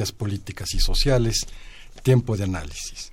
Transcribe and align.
ciencias 0.00 0.12
políticas 0.12 0.74
y 0.74 0.80
sociales, 0.80 1.46
Tiempo 2.02 2.36
de 2.36 2.44
Análisis. 2.44 3.12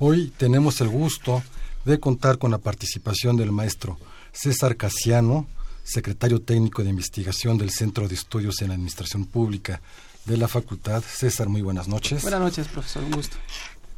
Hoy 0.00 0.32
tenemos 0.36 0.80
el 0.80 0.88
gusto 0.88 1.42
de 1.84 2.00
contar 2.00 2.38
con 2.38 2.50
la 2.50 2.58
participación 2.58 3.36
del 3.36 3.52
maestro 3.52 3.98
César 4.32 4.76
Casiano, 4.76 5.46
secretario 5.84 6.40
técnico 6.40 6.82
de 6.82 6.90
investigación 6.90 7.56
del 7.56 7.70
Centro 7.70 8.08
de 8.08 8.16
Estudios 8.16 8.60
en 8.62 8.72
Administración 8.72 9.26
Pública 9.26 9.80
de 10.24 10.36
la 10.36 10.48
Facultad. 10.48 11.04
César, 11.04 11.48
muy 11.48 11.62
buenas 11.62 11.86
noches. 11.86 12.22
Buenas 12.22 12.40
noches, 12.40 12.66
profesor, 12.66 13.04
un 13.04 13.12
gusto. 13.12 13.36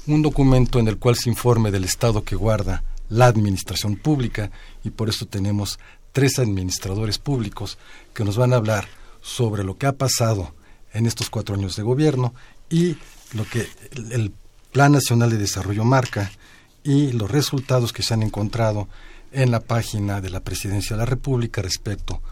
un 0.07 0.23
documento 0.23 0.79
en 0.79 0.89
el 0.89 0.99
cual 0.99 1.17
se 1.17 1.29
informe 1.29 1.71
del 1.71 1.85
estado 1.85 2.23
que 2.23 2.37
guarda 2.37 2.83
la 3.09 3.27
administración 3.27 3.97
pública 3.97 4.51
y 4.85 4.91
por 4.91 5.09
eso 5.09 5.27
tenemos 5.27 5.79
tres 6.17 6.39
administradores 6.39 7.19
públicos 7.19 7.77
que 8.15 8.25
nos 8.25 8.39
van 8.39 8.55
a 8.55 8.57
hablar 8.57 8.89
sobre 9.21 9.65
lo 9.65 9.77
que 9.77 9.85
ha 9.85 9.93
pasado 9.93 10.55
en 10.95 11.05
estos 11.05 11.29
cuatro 11.29 11.55
años 11.55 11.77
de 11.77 11.83
gobierno 11.83 12.33
y 12.71 12.97
lo 13.35 13.45
que 13.45 13.69
el 14.13 14.33
Plan 14.73 14.93
Nacional 14.93 15.29
de 15.29 15.37
Desarrollo 15.37 15.85
marca 15.85 16.33
y 16.83 17.13
los 17.13 17.31
resultados 17.31 17.93
que 17.93 18.03
se 18.03 18.15
han 18.15 18.23
encontrado 18.23 18.89
en 19.31 19.51
la 19.51 19.61
página 19.61 20.23
de 20.23 20.31
la 20.31 20.41
Presidencia 20.41 20.97
de 20.97 21.01
la 21.01 21.05
República 21.05 21.61
respecto 21.61 22.23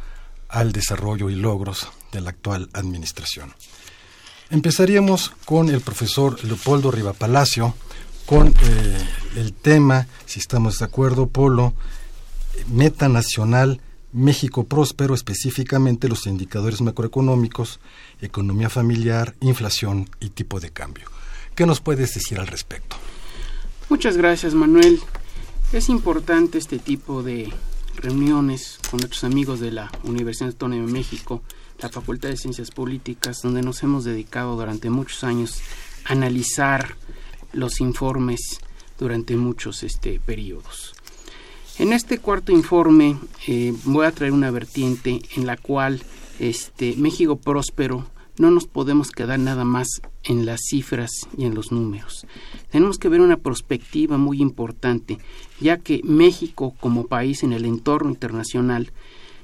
al 0.48 0.72
desarrollo 0.72 1.28
y 1.28 1.34
logros 1.34 1.86
de 2.10 2.22
la 2.22 2.30
actual 2.30 2.70
administración. 2.72 3.52
Empezaríamos 4.48 5.30
con 5.44 5.69
el 5.69 5.82
profesor 5.82 6.42
Leopoldo 6.42 6.91
Rivapalacio, 6.91 7.74
con 8.24 8.48
eh, 8.48 9.08
el 9.36 9.52
tema, 9.52 10.06
si 10.24 10.41
estamos 10.41 10.78
de 10.78 10.86
acuerdo, 10.86 11.26
Polo, 11.26 11.74
meta 12.69 13.08
nacional 13.08 13.80
México 14.12 14.64
próspero, 14.64 15.14
específicamente 15.14 16.08
los 16.08 16.27
indicadores 16.27 16.80
macroeconómicos, 16.80 17.80
economía 18.20 18.70
familiar, 18.70 19.34
inflación 19.41 20.08
y 20.20 20.30
tipo 20.30 20.60
de 20.60 20.70
cambio. 20.70 21.08
¿Qué 21.55 21.66
nos 21.66 21.80
puedes 21.80 22.14
decir 22.14 22.38
al 22.38 22.47
respecto? 22.47 22.97
Muchas 23.88 24.16
gracias, 24.16 24.54
Manuel. 24.54 25.00
Es 25.72 25.88
importante 25.88 26.59
este 26.59 26.78
tipo 26.78 27.22
de 27.22 27.53
reuniones 27.97 28.78
con 28.91 29.00
nuestros 29.00 29.25
amigos 29.25 29.60
de 29.60 29.72
la 29.72 29.91
Universidad 30.04 30.50
Autónoma 30.50 30.86
de 30.86 30.92
México 30.92 31.42
la 31.81 31.88
Facultad 31.88 32.31
de 32.31 32.36
Ciencias 32.36 32.71
Políticas, 32.71 33.42
donde 33.42 33.62
nos 33.62 33.82
hemos 33.82 34.04
dedicado 34.04 34.56
durante 34.56 34.91
muchos 34.91 35.25
años 35.25 35.60
a 36.04 36.12
analizar 36.12 36.97
los 37.53 37.81
informes 37.81 38.60
durante 38.98 39.36
muchos 39.36 39.82
este, 39.82 40.21
periodos. 40.21 40.94
En 41.76 41.92
este 41.92 42.18
cuarto 42.18 42.52
informe 42.52 43.18
eh, 43.48 43.74
voy 43.84 44.06
a 44.06 44.12
traer 44.12 44.32
una 44.32 44.52
vertiente 44.52 45.20
en 45.36 45.44
la 45.44 45.56
cual 45.56 46.02
este, 46.38 46.94
México 46.96 47.36
próspero 47.36 48.06
no 48.38 48.52
nos 48.52 48.68
podemos 48.68 49.10
quedar 49.10 49.40
nada 49.40 49.64
más 49.64 49.88
en 50.22 50.46
las 50.46 50.60
cifras 50.68 51.10
y 51.36 51.46
en 51.46 51.54
los 51.56 51.72
números. 51.72 52.26
Tenemos 52.70 52.98
que 52.98 53.08
ver 53.08 53.20
una 53.20 53.38
perspectiva 53.38 54.18
muy 54.18 54.40
importante, 54.40 55.18
ya 55.60 55.78
que 55.78 56.00
México 56.04 56.74
como 56.78 57.08
país 57.08 57.42
en 57.42 57.52
el 57.52 57.64
entorno 57.64 58.10
internacional 58.10 58.92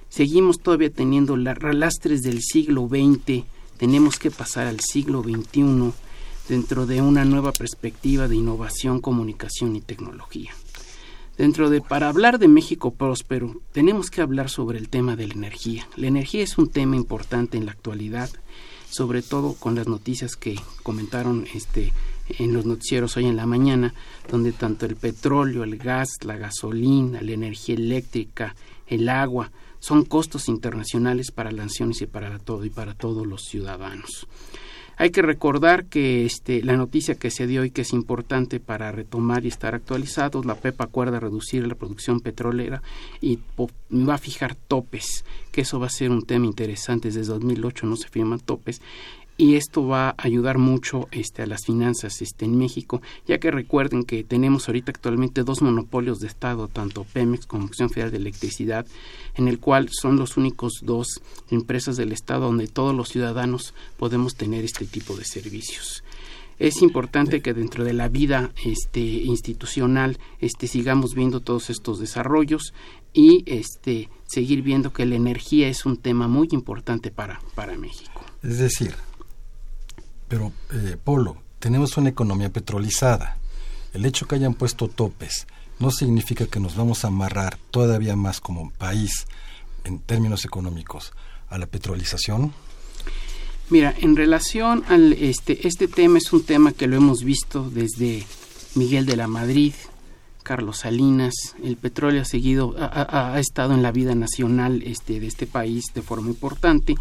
seguimos 0.09 0.61
todavía 0.61 0.91
teniendo 0.91 1.37
las 1.37 1.59
lastres 1.75 2.23
del 2.23 2.43
siglo 2.43 2.89
XX, 2.89 3.45
tenemos 3.77 4.21
que 4.21 4.31
pasar 4.31 4.69
al 4.69 4.79
siglo 4.79 5.25
XXI 5.25 5.93
dentro 6.49 6.87
de 6.87 7.03
una 7.03 7.25
nueva 7.25 7.51
perspectiva 7.51 8.29
de 8.29 8.37
innovación, 8.37 9.01
comunicación 9.01 9.75
y 9.75 9.81
tecnología. 9.81 10.53
Dentro 11.41 11.71
de 11.71 11.81
para 11.81 12.11
hablar 12.11 12.39
de 12.39 12.49
México 12.49 12.91
próspero, 12.91 13.63
tenemos 13.73 14.11
que 14.11 14.21
hablar 14.21 14.51
sobre 14.51 14.77
el 14.77 14.91
tema 14.91 15.17
de 15.17 15.27
la 15.27 15.33
energía. 15.33 15.89
La 15.97 16.07
energía 16.07 16.43
es 16.43 16.59
un 16.59 16.69
tema 16.69 16.97
importante 16.97 17.57
en 17.57 17.65
la 17.65 17.73
actualidad, 17.73 18.29
sobre 18.91 19.23
todo 19.23 19.55
con 19.55 19.75
las 19.75 19.89
noticias 19.89 20.37
que 20.37 20.61
comentaron 20.83 21.47
este 21.55 21.95
en 22.39 22.53
los 22.53 22.67
noticieros 22.67 23.17
hoy 23.17 23.25
en 23.25 23.37
la 23.37 23.47
mañana, 23.47 23.95
donde 24.31 24.53
tanto 24.53 24.85
el 24.85 24.97
petróleo, 24.97 25.65
el 25.65 25.79
gas, 25.79 26.19
la 26.25 26.37
gasolina, 26.37 27.23
la 27.23 27.33
energía 27.33 27.75
eléctrica, 27.75 28.55
el 28.87 29.09
agua, 29.09 29.51
son 29.79 30.05
costos 30.05 30.47
internacionales 30.47 31.31
para 31.31 31.53
las 31.53 31.69
naciones 31.69 32.03
y 32.03 32.07
para 32.07 32.39
todo 32.39 32.67
y 32.67 32.71
para 32.71 32.93
todos 32.93 33.27
los 33.27 33.47
ciudadanos. 33.47 34.27
Hay 35.01 35.13
que 35.13 35.23
recordar 35.23 35.87
que 35.87 36.27
este, 36.27 36.63
la 36.63 36.77
noticia 36.77 37.15
que 37.15 37.31
se 37.31 37.47
dio 37.47 37.65
y 37.65 37.71
que 37.71 37.81
es 37.81 37.95
importante 37.95 38.61
para 38.61 38.93
retomar 38.93 39.47
y 39.47 39.49
estar 39.49 39.75
actualizados, 39.75 40.45
la 40.45 40.57
PEP 40.57 40.79
acuerda 40.79 41.19
reducir 41.19 41.67
la 41.67 41.75
producción 41.75 42.21
petrolera 42.21 42.83
y 43.19 43.39
va 43.91 44.17
a 44.17 44.19
fijar 44.19 44.57
topes, 44.57 45.25
que 45.53 45.63
eso 45.63 45.81
va 45.81 45.87
a 45.87 45.89
ser 45.89 46.11
un 46.11 46.27
tema 46.27 46.45
interesante. 46.45 47.09
Desde 47.09 47.33
2008 47.33 47.87
no 47.87 47.97
se 47.97 48.11
firman 48.11 48.41
topes 48.41 48.83
y 49.41 49.57
esto 49.57 49.87
va 49.87 50.11
a 50.11 50.15
ayudar 50.19 50.59
mucho 50.59 51.09
este, 51.13 51.41
a 51.41 51.47
las 51.47 51.65
finanzas 51.65 52.21
este, 52.21 52.45
en 52.45 52.59
México, 52.59 53.01
ya 53.27 53.39
que 53.39 53.51
recuerden 53.51 54.05
que 54.05 54.23
tenemos 54.23 54.69
ahorita 54.69 54.91
actualmente 54.91 55.45
dos 55.45 55.63
monopolios 55.63 56.21
de 56.21 56.27
Estado, 56.27 56.69
tanto 56.69 57.05
Pemex 57.05 57.47
como 57.47 57.65
Comisión 57.65 57.89
Federal 57.89 58.11
de 58.11 58.19
Electricidad, 58.19 58.85
en 59.37 59.49
el 59.49 59.59
cual 59.59 59.89
son 59.91 60.19
los 60.19 60.37
únicos 60.37 60.81
dos 60.83 61.23
empresas 61.51 61.97
del 61.97 62.13
Estado 62.13 62.49
donde 62.49 62.67
todos 62.67 62.95
los 62.95 63.09
ciudadanos 63.09 63.73
podemos 63.97 64.35
tener 64.35 64.63
este 64.63 64.85
tipo 64.85 65.17
de 65.17 65.25
servicios 65.25 66.05
es 66.59 66.83
importante 66.83 67.41
que 67.41 67.55
dentro 67.55 67.85
de 67.85 67.95
la 67.95 68.09
vida 68.09 68.53
este, 68.67 69.01
institucional 69.01 70.19
este, 70.41 70.67
sigamos 70.67 71.15
viendo 71.15 71.41
todos 71.41 71.71
estos 71.71 71.99
desarrollos 71.99 72.75
y 73.15 73.45
este, 73.47 74.11
seguir 74.27 74.61
viendo 74.61 74.93
que 74.93 75.07
la 75.07 75.15
energía 75.15 75.69
es 75.69 75.87
un 75.87 75.97
tema 75.97 76.29
muy 76.29 76.49
importante 76.51 77.11
para, 77.11 77.41
para 77.55 77.79
México. 77.79 78.23
Es 78.43 78.59
decir, 78.59 78.95
pero, 80.31 80.53
eh, 80.73 80.97
Polo, 81.03 81.37
tenemos 81.59 81.97
una 81.97 82.09
economía 82.09 82.51
petrolizada. 82.51 83.37
El 83.93 84.07
hecho 84.07 84.29
que 84.29 84.37
hayan 84.37 84.55
puesto 84.55 84.87
topes 84.87 85.49
no 85.81 85.91
significa 85.91 86.47
que 86.47 86.61
nos 86.61 86.77
vamos 86.77 87.05
a 87.05 87.09
amarrar 87.09 87.59
todavía 87.73 88.15
más 88.15 88.41
como 88.41 88.71
país, 88.71 89.27
en 89.83 89.99
términos 89.99 90.45
económicos, 90.45 91.13
a 91.49 91.59
la 91.59 91.67
petrolización. 91.67 92.53
Mira, 93.71 93.93
en 93.99 94.15
relación 94.15 94.85
al 94.89 95.15
este 95.15 95.67
este 95.67 95.89
tema 95.89 96.19
es 96.19 96.33
un 96.33 96.45
tema 96.45 96.73
que 96.73 96.87
lo 96.87 96.97
hemos 96.97 97.25
visto 97.25 97.69
desde 97.69 98.25
Miguel 98.77 99.07
de 99.07 99.17
la 99.17 99.27
Madrid, 99.27 99.75
Carlos 100.45 100.79
Salinas, 100.79 101.35
el 101.63 101.77
petróleo 101.77 102.23
ha 102.23 102.25
seguido 102.25 102.77
ha, 102.79 103.35
ha, 103.35 103.41
estado 103.41 103.75
en 103.75 103.83
la 103.83 103.91
vida 103.91 104.15
nacional 104.15 104.83
este 104.85 105.19
de 105.19 105.27
este 105.27 105.47
país 105.47 105.87
de 105.93 106.03
forma 106.03 106.29
importante 106.29 106.95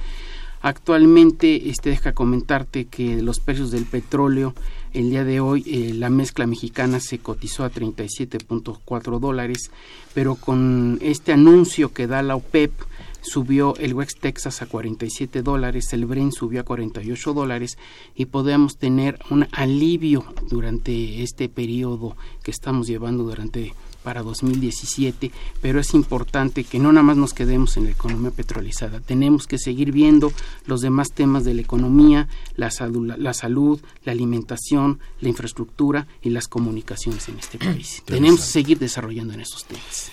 Actualmente, 0.62 1.70
este 1.70 1.90
deja 1.90 2.14
comentarte 2.14 2.86
que 2.86 3.22
los 3.22 3.40
precios 3.40 3.72
del 3.72 3.86
petróleo, 3.86 4.54
el 4.94 5.10
día 5.10 5.24
de 5.24 5.40
hoy, 5.40 5.64
eh, 5.66 5.94
la 5.94 6.10
mezcla 6.10 6.48
mexicana 6.48 7.00
se 7.00 7.20
cotizó 7.20 7.64
a 7.64 7.72
37.4 7.72 9.20
dólares, 9.20 9.72
pero 10.14 10.36
con 10.36 11.00
este 11.02 11.32
anuncio 11.32 11.94
que 11.94 12.08
da 12.08 12.22
la 12.24 12.36
OPEP, 12.36 12.74
subió 13.22 13.76
el 13.78 13.94
West 13.94 14.20
Texas 14.20 14.62
a 14.62 14.66
47 14.66 15.42
dólares, 15.42 15.92
el 15.94 16.06
Brent 16.06 16.34
subió 16.34 16.62
a 16.62 16.64
48 16.64 17.34
dólares 17.34 17.78
y 18.16 18.26
podemos 18.26 18.78
tener 18.78 19.20
un 19.30 19.48
alivio 19.52 20.26
durante 20.50 21.24
este 21.24 21.50
periodo 21.50 22.16
que 22.44 22.52
estamos 22.52 22.88
llevando 22.88 23.24
durante 23.24 23.74
para 24.04 24.24
2017, 24.24 25.32
pero 25.62 25.80
es 25.80 25.94
importante 25.94 26.64
que 26.64 26.80
no 26.80 26.92
nada 26.92 27.04
más 27.04 27.18
nos 27.18 27.34
quedemos 27.34 27.78
en 27.78 27.86
la 27.86 27.92
economía 27.92 28.32
petrolizada, 28.32 29.00
tenemos 29.00 29.48
que 29.48 29.58
seguir 29.58 29.92
viendo 29.92 30.32
los 30.66 30.82
demás 30.82 31.12
temas 31.12 31.44
de 31.44 31.54
la 31.54 31.62
economía, 31.62 32.28
la 32.56 32.72
salud, 32.72 33.14
la, 33.18 33.34
salud, 33.34 33.80
la 34.04 34.12
alimentación, 34.12 35.00
la 35.22 35.30
infraestructura 35.30 36.08
y 36.22 36.30
las 36.30 36.48
comunicaciones 36.48 37.28
en 37.30 37.40
este 37.40 37.58
país. 37.58 38.04
tenemos 38.06 38.42
que 38.42 38.48
seguir 38.48 38.80
desarrollando 38.80 39.34
en 39.34 39.42
estos 39.42 39.66
temas. 39.66 40.12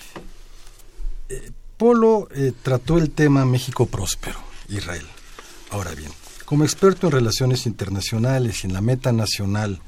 Eh, 1.29 1.51
Polo 1.77 2.27
eh, 2.33 2.53
trató 2.63 2.97
el 2.97 3.11
tema 3.11 3.45
México 3.45 3.85
próspero, 3.85 4.39
Israel. 4.69 5.05
Ahora 5.69 5.93
bien, 5.93 6.11
como 6.45 6.63
experto 6.63 7.07
en 7.07 7.11
relaciones 7.11 7.65
internacionales 7.65 8.63
y 8.63 8.67
en 8.67 8.73
la 8.73 8.81
meta 8.81 9.11
nacional, 9.11 9.81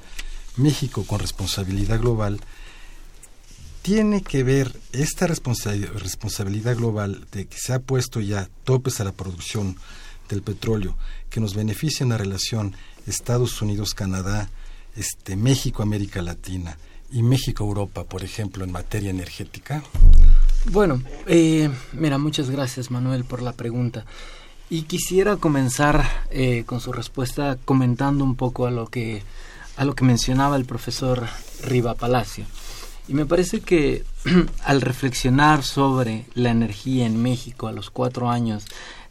México 0.57 1.05
con 1.05 1.19
responsabilidad 1.19 1.99
global, 1.99 2.41
tiene 3.81 4.21
que 4.21 4.43
ver 4.43 4.75
esta 4.91 5.27
responsabilidad 5.27 6.75
global 6.75 7.25
de 7.31 7.45
que 7.45 7.57
se 7.57 7.73
ha 7.73 7.79
puesto 7.79 8.19
ya 8.19 8.49
topes 8.63 8.99
a 8.99 9.03
la 9.03 9.11
producción 9.11 9.77
del 10.29 10.41
petróleo 10.41 10.95
que 11.29 11.39
nos 11.39 11.55
beneficia 11.55 12.03
en 12.03 12.09
la 12.09 12.17
relación 12.17 12.75
Estados 13.07 13.61
Unidos-Canadá, 13.61 14.49
este, 14.95 15.35
México-América 15.35 16.21
Latina 16.21 16.77
y 17.11 17.23
México-Europa, 17.23 18.03
por 18.03 18.23
ejemplo, 18.23 18.63
en 18.63 18.71
materia 18.71 19.09
energética? 19.09 19.83
Bueno, 20.71 21.01
eh, 21.25 21.69
mira, 21.93 22.17
muchas 22.17 22.49
gracias 22.49 22.91
Manuel 22.91 23.23
por 23.23 23.41
la 23.41 23.53
pregunta. 23.53 24.05
Y 24.69 24.83
quisiera 24.83 25.37
comenzar 25.37 26.05
eh, 26.29 26.63
con 26.65 26.79
su 26.79 26.91
respuesta 26.91 27.57
comentando 27.65 28.23
un 28.23 28.35
poco 28.35 28.67
a 28.67 28.71
lo 28.71 28.87
que 28.87 29.23
a 29.77 29.85
lo 29.85 29.95
que 29.95 30.03
mencionaba 30.03 30.57
el 30.57 30.65
profesor 30.65 31.25
Riva 31.63 31.95
Palacio. 31.95 32.45
Y 33.09 33.15
me 33.15 33.25
parece 33.25 33.61
que 33.61 34.03
al 34.63 34.81
reflexionar 34.81 35.63
sobre 35.63 36.25
la 36.35 36.51
energía 36.51 37.07
en 37.07 37.19
México 37.19 37.67
a 37.67 37.71
los 37.71 37.89
cuatro 37.89 38.29
años 38.29 38.65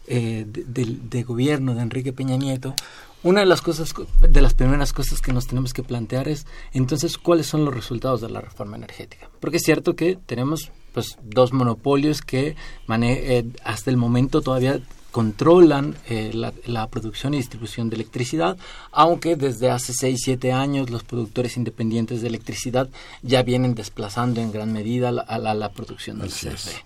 eh, 0.06 0.44
de, 0.46 1.22
gobierno 1.24 1.74
de 1.74 1.82
Enrique 1.82 2.12
Peña 2.12 2.36
Nieto, 2.36 2.76
una 3.24 3.40
de 3.40 3.46
las 3.46 3.60
cosas, 3.60 3.92
de 4.20 4.40
las 4.40 4.54
primeras 4.54 4.92
cosas 4.92 5.20
que 5.20 5.32
nos 5.32 5.48
tenemos 5.48 5.72
que 5.72 5.82
plantear 5.82 6.28
es 6.28 6.46
entonces 6.72 7.18
cuáles 7.18 7.48
son 7.48 7.64
los 7.64 7.74
resultados 7.74 8.20
de 8.20 8.30
la 8.30 8.40
reforma 8.40 8.76
energética. 8.76 9.28
Porque 9.40 9.56
es 9.56 9.64
cierto 9.64 9.96
que 9.96 10.16
tenemos 10.26 10.70
pues 10.92 11.18
dos 11.24 11.52
monopolios 11.52 12.22
que 12.22 12.54
eh, 12.88 13.46
hasta 13.64 13.90
el 13.90 13.96
momento 13.96 14.42
todavía 14.42 14.80
controlan 15.10 15.96
eh, 16.08 16.32
la, 16.34 16.86
producción 16.88 17.34
y 17.34 17.38
distribución 17.38 17.88
de 17.88 17.96
electricidad, 17.96 18.56
aunque 18.92 19.36
desde 19.36 19.70
hace 19.70 19.92
6, 19.94 20.20
7 20.22 20.52
años 20.52 20.90
los 20.90 21.02
productores 21.02 21.56
independientes 21.56 22.20
de 22.20 22.28
electricidad 22.28 22.88
ya 23.22 23.42
vienen 23.42 23.74
desplazando 23.74 24.40
en 24.40 24.52
gran 24.52 24.72
medida 24.72 25.08
a 25.08 25.38
la, 25.38 25.68
producción 25.70 26.18
del 26.18 26.30
CFE. 26.30 26.84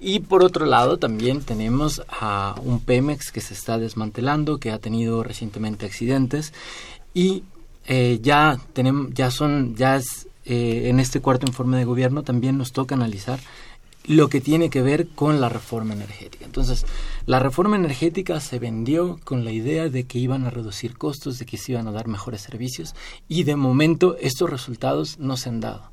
Y 0.00 0.20
por 0.20 0.42
otro 0.42 0.66
lado 0.66 0.98
también 0.98 1.42
tenemos 1.42 2.02
a 2.08 2.54
un 2.64 2.80
Pemex 2.80 3.30
que 3.30 3.40
se 3.40 3.54
está 3.54 3.78
desmantelando, 3.78 4.58
que 4.58 4.72
ha 4.72 4.78
tenido 4.78 5.22
recientemente 5.22 5.86
accidentes 5.86 6.52
y 7.14 7.44
eh, 7.86 8.18
ya 8.22 8.58
tenemos, 8.72 9.12
ya 9.12 9.30
son, 9.30 9.76
ya 9.76 9.96
es, 9.96 10.26
eh, 10.44 10.88
en 10.88 11.00
este 11.00 11.20
cuarto 11.20 11.46
informe 11.46 11.76
de 11.76 11.84
gobierno 11.84 12.22
también 12.22 12.56
nos 12.56 12.72
toca 12.72 12.94
analizar 12.94 13.40
lo 14.06 14.28
que 14.28 14.40
tiene 14.40 14.70
que 14.70 14.82
ver 14.82 15.08
con 15.08 15.40
la 15.40 15.48
reforma 15.48 15.94
energética. 15.94 16.44
Entonces, 16.44 16.86
la 17.26 17.38
reforma 17.38 17.76
energética 17.76 18.40
se 18.40 18.58
vendió 18.58 19.18
con 19.24 19.44
la 19.44 19.52
idea 19.52 19.88
de 19.88 20.04
que 20.04 20.18
iban 20.18 20.44
a 20.44 20.50
reducir 20.50 20.96
costos, 20.96 21.38
de 21.38 21.46
que 21.46 21.58
se 21.58 21.72
iban 21.72 21.86
a 21.86 21.92
dar 21.92 22.08
mejores 22.08 22.40
servicios 22.40 22.94
y 23.28 23.44
de 23.44 23.56
momento 23.56 24.16
estos 24.20 24.48
resultados 24.50 25.18
no 25.18 25.36
se 25.36 25.48
han 25.48 25.60
dado. 25.60 25.90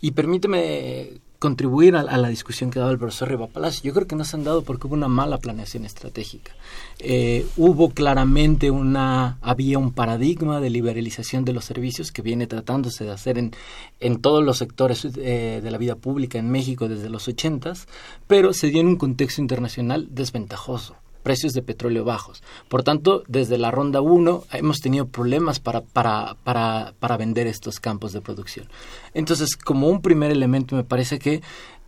Y 0.00 0.12
permíteme 0.12 1.20
contribuir 1.42 1.96
a, 1.96 2.04
la 2.04 2.28
discusión 2.28 2.70
que 2.70 2.78
daba 2.78 2.92
el 2.92 2.98
profesor 2.98 3.28
Riva 3.28 3.48
Palacio. 3.48 3.82
Yo 3.82 3.92
creo 3.92 4.06
que 4.06 4.14
no 4.14 4.24
se 4.24 4.36
han 4.36 4.44
dado 4.44 4.62
porque 4.62 4.86
hubo 4.86 4.94
una 4.94 5.08
mala 5.08 5.38
planeación 5.38 5.84
estratégica. 5.84 6.52
Eh, 7.00 7.44
hubo 7.56 7.90
claramente 7.90 8.70
una, 8.70 9.38
había 9.40 9.76
un 9.80 9.92
paradigma 9.92 10.60
de 10.60 10.70
liberalización 10.70 11.44
de 11.44 11.52
los 11.52 11.64
servicios 11.64 12.12
que 12.12 12.22
viene 12.22 12.46
tratándose 12.46 13.02
de 13.04 13.10
hacer 13.10 13.38
en, 13.38 13.50
en 13.98 14.20
todos 14.20 14.44
los 14.44 14.58
sectores 14.58 15.04
eh, 15.04 15.60
de 15.60 15.70
la 15.72 15.78
vida 15.78 15.96
pública 15.96 16.38
en 16.38 16.48
México 16.48 16.86
desde 16.86 17.10
los 17.10 17.26
ochentas, 17.26 17.88
pero 18.28 18.52
se 18.52 18.68
dio 18.68 18.80
en 18.80 18.86
un 18.86 18.96
contexto 18.96 19.40
internacional 19.40 20.06
desventajoso 20.12 20.94
precios 21.22 21.52
de 21.52 21.62
petróleo 21.62 22.04
bajos. 22.04 22.42
Por 22.68 22.82
tanto, 22.82 23.22
desde 23.28 23.58
la 23.58 23.70
ronda 23.70 24.00
1 24.00 24.44
hemos 24.52 24.80
tenido 24.80 25.06
problemas 25.06 25.60
para, 25.60 25.80
para, 25.80 26.36
para, 26.44 26.94
para 26.98 27.16
vender 27.16 27.46
estos 27.46 27.80
campos 27.80 28.12
de 28.12 28.20
producción. 28.20 28.68
Entonces, 29.14 29.56
como 29.56 29.88
un 29.88 30.02
primer 30.02 30.30
elemento, 30.30 30.76
me 30.76 30.84
parece 30.84 31.18
que 31.18 31.42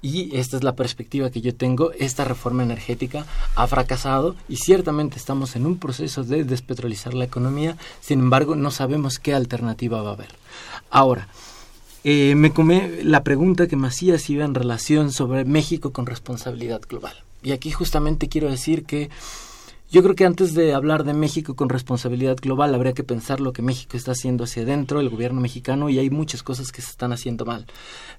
y 0.05 0.37
esta 0.37 0.59
es 0.59 0.63
la 0.63 0.77
perspectiva 0.77 1.31
que 1.31 1.41
yo 1.41 1.55
tengo, 1.55 1.93
esta 1.93 2.27
reforma 2.27 2.63
energética 2.63 3.25
ha 3.57 3.67
fracasado 3.67 4.37
y 4.51 4.57
ciertamente 4.57 5.17
estamos 5.17 5.57
en 5.57 5.65
un 5.65 5.79
proceso 5.79 6.25
de 6.25 6.45
despetrolizar 6.45 7.15
la 7.15 7.25
economía, 7.25 7.79
sin 8.01 8.19
embargo 8.19 8.55
no 8.55 8.71
sabemos 8.71 9.19
qué 9.19 9.33
alternativa 9.33 10.03
va 10.03 10.11
a 10.11 10.13
haber. 10.13 10.29
Ahora, 10.91 11.29
eh, 12.05 12.35
me 12.35 12.53
comé 12.53 13.03
la 13.03 13.25
pregunta 13.25 13.67
que 13.67 13.77
me 13.77 13.89
hacías 13.89 14.29
iba 14.29 14.45
en 14.45 14.55
relación 14.55 15.11
sobre 15.11 15.47
México 15.47 15.91
con 15.91 16.05
responsabilidad 16.05 16.83
global. 16.87 17.15
Y 17.45 17.53
aquí 17.53 17.71
justamente 17.71 18.29
quiero 18.29 18.51
decir 18.51 18.85
que 18.85 19.11
yo 19.91 20.03
creo 20.03 20.17
que 20.17 20.25
antes 20.25 20.55
de 20.55 20.75
hablar 20.75 21.05
de 21.05 21.15
México 21.15 21.55
con 21.55 21.69
responsabilidad 21.69 22.37
global, 22.41 22.75
habría 22.75 22.95
que 22.95 23.05
pensar 23.05 23.39
lo 23.39 23.53
que 23.53 23.63
México 23.63 23.97
está 23.97 24.11
haciendo 24.13 24.43
hacia 24.43 24.63
adentro, 24.63 24.99
el 24.99 25.11
gobierno 25.11 25.41
mexicano, 25.41 25.89
y 25.89 26.01
hay 26.01 26.11
muchas 26.11 26.43
cosas 26.43 26.73
que 26.73 26.83
se 26.83 26.91
están 26.91 27.13
haciendo 27.13 27.45
mal. 27.45 27.67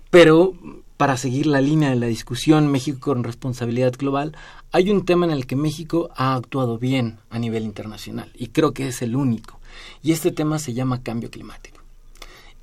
Pero 0.09 0.53
para 0.95 1.17
seguir 1.17 1.47
la 1.47 1.59
línea 1.59 1.89
de 1.89 1.97
la 1.97 2.05
discusión 2.05 2.71
México 2.71 2.99
con 3.01 3.25
responsabilidad 3.25 3.93
global, 3.97 4.37
hay 4.71 4.89
un 4.89 5.03
tema 5.03 5.25
en 5.25 5.33
el 5.33 5.47
que 5.47 5.57
México 5.57 6.11
ha 6.15 6.35
actuado 6.35 6.77
bien 6.77 7.17
a 7.29 7.39
nivel 7.39 7.63
internacional, 7.63 8.31
y 8.35 8.47
creo 8.47 8.73
que 8.73 8.87
es 8.87 9.01
el 9.01 9.15
único. 9.15 9.59
Y 10.01 10.13
este 10.13 10.31
tema 10.31 10.59
se 10.59 10.73
llama 10.73 11.03
cambio 11.03 11.29
climático. 11.29 11.84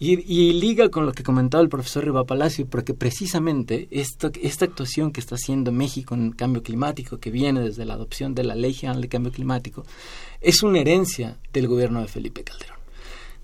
Y, 0.05 0.53
liga 0.55 0.89
con 0.89 1.07
lo 1.07 1.13
que 1.13 1.23
comentaba 1.23 1.63
el 1.63 1.69
profesor 1.69 2.05
Riva 2.05 2.25
Palacio, 2.25 2.67
porque 2.67 2.93
precisamente 2.93 3.87
esta, 3.93 4.27
actuación 4.65 5.13
que 5.13 5.21
está 5.21 5.37
haciendo 5.37 5.71
México 5.71 6.17
en 6.17 6.27
el 6.27 6.35
cambio 6.35 6.65
climático, 6.65 7.21
que 7.21 7.31
viene 7.31 7.61
desde 7.61 7.85
la 7.85 7.95
adopción 7.95 8.35
de 8.35 8.43
la 8.43 8.57
Ley 8.57 8.75
General 8.75 9.01
de 9.01 9.09
Cambio 9.09 9.31
Climático, 9.31 9.85
es 10.41 10.65
una 10.65 10.81
herencia 10.81 11.37
del 11.53 11.69
gobierno 11.69 12.01
de 12.01 12.09
Felipe 12.09 12.43
Calderón. 12.43 12.79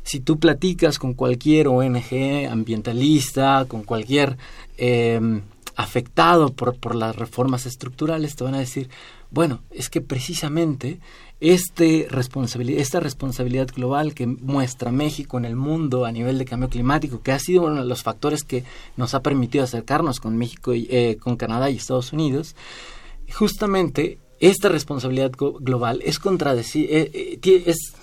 Si 0.03 0.19
tú 0.19 0.41
platicas 0.41 0.99
con 0.99 1.15
cualquier 1.15 1.69
ONG 1.69 2.49
ambientalista, 2.51 3.65
con 3.69 3.85
cualquier 3.85 4.37
em, 4.79 5.43
afectado 5.79 6.53
por, 6.53 6.77
por 6.77 6.97
las 6.97 7.15
reformas 7.15 7.65
estructurales, 7.65 8.35
te 8.35 8.43
van 8.43 8.57
a 8.57 8.59
decir, 8.59 8.91
bueno, 9.31 9.61
es 9.71 9.89
que 9.89 10.01
precisamente 10.01 10.99
este 11.39 12.09
esta 12.81 12.99
responsabilidad 12.99 13.69
global 13.69 14.13
que 14.13 14.27
muestra 14.27 14.91
México 14.91 15.39
en 15.39 15.45
el 15.45 15.55
mundo 15.55 16.05
a 16.05 16.11
nivel 16.11 16.37
de 16.37 16.47
cambio 16.47 16.69
climático, 16.69 17.23
que 17.23 17.31
ha 17.31 17.39
sido 17.39 17.63
uno 17.63 17.83
de 17.83 17.89
los 17.89 18.03
factores 18.03 18.43
que 18.43 18.65
nos 18.97 19.15
ha 19.15 19.23
permitido 19.23 19.63
acercarnos 19.63 20.19
con 20.19 20.37
México, 20.37 20.75
y, 20.75 20.89
eh, 20.91 21.17
con 21.21 21.37
Canadá 21.37 21.71
y 21.71 21.77
Estados 21.77 22.13
Unidos, 22.13 22.57
justamente 23.33 24.19
esta 24.41 24.69
responsabilidad 24.69 25.31
global 25.31 26.03
es, 26.05 26.19
eh, 26.27 27.11
eh, 27.15 27.63
es 27.67 27.95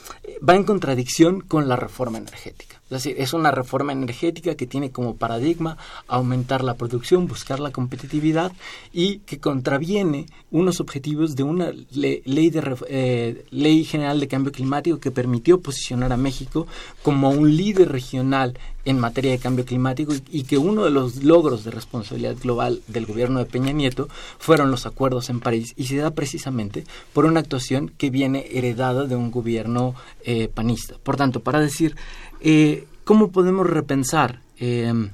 va 0.48 0.56
en 0.56 0.64
contradicción 0.64 1.42
con 1.42 1.68
la 1.68 1.76
reforma 1.76 2.20
energética. 2.20 2.75
Es 2.86 3.04
decir, 3.04 3.16
es 3.18 3.34
una 3.34 3.50
reforma 3.50 3.94
energética 3.94 4.54
que 4.54 4.68
tiene 4.68 4.92
como 4.92 5.16
paradigma 5.16 5.76
aumentar 6.08 6.64
la 6.64 6.76
producción, 6.76 7.26
buscar 7.26 7.60
la 7.60 7.72
competitividad 7.72 8.52
y 8.94 9.20
que 9.20 9.40
contraviene 9.40 10.28
unos 10.52 10.80
objetivos 10.80 11.36
de 11.36 11.42
una 11.42 11.72
ley, 11.92 12.22
de, 12.52 12.78
eh, 12.88 13.46
ley 13.50 13.86
general 13.86 14.20
de 14.20 14.28
cambio 14.28 14.52
climático 14.52 15.00
que 15.00 15.10
permitió 15.10 15.62
posicionar 15.62 16.14
a 16.14 16.18
México 16.18 16.68
como 17.02 17.32
un 17.32 17.58
líder 17.58 17.92
regional 17.92 18.56
en 18.86 19.00
materia 19.00 19.32
de 19.32 19.40
cambio 19.40 19.66
climático 19.66 20.14
y, 20.30 20.44
que 20.44 20.60
uno 20.60 20.84
de 20.84 20.92
los 20.92 21.24
logros 21.24 21.64
de 21.64 21.72
responsabilidad 21.72 22.36
global 22.40 22.82
del 22.88 23.08
gobierno 23.08 23.40
de 23.40 23.46
Peña 23.46 23.72
Nieto 23.72 24.08
fueron 24.38 24.70
los 24.70 24.86
acuerdos 24.86 25.30
en 25.30 25.40
París 25.40 25.74
y 25.76 25.88
se 25.88 25.98
da 25.98 26.12
precisamente 26.12 26.86
por 27.12 27.26
una 27.26 27.40
actuación 27.40 27.92
que 27.98 28.12
viene 28.12 28.46
heredada 28.52 29.06
de 29.06 29.16
un 29.16 29.32
gobierno 29.32 29.96
eh, 30.24 30.50
panista. 30.54 30.96
Por 31.02 31.18
tanto, 31.18 31.40
para 31.40 31.60
decir 31.60 31.96
eh, 32.42 32.88
¿Cómo 33.04 33.32
podemos 33.32 33.68
repensar 33.68 34.42
em, 34.58 35.12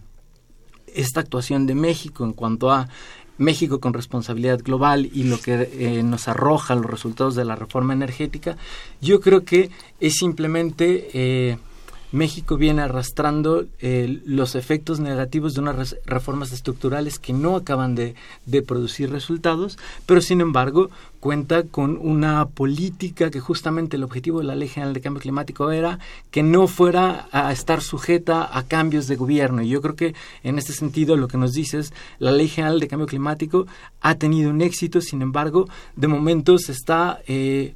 esta 0.88 1.20
actuación 1.20 1.68
de 1.68 1.76
México 1.76 2.24
en 2.24 2.32
cuanto 2.32 2.72
a 2.72 2.88
México 3.38 3.80
con 3.80 3.94
responsabilidad 3.94 4.62
global 4.64 5.10
y 5.12 5.24
lo 5.24 5.40
que 5.40 5.70
eh, 5.74 6.04
nos 6.04 6.28
arroja 6.28 6.76
los 6.76 6.86
resultados 6.86 7.36
de 7.36 7.44
la 7.44 7.56
reforma 7.56 7.94
energética? 7.94 8.56
Yo 9.02 9.20
creo 9.20 9.44
que 9.44 9.72
es 10.00 10.16
simplemente 10.16 11.60
México 12.12 12.58
viene 12.58 12.82
arrastrando 12.82 13.66
eh, 13.80 14.22
los 14.26 14.56
efectos 14.56 15.00
negativos 15.00 15.54
de 15.54 15.62
unas 15.62 15.96
reformas 16.06 16.52
estructurales 16.52 17.20
que 17.20 17.34
no 17.34 17.56
acaban 17.56 17.96
de, 17.96 18.16
de, 18.46 18.62
producir 18.62 19.10
resultados, 19.12 19.78
pero 20.06 20.22
sin 20.22 20.42
embargo 20.42 20.90
cuenta 21.20 21.64
con 21.64 21.98
una 22.02 22.48
política 22.48 23.30
que 23.30 23.40
justamente 23.40 23.96
el 23.96 24.04
objetivo 24.04 24.40
de 24.40 24.46
la 24.46 24.56
Ley 24.56 24.68
General 24.68 24.94
de 24.94 25.02
Cambio 25.02 25.22
Climático 25.22 25.72
era 25.72 26.00
que 26.32 26.44
no 26.44 26.68
fuera 26.68 27.28
a 27.32 27.52
estar 27.52 27.82
sujeta 27.82 28.58
a 28.58 28.64
cambios 28.64 29.08
de 29.08 29.16
gobierno. 29.16 29.62
Y 29.62 29.70
yo 29.70 29.82
creo 29.82 29.96
que 29.96 30.16
en 30.44 30.58
este 30.58 30.74
sentido 30.74 31.16
lo 31.16 31.28
que 31.28 31.38
nos 31.38 31.54
dice 31.54 31.80
es 31.80 31.94
la 32.20 32.32
Ley 32.32 32.48
General 32.48 32.80
de 32.80 32.88
Cambio 32.88 33.08
Climático 33.08 33.68
ha 34.02 34.16
tenido 34.16 34.50
un 34.50 34.62
éxito, 34.62 35.00
sin 35.00 35.22
embargo, 35.22 35.70
de 35.96 36.08
momento 36.08 36.58
se 36.58 36.74
está... 36.74 37.22
Eh, 37.28 37.76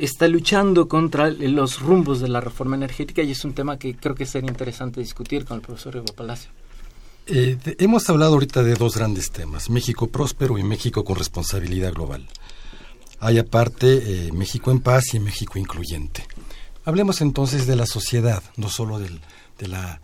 está 0.00 0.28
luchando 0.28 0.88
contra 0.88 1.30
los 1.30 1.80
rumbos 1.80 2.20
de 2.20 2.28
la 2.28 2.40
reforma 2.40 2.74
energética 2.74 3.22
y 3.22 3.32
es 3.32 3.44
un 3.44 3.52
tema 3.52 3.78
que 3.78 3.94
creo 3.94 4.14
que 4.14 4.24
sería 4.24 4.48
interesante 4.48 5.00
discutir 5.00 5.44
con 5.44 5.56
el 5.56 5.62
profesor 5.62 5.96
Evo 5.96 6.12
Palacio. 6.14 6.50
Eh, 7.26 7.58
hemos 7.78 8.08
hablado 8.08 8.32
ahorita 8.32 8.62
de 8.62 8.74
dos 8.74 8.96
grandes 8.96 9.30
temas, 9.30 9.68
México 9.68 10.08
próspero 10.08 10.56
y 10.58 10.62
México 10.62 11.04
con 11.04 11.16
responsabilidad 11.16 11.92
global. 11.92 12.26
Hay 13.20 13.38
aparte 13.38 14.26
eh, 14.26 14.32
México 14.32 14.70
en 14.70 14.80
paz 14.80 15.12
y 15.12 15.20
México 15.20 15.58
incluyente. 15.58 16.26
Hablemos 16.86 17.20
entonces 17.20 17.66
de 17.66 17.76
la 17.76 17.84
sociedad, 17.84 18.42
no 18.56 18.70
solo 18.70 18.98
de, 18.98 19.10
la, 19.68 20.00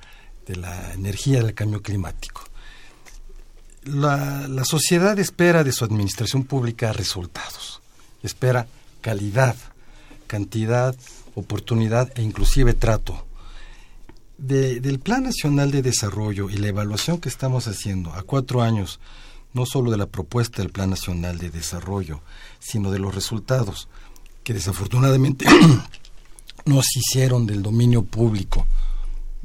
energía 0.93 1.43
del 1.43 1.55
cambio 1.55 1.81
climático. 1.81 2.43
La 3.85 4.65
sociedad 4.65 5.19
espera 5.19 5.65
de 5.65 5.73
su 5.73 5.85
administración 5.85 6.45
pública 6.45 6.93
resultados, 6.93 7.81
espera 8.23 8.67
calidad, 9.01 9.57
cantidad, 10.27 10.95
oportunidad 11.35 12.13
e 12.19 12.23
inclusive 12.23 12.75
trato. 12.75 13.25
del 14.39 14.99
Plan 14.99 15.23
Nacional 15.23 15.71
de 15.71 15.81
Desarrollo 15.81 16.51
y 16.51 16.59
la 16.59 16.69
evaluación 16.69 17.19
que 17.19 17.31
estamos 17.31 17.69
haciendo 17.69 18.13
a 18.13 18.23
cuatro 18.23 18.61
años, 18.61 19.01
no 19.55 19.65
solo 19.65 19.91
de 19.91 19.97
la 19.97 20.07
propuesta 20.07 20.61
del 20.61 20.71
Plan 20.71 20.91
Nacional 20.91 21.39
de 21.39 21.49
Desarrollo, 21.49 22.21
sino 22.59 22.91
de 22.91 22.99
los 22.99 23.15
resultados 23.15 23.89
que 24.45 24.53
desafortunadamente 24.53 25.47
no 26.67 26.83
se 26.83 27.01
hicieron 27.01 27.47
del 27.47 27.63
dominio 27.63 28.05
público 28.05 28.67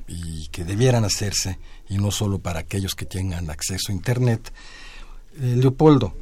y 0.07 0.47
que 0.49 0.65
debieran 0.65 1.05
hacerse, 1.05 1.57
y 1.89 1.97
no 1.97 2.11
solo 2.11 2.39
para 2.39 2.59
aquellos 2.59 2.95
que 2.95 3.05
tengan 3.05 3.49
acceso 3.49 3.91
a 3.91 3.95
Internet. 3.95 4.51
Eh, 5.39 5.55
Leopoldo, 5.57 6.13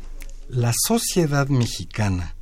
la 0.50 0.74
sociedad 0.88 1.48
mexicana 1.48 2.36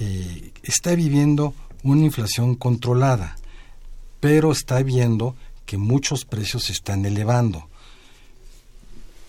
eh, 0.00 0.52
está 0.62 0.94
viviendo 0.94 1.54
una 1.82 2.04
inflación 2.04 2.54
controlada, 2.54 3.36
pero 4.18 4.50
está 4.50 4.82
viendo 4.82 5.36
que 5.66 5.76
muchos 5.76 6.24
precios 6.24 6.64
se 6.64 6.72
están 6.72 7.04
elevando 7.04 7.68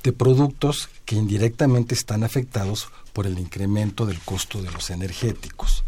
de 0.03 0.13
productos 0.13 0.89
que 1.05 1.15
indirectamente 1.15 1.93
están 1.93 2.23
afectados 2.23 2.87
por 3.13 3.27
el 3.27 3.37
incremento 3.37 4.05
del 4.05 4.19
costo 4.19 4.61
de 4.61 4.71
los 4.71 4.89
energéticos. 4.89 5.83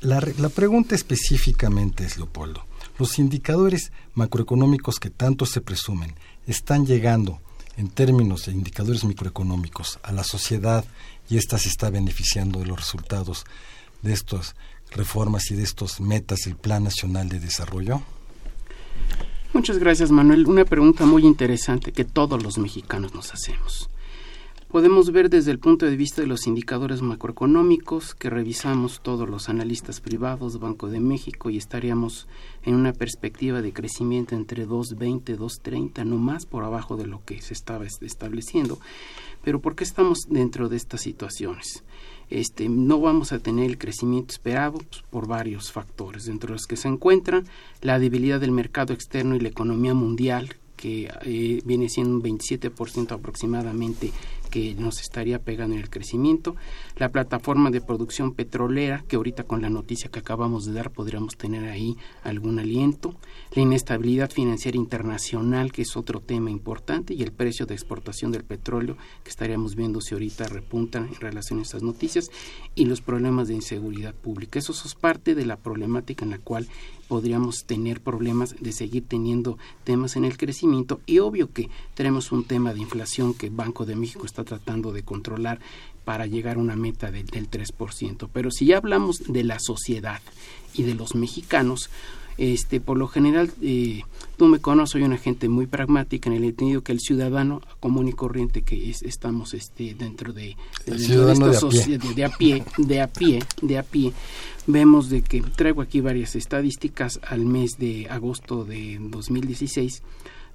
La, 0.00 0.20
la, 0.38 0.48
pregunta 0.48 0.94
específicamente 0.94 2.04
es, 2.04 2.16
Leopoldo, 2.16 2.64
¿los 2.98 3.18
indicadores 3.18 3.92
macroeconómicos 4.14 4.98
que 4.98 5.10
tanto 5.10 5.44
se 5.44 5.60
presumen 5.60 6.14
están 6.46 6.86
llegando 6.86 7.40
en 7.76 7.88
términos 7.88 8.46
de 8.46 8.52
indicadores 8.52 9.04
microeconómicos 9.04 9.98
a 10.02 10.12
la 10.12 10.24
sociedad 10.24 10.84
y 11.30 11.38
ésta 11.38 11.56
se 11.58 11.68
está 11.68 11.88
beneficiando 11.88 12.58
de 12.58 12.66
los 12.66 12.78
resultados 12.78 13.44
de 14.02 14.12
estas 14.12 14.56
reformas 14.90 15.50
y 15.50 15.54
de 15.54 15.62
estos 15.62 16.00
metas 16.00 16.40
del 16.44 16.56
Plan 16.56 16.84
Nacional 16.84 17.28
de 17.28 17.40
Desarrollo? 17.40 18.02
Muchas 19.52 19.78
gracias, 19.78 20.10
Manuel. 20.10 20.46
Una 20.46 20.64
pregunta 20.64 21.06
muy 21.06 21.24
interesante 21.24 21.92
que 21.92 22.04
todos 22.04 22.42
los 22.42 22.58
mexicanos 22.58 23.14
nos 23.14 23.32
hacemos. 23.32 23.88
Podemos 24.70 25.10
ver 25.10 25.30
desde 25.30 25.50
el 25.50 25.58
punto 25.58 25.84
de 25.84 25.96
vista 25.96 26.22
de 26.22 26.28
los 26.28 26.46
indicadores 26.46 27.02
macroeconómicos 27.02 28.14
que 28.14 28.30
revisamos 28.30 29.00
todos 29.02 29.28
los 29.28 29.48
analistas 29.48 30.00
privados, 30.00 30.60
Banco 30.60 30.88
de 30.88 31.00
México, 31.00 31.50
y 31.50 31.56
estaríamos 31.56 32.28
en 32.62 32.76
una 32.76 32.92
perspectiva 32.92 33.62
de 33.62 33.72
crecimiento 33.72 34.36
entre 34.36 34.68
2.20 34.68 35.34
y 35.34 35.36
2.30, 35.36 36.04
no 36.04 36.18
más 36.18 36.46
por 36.46 36.62
abajo 36.62 36.96
de 36.96 37.08
lo 37.08 37.20
que 37.24 37.42
se 37.42 37.52
estaba 37.52 37.84
estableciendo. 37.84 38.78
Pero 39.42 39.60
¿por 39.60 39.74
qué 39.74 39.82
estamos 39.82 40.20
dentro 40.28 40.68
de 40.68 40.76
estas 40.76 41.00
situaciones? 41.00 41.82
Este, 42.28 42.68
no 42.68 43.00
vamos 43.00 43.32
a 43.32 43.40
tener 43.40 43.68
el 43.68 43.76
crecimiento 43.76 44.34
esperado 44.34 44.78
pues, 44.78 45.02
por 45.10 45.26
varios 45.26 45.72
factores, 45.72 46.28
entre 46.28 46.52
los 46.52 46.68
que 46.68 46.76
se 46.76 46.86
encuentran 46.86 47.44
la 47.82 47.98
debilidad 47.98 48.38
del 48.38 48.52
mercado 48.52 48.92
externo 48.92 49.34
y 49.34 49.40
la 49.40 49.48
economía 49.48 49.94
mundial, 49.94 50.54
que 50.76 51.10
eh, 51.24 51.60
viene 51.64 51.88
siendo 51.88 52.14
un 52.14 52.22
27% 52.22 53.12
aproximadamente 53.12 54.12
que 54.50 54.74
nos 54.74 55.00
estaría 55.00 55.38
pegando 55.38 55.76
en 55.76 55.80
el 55.80 55.88
crecimiento, 55.88 56.56
la 56.96 57.08
plataforma 57.08 57.70
de 57.70 57.80
producción 57.80 58.34
petrolera, 58.34 59.04
que 59.08 59.16
ahorita 59.16 59.44
con 59.44 59.62
la 59.62 59.70
noticia 59.70 60.10
que 60.10 60.18
acabamos 60.18 60.66
de 60.66 60.72
dar 60.72 60.90
podríamos 60.90 61.36
tener 61.36 61.68
ahí 61.68 61.96
algún 62.22 62.58
aliento, 62.58 63.14
la 63.54 63.62
inestabilidad 63.62 64.30
financiera 64.30 64.76
internacional, 64.76 65.72
que 65.72 65.82
es 65.82 65.96
otro 65.96 66.20
tema 66.20 66.50
importante, 66.50 67.14
y 67.14 67.22
el 67.22 67.32
precio 67.32 67.66
de 67.66 67.74
exportación 67.74 68.32
del 68.32 68.44
petróleo, 68.44 68.96
que 69.24 69.30
estaríamos 69.30 69.76
viendo 69.76 70.00
si 70.00 70.14
ahorita 70.14 70.48
repuntan 70.48 71.06
en 71.06 71.14
relación 71.14 71.60
a 71.60 71.62
estas 71.62 71.82
noticias, 71.82 72.30
y 72.74 72.84
los 72.84 73.00
problemas 73.00 73.48
de 73.48 73.54
inseguridad 73.54 74.14
pública. 74.14 74.58
Eso 74.58 74.72
es 74.72 74.94
parte 74.94 75.34
de 75.34 75.46
la 75.46 75.56
problemática 75.56 76.24
en 76.24 76.32
la 76.32 76.38
cual 76.38 76.66
podríamos 77.10 77.64
tener 77.64 78.00
problemas 78.00 78.54
de 78.60 78.70
seguir 78.70 79.02
teniendo 79.04 79.58
temas 79.82 80.14
en 80.14 80.24
el 80.24 80.38
crecimiento 80.38 81.00
y 81.06 81.18
obvio 81.18 81.52
que 81.52 81.68
tenemos 81.94 82.30
un 82.30 82.44
tema 82.44 82.72
de 82.72 82.78
inflación 82.78 83.34
que 83.34 83.50
Banco 83.50 83.84
de 83.84 83.96
México 83.96 84.26
está 84.26 84.44
tratando 84.44 84.92
de 84.92 85.02
controlar 85.02 85.58
para 86.04 86.26
llegar 86.26 86.56
a 86.56 86.60
una 86.60 86.76
meta 86.76 87.10
del 87.10 87.26
3%. 87.26 88.28
Pero 88.32 88.52
si 88.52 88.66
ya 88.66 88.76
hablamos 88.76 89.24
de 89.26 89.42
la 89.42 89.58
sociedad 89.58 90.20
y 90.72 90.84
de 90.84 90.94
los 90.94 91.16
mexicanos, 91.16 91.90
este, 92.40 92.80
por 92.80 92.96
lo 92.96 93.06
general, 93.06 93.52
eh, 93.60 94.00
tú 94.38 94.46
me 94.46 94.60
conoces, 94.60 94.92
soy 94.92 95.02
una 95.02 95.18
gente 95.18 95.50
muy 95.50 95.66
pragmática 95.66 96.30
en 96.30 96.36
el 96.36 96.44
entendido 96.44 96.82
que 96.82 96.92
el 96.92 97.00
ciudadano 97.00 97.60
común 97.80 98.08
y 98.08 98.14
corriente 98.14 98.62
que 98.62 98.90
estamos 98.90 99.52
este, 99.52 99.94
dentro 99.94 100.32
de, 100.32 100.56
de, 100.86 100.96
de, 100.96 101.98
de, 102.14 102.24
a 102.24 102.30
pie, 102.30 102.64
de 102.78 103.02
a 103.02 103.08
pie, 103.08 103.42
de 103.60 103.78
a 103.78 103.82
pie, 103.82 104.14
vemos 104.66 105.10
de 105.10 105.20
que 105.20 105.42
traigo 105.42 105.82
aquí 105.82 106.00
varias 106.00 106.34
estadísticas 106.34 107.20
al 107.28 107.44
mes 107.44 107.76
de 107.76 108.06
agosto 108.08 108.64
de 108.64 108.96
2016 108.98 110.02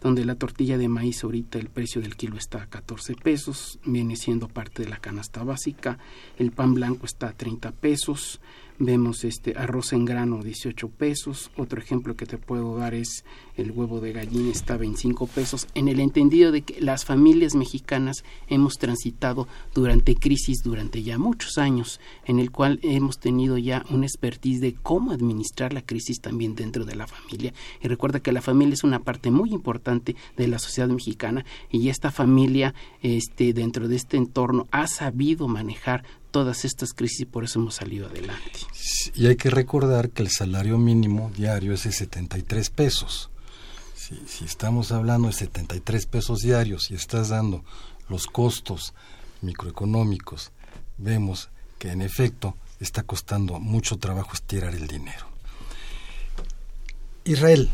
donde 0.02 0.26
la 0.26 0.36
tortilla 0.36 0.78
de 0.78 0.88
maíz 0.88 1.24
ahorita 1.24 1.58
el 1.58 1.70
precio 1.70 2.02
del 2.02 2.16
kilo 2.16 2.38
está 2.38 2.64
a 2.64 2.68
14 2.68 3.16
pesos, 3.16 3.80
viene 3.86 4.16
siendo 4.16 4.48
parte 4.48 4.84
de 4.84 4.90
la 4.90 4.98
canasta 4.98 5.44
básica, 5.44 5.98
el 6.38 6.52
pan 6.52 6.74
blanco 6.74 7.06
está 7.06 7.30
a 7.30 7.34
30 7.34 7.72
pesos, 7.72 8.40
vemos 8.80 9.24
este 9.24 9.58
arroz 9.58 9.94
en 9.94 10.06
grano 10.06 10.44
18 10.44 10.90
pesos, 10.90 11.52
otro 11.58 11.80
ejemplo 11.80 12.16
que 12.16 12.26
te 12.26 12.38
puedo 12.38 12.78
dar 12.78 12.94
es 12.94 13.24
el 13.56 13.72
huevo 13.72 14.02
de 14.02 14.12
gallina 14.12 14.52
está 14.52 14.74
a 14.74 14.78
25 14.78 15.28
pesos, 15.28 15.68
en 15.76 15.88
el 15.88 16.00
entendido 16.00 16.52
de 16.52 16.62
que 16.62 16.82
las 16.82 17.06
familias 17.06 17.56
mexicanas 17.56 18.24
hemos 18.48 18.74
transitado 18.78 19.48
durante 19.74 20.16
crisis 20.16 20.62
durante 20.64 21.04
ya 21.04 21.18
muchos 21.18 21.58
años, 21.58 22.00
en 22.26 22.40
el 22.40 22.52
cual 22.52 22.80
hemos 22.82 23.20
tenido 23.20 23.58
ya 23.58 23.86
un 23.90 24.04
expertise 24.04 24.60
de 24.60 24.74
cómo 24.74 25.12
administrar 25.12 25.74
la 25.74 25.82
crisis 25.82 26.20
también 26.20 26.56
dentro 26.56 26.86
de 26.86 26.96
la 26.96 27.08
familia. 27.08 27.54
Y 27.82 27.88
recuerda 27.88 28.20
que 28.20 28.32
la 28.32 28.42
familia 28.42 28.74
es 28.74 28.84
una 28.84 29.00
parte 29.00 29.32
muy 29.32 29.52
importante 29.52 30.16
de 30.36 30.48
la 30.48 30.60
sociedad 30.60 30.90
mexicana 30.90 31.46
y 31.72 31.90
esta 31.90 32.12
familia 32.12 32.74
este 33.02 33.54
dentro 33.54 33.88
de 33.88 33.96
este 33.96 34.18
entorno 34.18 34.68
ha 34.72 34.88
sabido 34.88 35.48
manejar 35.48 36.04
todas 36.36 36.66
estas 36.66 36.94
crisis 36.94 37.22
y 37.22 37.26
por 37.26 37.46
eso 37.46 37.60
hemos 37.60 37.76
salido 37.76 38.08
adelante. 38.08 38.60
Y 39.14 39.28
hay 39.28 39.38
que 39.38 39.50
recordar 39.50 40.10
que 40.10 40.22
el 40.22 40.30
salario 40.30 40.78
mínimo 40.78 41.32
diario 41.34 41.72
es 41.72 41.86
de 41.86 41.94
73 41.94 42.70
pesos. 42.72 43.30
Si, 43.96 44.22
si 44.28 44.44
estamos 44.44 44.92
hablando 44.92 45.30
de 45.30 45.34
73 45.34 46.06
pesos 46.08 46.40
diarios 46.40 46.92
y 46.92 46.96
estás 46.96 47.30
dando 47.30 47.64
los 48.10 48.28
costos 48.28 48.94
microeconómicos, 49.40 50.52
vemos 50.98 51.48
que 51.80 51.92
en 51.92 52.02
efecto 52.02 52.58
está 52.82 53.04
costando 53.04 53.62
mucho 53.62 53.96
trabajo 53.96 54.32
estirar 54.34 54.76
el 54.76 54.88
dinero. 54.88 55.28
Israel, 57.24 57.70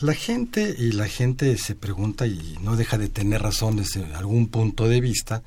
la 0.00 0.14
gente 0.14 0.74
y 0.76 0.90
la 0.90 1.06
gente 1.06 1.56
se 1.56 1.76
pregunta 1.76 2.26
y 2.26 2.58
no 2.62 2.74
deja 2.74 2.98
de 2.98 3.08
tener 3.08 3.42
razón 3.42 3.76
desde 3.76 4.12
algún 4.16 4.48
punto 4.48 4.88
de 4.88 5.00
vista 5.00 5.44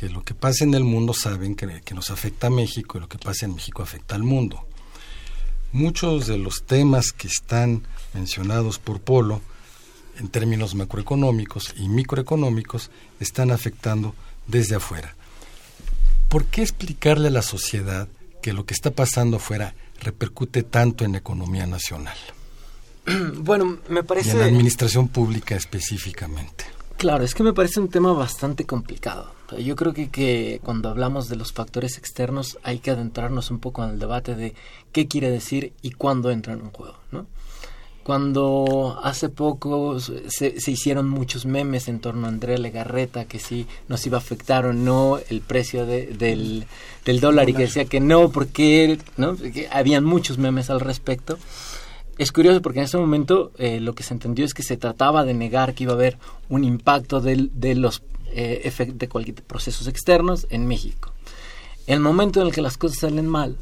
que 0.00 0.08
lo 0.08 0.24
que 0.24 0.32
pasa 0.32 0.64
en 0.64 0.72
el 0.72 0.82
mundo 0.82 1.12
saben 1.12 1.54
que, 1.54 1.94
nos 1.94 2.10
afecta 2.10 2.46
a 2.46 2.50
México 2.50 2.96
y 2.96 3.02
lo 3.02 3.08
que 3.10 3.18
pasa 3.18 3.44
en 3.44 3.54
México 3.54 3.82
afecta 3.82 4.14
al 4.14 4.22
mundo. 4.22 4.64
Muchos 5.72 6.26
de 6.26 6.38
los 6.38 6.62
temas 6.62 7.12
que 7.12 7.28
están 7.28 7.82
mencionados 8.14 8.78
por 8.78 9.02
Polo 9.02 9.42
en 10.18 10.28
términos 10.28 10.74
macroeconómicos 10.74 11.74
y 11.76 11.90
microeconómicos 11.90 12.90
están 13.20 13.50
afectando 13.50 14.14
desde 14.46 14.76
afuera. 14.76 15.14
¿Por 16.30 16.46
qué 16.46 16.62
explicarle 16.62 17.28
a 17.28 17.32
la 17.32 17.42
sociedad 17.42 18.08
que 18.40 18.54
lo 18.54 18.64
que 18.64 18.72
está 18.72 18.92
pasando 18.92 19.36
afuera 19.36 19.74
repercute 20.00 20.62
tanto 20.62 21.04
en 21.04 21.12
la 21.12 21.18
economía 21.18 21.66
nacional? 21.66 22.16
Bueno, 23.34 23.80
me 23.90 24.02
parece... 24.02 24.30
Y 24.30 24.32
en 24.32 24.38
la 24.38 24.44
administración 24.46 25.08
pública 25.08 25.56
específicamente. 25.56 26.64
Claro, 26.96 27.22
es 27.22 27.34
que 27.34 27.42
me 27.42 27.52
parece 27.52 27.80
un 27.80 27.90
tema 27.90 28.14
bastante 28.14 28.64
complicado. 28.64 29.39
Yo 29.58 29.76
creo 29.76 29.92
que, 29.92 30.10
que, 30.10 30.60
cuando 30.62 30.88
hablamos 30.88 31.28
de 31.28 31.36
los 31.36 31.52
factores 31.52 31.98
externos 31.98 32.58
hay 32.62 32.78
que 32.78 32.90
adentrarnos 32.90 33.50
un 33.50 33.58
poco 33.58 33.84
en 33.84 33.90
el 33.90 33.98
debate 33.98 34.34
de 34.34 34.54
qué 34.92 35.08
quiere 35.08 35.30
decir 35.30 35.72
y 35.82 35.92
cuándo 35.92 36.30
entra 36.30 36.52
en 36.52 36.70
juego, 36.70 36.96
¿no? 37.10 37.26
Cuando 38.02 38.98
hace 39.04 39.28
poco 39.28 40.00
se, 40.00 40.54
hicieron 40.66 41.08
muchos 41.08 41.44
memes 41.44 41.86
en 41.86 42.00
torno 42.00 42.26
a 42.26 42.30
Andrea 42.30 42.56
Legarreta, 42.56 43.26
que 43.26 43.38
si 43.38 43.66
nos 43.88 44.04
iba 44.06 44.16
a 44.16 44.20
afectar 44.20 44.64
o 44.64 44.72
no 44.72 45.18
el 45.28 45.42
precio 45.42 45.84
del, 45.84 46.66
del 47.04 47.20
dólar 47.20 47.50
y 47.50 47.54
que 47.54 47.62
decía 47.62 47.84
que 47.84 48.00
no, 48.00 48.30
porque, 48.30 48.98
¿no? 49.16 49.36
Habían 49.70 50.04
muchos 50.04 50.38
memes 50.38 50.70
al 50.70 50.80
respecto. 50.80 51.38
Es 52.16 52.32
curioso 52.32 52.62
porque 52.62 52.80
en 52.80 52.86
ese 52.86 52.98
momento 52.98 53.52
eh, 53.58 53.80
lo 53.80 53.94
que 53.94 54.02
se 54.02 54.14
entendió 54.14 54.44
es 54.44 54.54
que 54.54 54.62
se 54.62 54.76
trataba 54.76 55.24
de 55.24 55.34
negar 55.34 55.74
que 55.74 55.84
iba 55.84 55.92
a 55.92 55.96
haber 55.96 56.18
un 56.48 56.64
impacto 56.64 57.20
de, 57.20 57.48
de 57.52 57.74
los 57.74 58.02
eh, 58.32 58.72
de 58.94 59.08
cualquier 59.08 59.42
procesos 59.42 59.86
externos 59.86 60.46
en 60.50 60.66
México. 60.66 61.12
El 61.86 62.00
momento 62.00 62.40
en 62.40 62.48
el 62.48 62.52
que 62.52 62.62
las 62.62 62.76
cosas 62.76 63.00
salen 63.00 63.26
mal, 63.26 63.56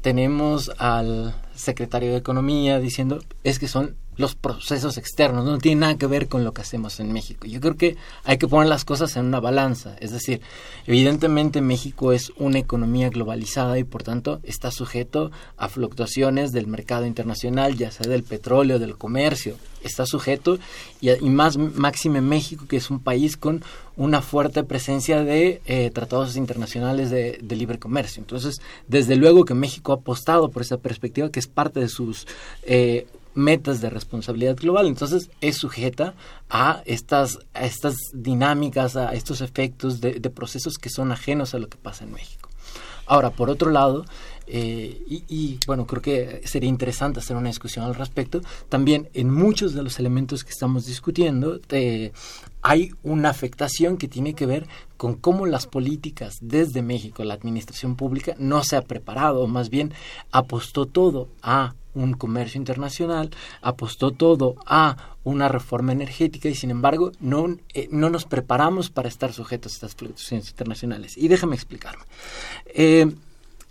tenemos 0.00 0.70
al 0.78 1.34
secretario 1.54 2.10
de 2.10 2.18
Economía 2.18 2.80
diciendo 2.80 3.20
es 3.44 3.58
que 3.58 3.68
son 3.68 3.96
los 4.16 4.34
procesos 4.34 4.98
externos, 4.98 5.44
no 5.44 5.58
tiene 5.58 5.82
nada 5.82 5.96
que 5.96 6.06
ver 6.06 6.28
con 6.28 6.44
lo 6.44 6.52
que 6.52 6.62
hacemos 6.62 7.00
en 7.00 7.12
México. 7.12 7.46
Yo 7.46 7.60
creo 7.60 7.76
que 7.76 7.96
hay 8.24 8.38
que 8.38 8.48
poner 8.48 8.68
las 8.68 8.84
cosas 8.84 9.16
en 9.16 9.24
una 9.24 9.40
balanza, 9.40 9.96
es 10.00 10.12
decir, 10.12 10.40
evidentemente 10.86 11.60
México 11.60 12.12
es 12.12 12.32
una 12.36 12.58
economía 12.58 13.08
globalizada 13.08 13.78
y 13.78 13.84
por 13.84 14.02
tanto 14.02 14.40
está 14.42 14.70
sujeto 14.70 15.30
a 15.56 15.68
fluctuaciones 15.68 16.52
del 16.52 16.66
mercado 16.66 17.06
internacional, 17.06 17.76
ya 17.76 17.90
sea 17.90 18.10
del 18.10 18.22
petróleo, 18.22 18.78
del 18.78 18.96
comercio, 18.98 19.56
está 19.82 20.06
sujeto 20.06 20.58
y, 21.00 21.10
más 21.28 21.56
máxime 21.56 22.20
México 22.20 22.66
que 22.68 22.76
es 22.76 22.90
un 22.90 23.00
país 23.00 23.36
con 23.36 23.64
una 23.96 24.22
fuerte 24.22 24.64
presencia 24.64 25.22
de 25.22 25.60
eh, 25.66 25.90
tratados 25.90 26.36
internacionales 26.36 27.10
de, 27.10 27.38
libre 27.52 27.78
comercio. 27.78 28.20
Entonces, 28.20 28.60
desde 28.88 29.16
luego 29.16 29.44
que 29.44 29.54
México 29.54 29.92
ha 29.92 29.96
apostado 29.96 30.50
por 30.50 30.62
esa 30.62 30.78
perspectiva 30.78 31.30
que 31.30 31.40
es 31.40 31.46
parte 31.46 31.80
de 31.80 31.88
sus 31.88 32.26
eh, 32.62 33.06
metas 33.34 33.80
de 33.80 33.90
responsabilidad 33.90 34.56
global. 34.56 34.86
Entonces 34.86 35.30
es 35.40 35.56
sujeta 35.56 36.14
a 36.50 36.82
estas, 36.86 37.38
a 37.54 37.64
estas 37.64 37.96
dinámicas, 38.12 38.96
a 38.96 39.12
estos 39.14 39.40
efectos 39.40 40.00
de, 40.00 40.20
procesos 40.30 40.78
que 40.78 40.90
son 40.90 41.12
ajenos 41.12 41.54
a 41.54 41.58
lo 41.58 41.68
que 41.68 41.78
pasa 41.78 42.04
en 42.04 42.12
México. 42.12 42.48
Ahora, 43.06 43.30
por 43.30 43.50
otro 43.50 43.70
lado, 43.70 44.04
eh, 44.46 45.02
y, 45.08 45.58
bueno, 45.66 45.86
creo 45.86 46.02
que 46.02 46.42
sería 46.44 46.68
interesante 46.68 47.20
hacer 47.20 47.36
una 47.36 47.48
discusión 47.48 47.84
al 47.84 47.94
respecto. 47.94 48.40
También 48.68 49.08
en 49.12 49.30
muchos 49.30 49.74
de 49.74 49.82
los 49.82 49.98
elementos 49.98 50.44
que 50.44 50.50
estamos 50.50 50.86
discutiendo 50.86 51.60
eh, 51.70 52.12
hay 52.62 52.90
una 53.02 53.28
afectación 53.28 53.96
que 53.96 54.08
tiene 54.08 54.34
que 54.34 54.46
ver 54.46 54.66
con 54.96 55.14
cómo 55.14 55.46
las 55.46 55.66
políticas 55.66 56.38
desde 56.40 56.80
México, 56.80 57.24
la 57.24 57.34
administración 57.34 57.96
pública, 57.96 58.34
no 58.38 58.62
se 58.62 58.76
ha 58.76 58.82
preparado, 58.82 59.46
más 59.48 59.68
bien 59.68 59.92
apostó 60.30 60.86
todo 60.86 61.28
a 61.42 61.74
un 61.94 62.14
comercio 62.14 62.58
internacional, 62.58 63.30
apostó 63.60 64.12
todo 64.12 64.56
a 64.66 65.16
una 65.24 65.48
reforma 65.48 65.92
energética 65.92 66.48
y 66.48 66.54
sin 66.54 66.70
embargo 66.70 67.12
no, 67.20 67.56
eh, 67.74 67.88
no 67.90 68.10
nos 68.10 68.24
preparamos 68.24 68.90
para 68.90 69.08
estar 69.08 69.32
sujetos 69.32 69.72
a 69.72 69.74
estas 69.76 69.94
fluctuaciones 69.94 70.48
internacionales. 70.50 71.16
Y 71.16 71.28
déjame 71.28 71.54
explicarme. 71.54 72.04
Eh, 72.74 73.12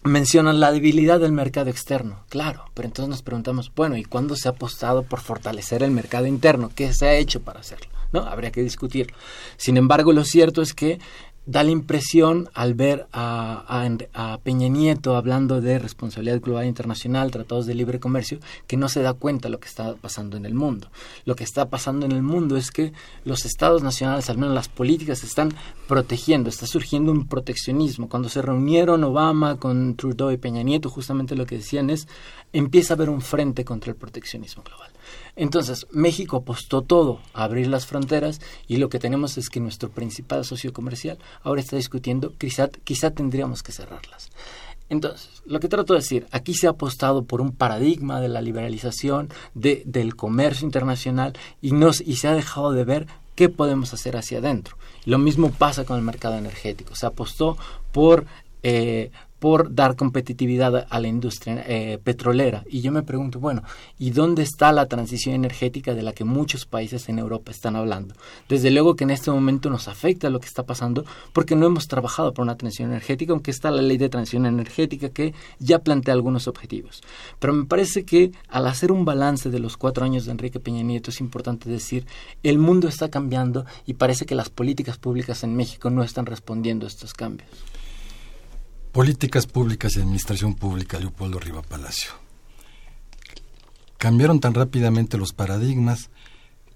mencionan 0.04 0.60
la 0.60 0.72
debilidad 0.72 1.20
del 1.20 1.32
mercado 1.32 1.70
externo, 1.70 2.24
claro, 2.30 2.66
pero 2.74 2.88
entonces 2.88 3.10
nos 3.10 3.22
preguntamos, 3.22 3.72
bueno, 3.76 3.98
¿y 3.98 4.04
cuándo 4.04 4.36
se 4.36 4.48
ha 4.48 4.52
apostado 4.52 5.04
por 5.04 5.20
fortalecer 5.20 5.84
el 5.84 5.92
mercado 5.92 6.26
interno? 6.26 6.72
¿Qué 6.74 6.94
se 6.94 7.08
ha 7.08 7.16
hecho 7.16 7.42
para 7.42 7.60
hacerlo? 7.60 7.88
¿No? 8.12 8.22
Habría 8.22 8.52
que 8.52 8.64
discutirlo. 8.64 9.16
Sin 9.58 9.78
embargo, 9.78 10.12
lo 10.12 10.26
cierto 10.26 10.62
es 10.62 10.74
que 10.74 11.00
da 11.46 11.64
la 11.64 11.72
impresión 11.72 12.50
al 12.54 12.76
ver 12.76 13.08
a, 13.12 13.98
Peña 14.44 14.68
Nieto 14.68 15.16
hablando 15.16 15.60
de 15.60 15.80
responsabilidad 15.80 16.40
global 16.40 16.66
internacional, 16.66 17.32
tratados 17.32 17.66
de 17.66 17.74
libre 17.74 18.00
comercio, 18.00 18.40
que 18.68 18.78
no 18.78 18.90
se 18.90 19.02
da 19.02 19.14
cuenta 19.14 19.48
de 19.48 19.54
lo 19.54 19.60
que 19.60 19.68
está 19.68 19.96
pasando 19.96 20.38
en 20.38 20.46
el 20.46 20.54
mundo. 20.54 20.90
Lo 21.26 21.36
que 21.36 21.44
está 21.44 21.70
pasando 21.70 22.06
en 22.06 22.12
el 22.12 22.22
mundo 22.22 22.58
es 22.58 22.72
que 22.72 22.94
los 23.26 23.46
estados 23.46 23.84
nacionales, 23.84 24.30
al 24.30 24.38
menos 24.38 24.54
las 24.54 24.70
políticas, 24.70 25.24
están 25.24 25.54
protegiendo, 25.88 26.50
está 26.50 26.68
surgiendo 26.68 27.12
un 27.12 27.28
proteccionismo. 27.28 28.08
Cuando 28.08 28.30
se 28.30 28.42
reunieron 28.42 29.04
Obama 29.04 29.58
con 29.58 29.96
Trudeau 29.96 30.32
y 30.32 30.38
Peña 30.38 30.64
Nieto, 30.64 30.90
justamente 30.90 31.36
lo 31.36 31.46
que 31.46 31.58
decían 31.58 31.90
es, 31.90 32.08
empieza 32.54 32.94
a 32.94 32.96
haber 32.96 33.10
un 33.10 33.22
frente 33.22 33.66
contra 33.66 33.92
el 33.92 33.98
proteccionismo 33.98 34.64
global. 34.64 34.92
Entonces, 35.36 35.88
México 35.92 36.38
apostó 36.38 36.82
todo 36.82 37.20
a 37.34 37.44
abrir 37.44 37.68
las 37.68 37.86
fronteras 37.86 38.42
y 38.68 38.78
lo 38.78 38.90
que 38.90 39.00
tenemos 39.00 39.38
es 39.38 39.50
que 39.50 39.60
nuestro 39.60 39.90
principal 39.90 40.46
socio 40.46 40.74
comercial 40.74 41.18
ahora 41.44 41.62
está 41.62 41.76
discutiendo 41.76 42.34
quizá, 42.38 42.70
quizá 42.84 43.12
tendríamos 43.12 43.64
que 43.64 43.72
cerrarlas. 43.72 44.30
Entonces, 44.90 45.42
lo 45.46 45.62
que 45.62 45.70
trato 45.70 45.94
de 45.94 46.00
decir, 46.00 46.28
aquí 46.32 46.54
se 46.54 46.68
ha 46.68 46.72
apostado 46.72 47.24
por 47.24 47.40
un 47.40 47.54
paradigma 47.54 48.20
de 48.20 48.28
la 48.28 48.42
liberalización 48.42 49.30
de, 49.54 49.84
del 49.86 50.18
comercio 50.18 50.66
internacional 50.66 51.32
y, 51.62 51.72
nos, 51.72 52.02
y 52.02 52.18
se 52.18 52.28
ha 52.28 52.34
dejado 52.34 52.74
de 52.74 52.84
ver 52.84 53.08
qué 53.36 53.48
podemos 53.48 53.94
hacer 53.94 54.18
hacia 54.18 54.40
adentro. 54.40 54.76
Lo 55.06 55.18
mismo 55.18 55.50
pasa 55.52 55.86
con 55.86 55.98
el 55.98 56.04
mercado 56.04 56.38
energético. 56.38 56.94
Se 56.96 57.06
apostó 57.06 57.58
por 57.94 58.26
eh, 58.64 59.12
por 59.42 59.74
dar 59.74 59.96
competitividad 59.96 60.86
a 60.88 61.00
la 61.00 61.08
industria 61.08 61.66
eh, 61.68 61.98
petrolera. 61.98 62.64
Y 62.70 62.82
yo 62.82 62.92
me 62.92 63.02
pregunto, 63.02 63.40
bueno, 63.40 63.64
¿y 63.98 64.12
dónde 64.12 64.44
está 64.44 64.72
la 64.72 64.86
transición 64.86 65.34
energética 65.34 65.96
de 65.96 66.04
la 66.04 66.14
que 66.14 66.24
muchos 66.24 66.68
países 66.68 67.10
en 67.10 67.18
Europa 67.18 67.50
están 67.50 67.76
hablando? 67.76 68.14
Desde 68.48 68.70
luego 68.70 68.96
que 68.96 69.04
en 69.04 69.10
este 69.10 69.32
momento 69.32 69.72
nos 69.72 69.88
afecta 69.88 70.30
lo 70.30 70.40
que 70.40 70.46
está 70.46 70.62
pasando 70.62 71.06
porque 71.34 71.56
no 71.56 71.66
hemos 71.66 71.88
trabajado 71.88 72.36
por 72.36 72.44
una 72.44 72.56
transición 72.56 72.92
energética, 72.92 73.34
aunque 73.34 73.50
está 73.50 73.72
la 73.72 73.82
ley 73.82 73.98
de 73.98 74.10
transición 74.10 74.46
energética 74.46 75.10
que 75.10 75.34
ya 75.58 75.80
plantea 75.80 76.14
algunos 76.14 76.48
objetivos. 76.48 77.02
Pero 77.40 77.54
me 77.54 77.66
parece 77.66 78.06
que 78.06 78.34
al 78.48 78.68
hacer 78.68 78.92
un 78.92 79.06
balance 79.06 79.50
de 79.50 79.58
los 79.58 79.76
cuatro 79.76 80.06
años 80.06 80.26
de 80.26 80.34
Enrique 80.34 80.60
Peña 80.60 80.84
Nieto 80.84 81.10
es 81.10 81.20
importante 81.20 81.68
decir, 81.68 82.06
el 82.44 82.60
mundo 82.60 82.88
está 82.88 83.10
cambiando 83.10 83.66
y 83.88 83.96
parece 83.96 84.28
que 84.28 84.36
las 84.36 84.52
políticas 84.52 85.00
públicas 85.00 85.44
en 85.44 85.56
México 85.56 85.90
no 85.90 86.04
están 86.04 86.28
respondiendo 86.28 86.86
a 86.86 86.90
estos 86.90 87.16
cambios. 87.16 87.50
Políticas 88.92 89.48
Públicas 89.48 89.96
y 89.96 90.02
Administración 90.02 90.54
Pública, 90.54 91.00
Leopoldo 91.00 91.40
Riva 91.40 91.62
Palacio. 91.62 92.12
Cambiaron 93.98 94.42
tan 94.42 94.54
rápidamente 94.54 95.18
los 95.18 95.32
paradigmas 95.32 96.10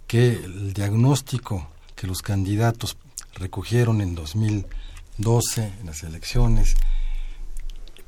que 0.07 0.29
el 0.29 0.71
diagnóstico 0.71 1.67
que 1.93 2.07
los 2.07 2.21
candidatos 2.21 2.95
recogieron 3.33 3.99
en 3.99 4.15
2012 4.15 5.73
en 5.81 5.85
las 5.85 6.03
elecciones, 6.03 6.77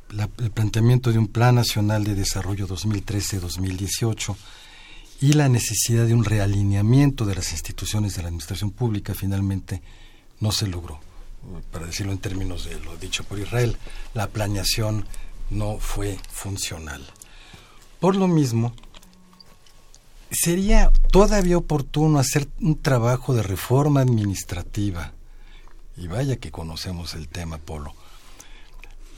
el 0.09 0.51
planteamiento 0.51 1.11
de 1.11 1.19
un 1.19 1.27
Plan 1.27 1.55
Nacional 1.55 2.05
de 2.05 2.15
Desarrollo 2.15 2.65
2013-2018 2.65 4.37
y 5.19 5.33
la 5.33 5.49
necesidad 5.49 6.05
de 6.05 6.13
un 6.13 6.23
realineamiento 6.23 7.25
de 7.25 7.35
las 7.35 7.51
instituciones 7.51 8.15
de 8.15 8.21
la 8.21 8.29
Administración 8.29 8.71
Pública 8.71 9.13
finalmente 9.13 9.81
no 10.39 10.53
se 10.53 10.67
logró 10.67 11.01
para 11.71 11.85
decirlo 11.85 12.11
en 12.11 12.19
términos 12.19 12.65
de 12.65 12.79
lo 12.79 12.97
dicho 12.97 13.23
por 13.23 13.39
Israel, 13.39 13.77
la 14.13 14.27
planeación 14.27 15.05
no 15.49 15.79
fue 15.79 16.19
funcional. 16.29 17.05
Por 17.99 18.15
lo 18.15 18.27
mismo, 18.27 18.73
sería 20.31 20.91
todavía 21.11 21.57
oportuno 21.57 22.19
hacer 22.19 22.47
un 22.59 22.79
trabajo 22.81 23.33
de 23.33 23.43
reforma 23.43 24.01
administrativa, 24.01 25.13
y 25.95 26.07
vaya 26.07 26.35
que 26.35 26.51
conocemos 26.51 27.15
el 27.15 27.27
tema, 27.27 27.57
Polo, 27.57 27.93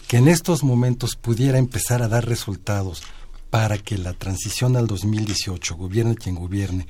que 0.07 0.17
en 0.17 0.27
estos 0.27 0.63
momentos 0.63 1.15
pudiera 1.15 1.57
empezar 1.57 2.01
a 2.01 2.07
dar 2.07 2.25
resultados 2.25 3.03
para 3.49 3.77
que 3.77 3.97
la 3.97 4.13
transición 4.13 4.77
al 4.77 4.87
2018, 4.87 5.75
gobierne 5.75 6.15
quien 6.15 6.35
gobierne, 6.35 6.87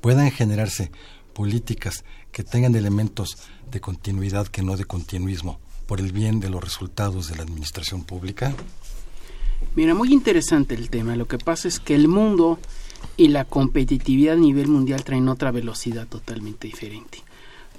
puedan 0.00 0.30
generarse 0.30 0.90
políticas 1.32 2.04
que 2.32 2.42
tengan 2.42 2.74
elementos 2.74 3.36
de 3.70 3.80
continuidad 3.80 4.48
que 4.48 4.62
no 4.62 4.76
de 4.76 4.84
continuismo, 4.84 5.60
por 5.86 6.00
el 6.00 6.12
bien 6.12 6.40
de 6.40 6.50
los 6.50 6.62
resultados 6.62 7.28
de 7.28 7.36
la 7.36 7.42
administración 7.42 8.04
pública? 8.04 8.54
Mira, 9.76 9.94
muy 9.94 10.12
interesante 10.12 10.74
el 10.74 10.90
tema. 10.90 11.16
Lo 11.16 11.28
que 11.28 11.38
pasa 11.38 11.68
es 11.68 11.78
que 11.78 11.94
el 11.94 12.08
mundo 12.08 12.58
y 13.16 13.28
la 13.28 13.44
competitividad 13.44 14.34
a 14.34 14.40
nivel 14.40 14.68
mundial 14.68 15.04
traen 15.04 15.28
otra 15.28 15.50
velocidad 15.50 16.06
totalmente 16.06 16.66
diferente. 16.66 17.18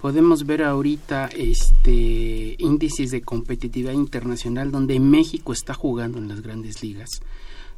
Podemos 0.02 0.46
ver 0.46 0.64
ahorita 0.64 1.28
este 1.28 2.56
índices 2.60 3.12
de 3.12 3.22
competitividad 3.22 3.94
internacional 3.94 4.72
donde 4.72 5.00
México 5.00 5.54
está 5.54 5.74
jugando 5.74 6.18
en 6.18 6.28
las 6.28 6.42
grandes 6.42 6.84
ligas, 6.84 7.10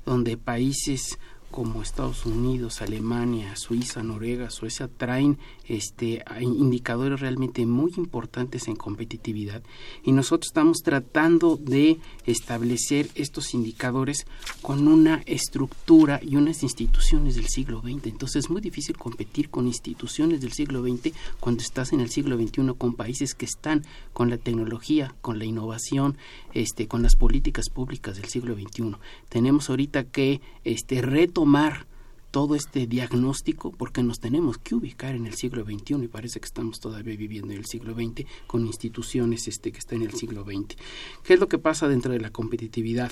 donde 0.05 0.35
países 0.37 1.19
como 1.55 1.81
Estados 1.81 2.25
Unidos, 2.25 2.81
Alemania, 2.81 3.55
Suiza, 3.55 4.03
Noruega, 4.03 4.49
Suecia 4.49 4.89
traen 4.89 5.37
este 5.69 6.21
indicadores 6.41 7.21
realmente 7.21 7.65
muy 7.65 7.93
importantes 7.95 8.67
en 8.67 8.75
competitividad 8.75 9.63
y 10.03 10.11
nosotros 10.11 10.47
estamos 10.49 10.79
tratando 10.83 11.55
de 11.55 11.97
establecer 12.25 13.07
estos 13.15 13.53
indicadores 13.53 14.27
con 14.61 14.89
una 14.89 15.23
estructura 15.25 16.19
y 16.21 16.35
unas 16.35 16.61
instituciones 16.61 17.35
del 17.35 17.47
siglo 17.47 17.79
XX. 17.79 18.07
Entonces 18.07 18.43
es 18.43 18.49
muy 18.49 18.59
difícil 18.59 18.97
competir 18.97 19.49
con 19.49 19.65
instituciones 19.65 20.41
del 20.41 20.51
siglo 20.51 20.83
XX 20.83 21.13
cuando 21.39 21.63
estás 21.63 21.93
en 21.93 22.01
el 22.01 22.09
siglo 22.09 22.37
XXI 22.37 22.73
con 22.77 22.95
países 22.95 23.33
que 23.33 23.45
están 23.45 23.85
con 24.11 24.29
la 24.29 24.37
tecnología, 24.37 25.15
con 25.21 25.39
la 25.39 25.45
innovación, 25.45 26.17
este, 26.53 26.89
con 26.89 27.01
las 27.01 27.15
políticas 27.15 27.69
públicas 27.69 28.17
del 28.17 28.25
siglo 28.25 28.55
XXI. 28.55 28.97
Tenemos 29.29 29.69
ahorita 29.69 30.03
que 30.03 30.41
este, 30.65 31.01
retomar 31.45 31.85
todo 32.31 32.55
este 32.55 32.85
diagnóstico 32.85 33.71
porque 33.71 34.03
nos 34.03 34.19
tenemos 34.19 34.57
que 34.57 34.75
ubicar 34.75 35.15
en 35.15 35.25
el 35.25 35.35
siglo 35.35 35.63
XXI 35.63 36.03
y 36.03 36.07
parece 36.07 36.39
que 36.41 36.47
estamos 36.47 36.81
todavía 36.81 37.15
viviendo 37.15 37.53
en 37.53 37.59
el 37.59 37.65
siglo 37.65 37.93
XX 37.93 38.25
con 38.45 38.65
instituciones 38.65 39.47
este, 39.47 39.71
que 39.71 39.77
están 39.77 40.01
en 40.01 40.09
el 40.09 40.15
siglo 40.15 40.43
XX. 40.43 40.75
¿Qué 41.23 41.35
es 41.35 41.39
lo 41.39 41.47
que 41.47 41.59
pasa 41.59 41.87
dentro 41.87 42.11
de 42.11 42.19
la 42.19 42.31
competitividad? 42.31 43.11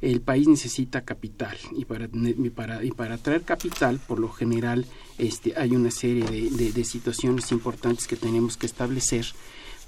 El 0.00 0.20
país 0.20 0.46
necesita 0.46 1.04
capital 1.04 1.56
y 1.72 1.84
para, 1.84 2.08
y 2.12 2.50
para, 2.50 2.84
y 2.84 2.90
capital, 3.44 3.98
por 4.06 4.20
lo 4.20 4.28
general, 4.28 4.86
este, 5.18 5.54
hay 5.56 5.74
una 5.74 5.90
serie 5.90 6.30
de 6.30 6.84
situaciones 6.84 7.50
importantes 7.50 8.06
que 8.06 8.16
tenemos 8.16 8.56
que 8.56 8.66
establecer 8.66 9.26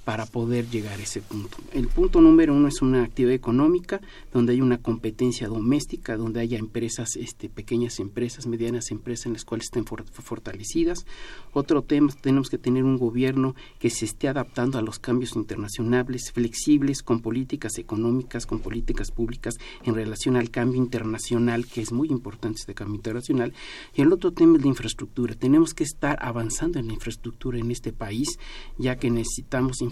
para 0.04 0.26
poder 0.26 0.68
llegar 0.68 0.98
a 0.98 1.02
ese 1.02 1.20
punto. 1.20 1.58
El 1.72 1.86
punto 1.86 2.20
número 2.20 2.54
uno 2.54 2.66
es 2.66 2.82
una 2.82 3.04
actividad 3.04 3.34
económica 3.34 4.00
donde 4.32 4.52
hay 4.52 4.60
una 4.60 4.78
competencia 4.78 5.46
doméstica, 5.46 6.16
donde 6.16 6.40
haya 6.40 6.58
empresas, 6.58 7.14
este, 7.14 7.48
pequeñas 7.48 8.00
empresas, 8.00 8.46
medianas 8.46 8.90
empresas 8.90 9.26
en 9.26 9.34
las 9.34 9.44
cuales 9.44 9.66
estén 9.66 9.84
fortalecidas. 9.84 11.06
Otro 11.52 11.82
tema, 11.82 12.12
tenemos 12.20 12.50
que 12.50 12.58
tener 12.58 12.82
un 12.82 12.98
gobierno 12.98 13.54
que 13.78 13.90
se 13.90 14.04
esté 14.04 14.26
adaptando 14.26 14.76
a 14.78 14.82
los 14.82 14.98
cambios 14.98 15.36
internacionales, 15.36 16.32
flexibles, 16.32 17.02
con 17.02 17.20
políticas 17.20 17.78
económicas, 17.78 18.46
con 18.46 18.58
políticas 18.58 19.12
públicas 19.12 19.54
en 19.84 19.94
relación 19.94 20.36
al 20.36 20.50
cambio 20.50 20.82
internacional, 20.82 21.66
que 21.66 21.80
es 21.80 21.92
muy 21.92 22.08
importante 22.08 22.58
este 22.58 22.74
cambio 22.74 22.96
internacional. 22.96 23.52
Y 23.94 24.02
el 24.02 24.12
otro 24.12 24.32
tema 24.32 24.56
es 24.56 24.62
la 24.62 24.68
infraestructura. 24.68 25.34
Tenemos 25.34 25.74
que 25.74 25.84
estar 25.84 26.18
avanzando 26.20 26.80
en 26.80 26.88
la 26.88 26.94
infraestructura 26.94 27.58
en 27.58 27.70
este 27.70 27.92
país, 27.92 28.38
ya 28.78 28.96
que 28.96 29.08
necesitamos 29.08 29.80
infraestructura 29.80 29.91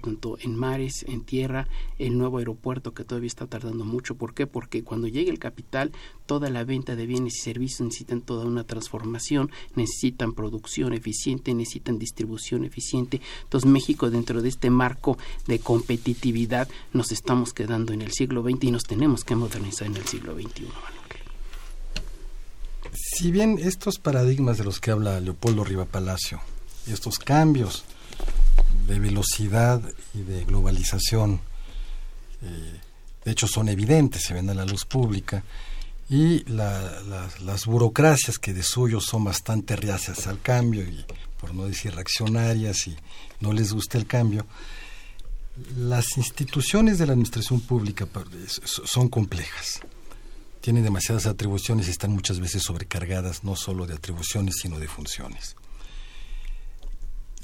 tanto 0.00 0.38
en 0.40 0.56
mares, 0.56 1.04
en 1.08 1.22
tierra, 1.24 1.68
el 1.98 2.16
nuevo 2.16 2.38
aeropuerto 2.38 2.94
que 2.94 3.04
todavía 3.04 3.28
está 3.28 3.46
tardando 3.46 3.84
mucho. 3.84 4.16
¿Por 4.16 4.34
qué? 4.34 4.46
Porque 4.46 4.82
cuando 4.82 5.08
llegue 5.08 5.30
el 5.30 5.38
capital, 5.38 5.92
toda 6.26 6.50
la 6.50 6.64
venta 6.64 6.96
de 6.96 7.06
bienes 7.06 7.36
y 7.36 7.40
servicios 7.40 7.80
necesitan 7.82 8.20
toda 8.20 8.44
una 8.44 8.64
transformación, 8.64 9.50
necesitan 9.74 10.32
producción 10.32 10.92
eficiente, 10.92 11.54
necesitan 11.54 11.98
distribución 11.98 12.64
eficiente. 12.64 13.20
Entonces 13.44 13.68
México 13.70 14.10
dentro 14.10 14.42
de 14.42 14.48
este 14.48 14.70
marco 14.70 15.18
de 15.46 15.58
competitividad 15.58 16.68
nos 16.92 17.12
estamos 17.12 17.52
quedando 17.52 17.92
en 17.92 18.02
el 18.02 18.12
siglo 18.12 18.42
XX 18.42 18.64
y 18.64 18.70
nos 18.70 18.84
tenemos 18.84 19.24
que 19.24 19.36
modernizar 19.36 19.86
en 19.86 19.96
el 19.96 20.06
siglo 20.06 20.34
XXI. 20.34 20.66
Si 22.94 23.30
bien 23.30 23.58
estos 23.58 23.98
paradigmas 23.98 24.58
de 24.58 24.64
los 24.64 24.80
que 24.80 24.90
habla 24.90 25.20
Leopoldo 25.20 25.64
Riva 25.64 25.86
Palacio, 25.86 26.40
estos 26.86 27.18
cambios 27.18 27.84
de 28.86 28.98
velocidad 28.98 29.82
y 30.14 30.22
de 30.22 30.44
globalización, 30.44 31.40
eh, 32.42 32.80
de 33.24 33.30
hecho 33.30 33.46
son 33.46 33.68
evidentes, 33.68 34.22
se 34.22 34.34
ven 34.34 34.50
a 34.50 34.54
la 34.54 34.64
luz 34.64 34.84
pública, 34.84 35.42
y 36.08 36.44
las 36.44 37.64
burocracias 37.64 38.38
que 38.38 38.52
de 38.52 38.62
suyo 38.62 39.00
son 39.00 39.24
bastante 39.24 39.76
reacias 39.76 40.26
al 40.26 40.42
cambio 40.42 40.82
y 40.82 41.06
por 41.40 41.54
no 41.54 41.64
decir 41.64 41.94
reaccionarias 41.94 42.86
y 42.86 42.96
no 43.40 43.52
les 43.52 43.72
gusta 43.72 43.96
el 43.96 44.06
cambio, 44.06 44.46
las 45.76 46.18
instituciones 46.18 46.98
de 46.98 47.06
la 47.06 47.12
administración 47.12 47.60
pública 47.60 48.06
son 48.46 49.08
complejas. 49.08 49.80
Tienen 50.60 50.84
demasiadas 50.84 51.26
atribuciones 51.26 51.88
y 51.88 51.90
están 51.90 52.12
muchas 52.12 52.38
veces 52.40 52.62
sobrecargadas 52.62 53.42
no 53.42 53.56
solo 53.56 53.86
de 53.86 53.94
atribuciones, 53.94 54.56
sino 54.60 54.78
de 54.78 54.88
funciones. 54.88 55.56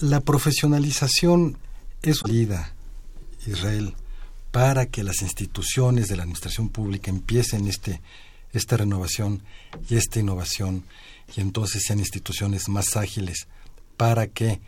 La 0.01 0.21
profesionalización 0.21 1.59
es 2.03 2.23
válida, 2.23 2.73
Israel, 3.47 3.95
para 4.53 4.87
que 4.87 5.03
las 5.03 5.23
instituciones 5.23 6.09
de 6.09 6.17
la 6.17 6.23
administración 6.23 6.69
pública 6.69 7.11
empiecen 7.11 7.67
este, 7.67 8.01
esta 8.53 8.77
renovación 8.77 9.43
y 9.89 9.97
esta 9.97 10.21
innovación 10.21 10.85
y 11.37 11.41
entonces 11.41 11.83
sean 11.87 11.99
instituciones 11.99 12.69
más 12.69 12.97
ágiles 12.97 13.49
para 13.97 14.29
que 14.29 14.61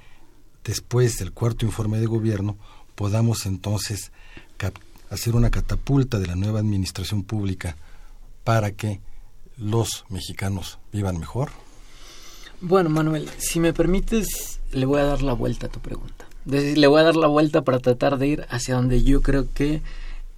después 0.64 1.18
del 1.18 1.32
cuarto 1.32 1.64
informe 1.64 1.98
de 1.98 2.06
gobierno 2.06 2.58
podamos 2.94 3.46
entonces 3.46 4.12
hacer 5.10 5.34
una 5.34 5.50
catapulta 5.50 6.18
de 6.18 6.26
la 6.26 6.36
nueva 6.36 6.60
administración 6.60 7.22
pública 7.22 7.76
para 8.44 8.72
que 8.72 9.00
los 9.56 10.04
mexicanos 10.08 10.78
vivan 10.92 11.18
mejor? 11.18 11.50
Bueno, 12.60 12.90
Manuel, 12.90 13.28
si 13.38 13.60
me 13.60 13.72
permites, 13.72 14.60
le 14.72 14.87
voy 14.87 15.00
a 15.00 15.04
dar 15.04 15.22
la 15.22 15.33
vuelta 15.33 15.66
a 15.66 15.70
tu 15.70 15.80
pregunta. 15.80 16.26
Le 16.46 16.87
voy 16.87 17.00
a 17.00 17.04
dar 17.04 17.16
la 17.16 17.26
vuelta 17.26 17.62
para 17.62 17.78
tratar 17.78 18.18
de 18.18 18.26
ir 18.26 18.46
hacia 18.48 18.74
donde 18.74 19.02
yo 19.02 19.22
creo 19.22 19.46
que 19.52 19.83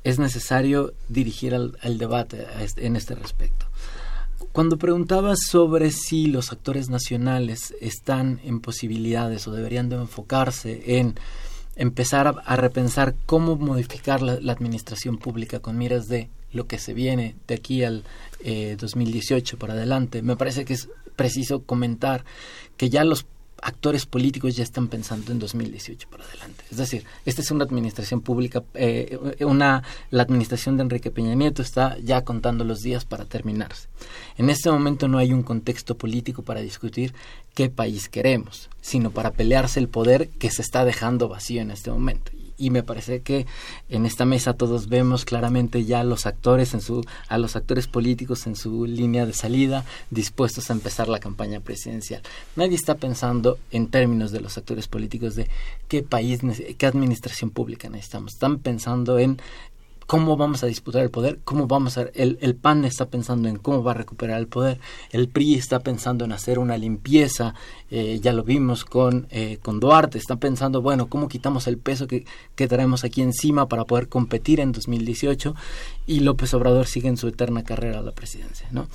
es 0.04 0.18
necesario 0.18 0.92
dirigir 1.08 1.54
el 1.54 1.98
debate 1.98 2.46
en 2.76 2.96
este 2.96 3.14
respecto. 3.14 3.66
Cuando 4.52 4.76
preguntabas 4.76 5.38
sobre 5.48 5.90
si 5.90 6.26
los 6.26 6.52
actores 6.52 6.90
nacionales 6.90 7.74
están 7.80 8.38
en 8.44 8.60
posibilidades 8.60 9.46
o 9.46 9.52
deberían 9.52 9.88
de 9.88 9.96
enfocarse 9.96 10.98
en 10.98 11.14
empezar 11.74 12.42
a, 12.44 12.56
repensar 12.56 13.14
cómo 13.24 13.56
modificar 13.56 14.20
la, 14.20 14.52
administración 14.52 15.16
pública 15.16 15.60
con 15.60 15.78
miras 15.78 16.06
de 16.06 16.28
lo 16.52 16.66
que 16.66 16.78
se 16.78 16.92
viene 16.92 17.34
de 17.46 17.54
aquí 17.54 17.82
al 17.82 18.04
2018 18.44 19.56
eh, 19.56 19.58
para 19.58 19.72
adelante, 19.72 20.20
me 20.20 20.36
parece 20.36 20.66
que 20.66 20.74
es 20.74 20.90
preciso 21.16 21.62
comentar 21.62 22.24
que 22.76 22.90
ya 22.90 23.04
los 23.04 23.24
actores 23.62 24.06
políticos 24.06 24.56
ya 24.56 24.64
están 24.64 24.88
pensando 24.88 25.32
en 25.32 25.38
2018 25.38 26.08
para 26.10 26.24
adelante. 26.24 26.64
Es 26.70 26.76
decir, 26.76 27.04
esta 27.24 27.40
es 27.40 27.50
una 27.50 27.64
administración 27.64 28.20
pública, 28.20 28.62
eh, 28.74 29.18
una, 29.40 29.84
la 30.10 30.22
administración 30.24 30.76
de 30.76 30.82
Enrique 30.82 31.10
Peña 31.10 31.34
Nieto 31.34 31.62
está 31.62 31.96
ya 31.98 32.22
contando 32.22 32.64
los 32.64 32.82
días 32.82 33.04
para 33.04 33.24
terminarse. 33.24 33.88
En 34.36 34.50
este 34.50 34.70
momento 34.70 35.08
no 35.08 35.18
hay 35.18 35.32
un 35.32 35.44
contexto 35.44 35.96
político 35.96 36.42
para 36.42 36.60
discutir 36.60 37.14
qué 37.54 37.70
país 37.70 38.08
queremos, 38.08 38.68
sino 38.80 39.10
para 39.10 39.30
pelearse 39.30 39.78
el 39.78 39.88
poder 39.88 40.28
que 40.28 40.50
se 40.50 40.62
está 40.62 40.84
dejando 40.84 41.28
vacío 41.28 41.62
en 41.62 41.70
este 41.70 41.90
momento 41.90 42.32
y 42.56 42.70
me 42.70 42.82
parece 42.82 43.20
que 43.20 43.46
en 43.88 44.06
esta 44.06 44.24
mesa 44.24 44.54
todos 44.54 44.88
vemos 44.88 45.24
claramente 45.24 45.84
ya 45.84 46.04
los 46.04 46.26
actores 46.26 46.74
en 46.74 46.80
su 46.80 47.04
a 47.28 47.38
los 47.38 47.56
actores 47.56 47.86
políticos 47.86 48.46
en 48.46 48.56
su 48.56 48.86
línea 48.86 49.26
de 49.26 49.32
salida 49.32 49.84
dispuestos 50.10 50.70
a 50.70 50.72
empezar 50.72 51.08
la 51.08 51.18
campaña 51.18 51.60
presidencial. 51.60 52.22
Nadie 52.56 52.76
está 52.76 52.96
pensando 52.96 53.58
en 53.70 53.88
términos 53.88 54.32
de 54.32 54.40
los 54.40 54.58
actores 54.58 54.88
políticos 54.88 55.34
de 55.34 55.48
qué 55.88 56.02
país 56.02 56.40
qué 56.78 56.86
administración 56.86 57.50
pública 57.50 57.88
necesitamos. 57.88 58.34
Están 58.34 58.58
pensando 58.58 59.18
en 59.18 59.40
cómo 60.12 60.36
vamos 60.36 60.62
a 60.62 60.66
disputar 60.66 61.00
el 61.00 61.10
poder, 61.10 61.38
cómo 61.42 61.66
vamos 61.66 61.96
a... 61.96 62.02
El, 62.12 62.36
el 62.42 62.54
PAN 62.54 62.84
está 62.84 63.06
pensando 63.06 63.48
en 63.48 63.56
cómo 63.56 63.82
va 63.82 63.92
a 63.92 63.94
recuperar 63.94 64.38
el 64.38 64.46
poder, 64.46 64.78
el 65.10 65.26
PRI 65.26 65.54
está 65.54 65.80
pensando 65.80 66.26
en 66.26 66.32
hacer 66.32 66.58
una 66.58 66.76
limpieza, 66.76 67.54
eh, 67.90 68.20
ya 68.22 68.34
lo 68.34 68.44
vimos 68.44 68.84
con, 68.84 69.26
eh, 69.30 69.56
con 69.62 69.80
Duarte, 69.80 70.18
está 70.18 70.36
pensando, 70.36 70.82
bueno, 70.82 71.06
cómo 71.06 71.28
quitamos 71.28 71.66
el 71.66 71.78
peso 71.78 72.06
que, 72.08 72.26
que 72.56 72.68
traemos 72.68 73.04
aquí 73.04 73.22
encima 73.22 73.70
para 73.70 73.86
poder 73.86 74.10
competir 74.10 74.60
en 74.60 74.72
2018 74.72 75.54
y 76.06 76.20
López 76.20 76.52
Obrador 76.52 76.86
sigue 76.86 77.08
en 77.08 77.16
su 77.16 77.28
eterna 77.28 77.64
carrera 77.64 78.00
a 78.00 78.02
la 78.02 78.12
presidencia, 78.12 78.68
¿no? 78.70 78.88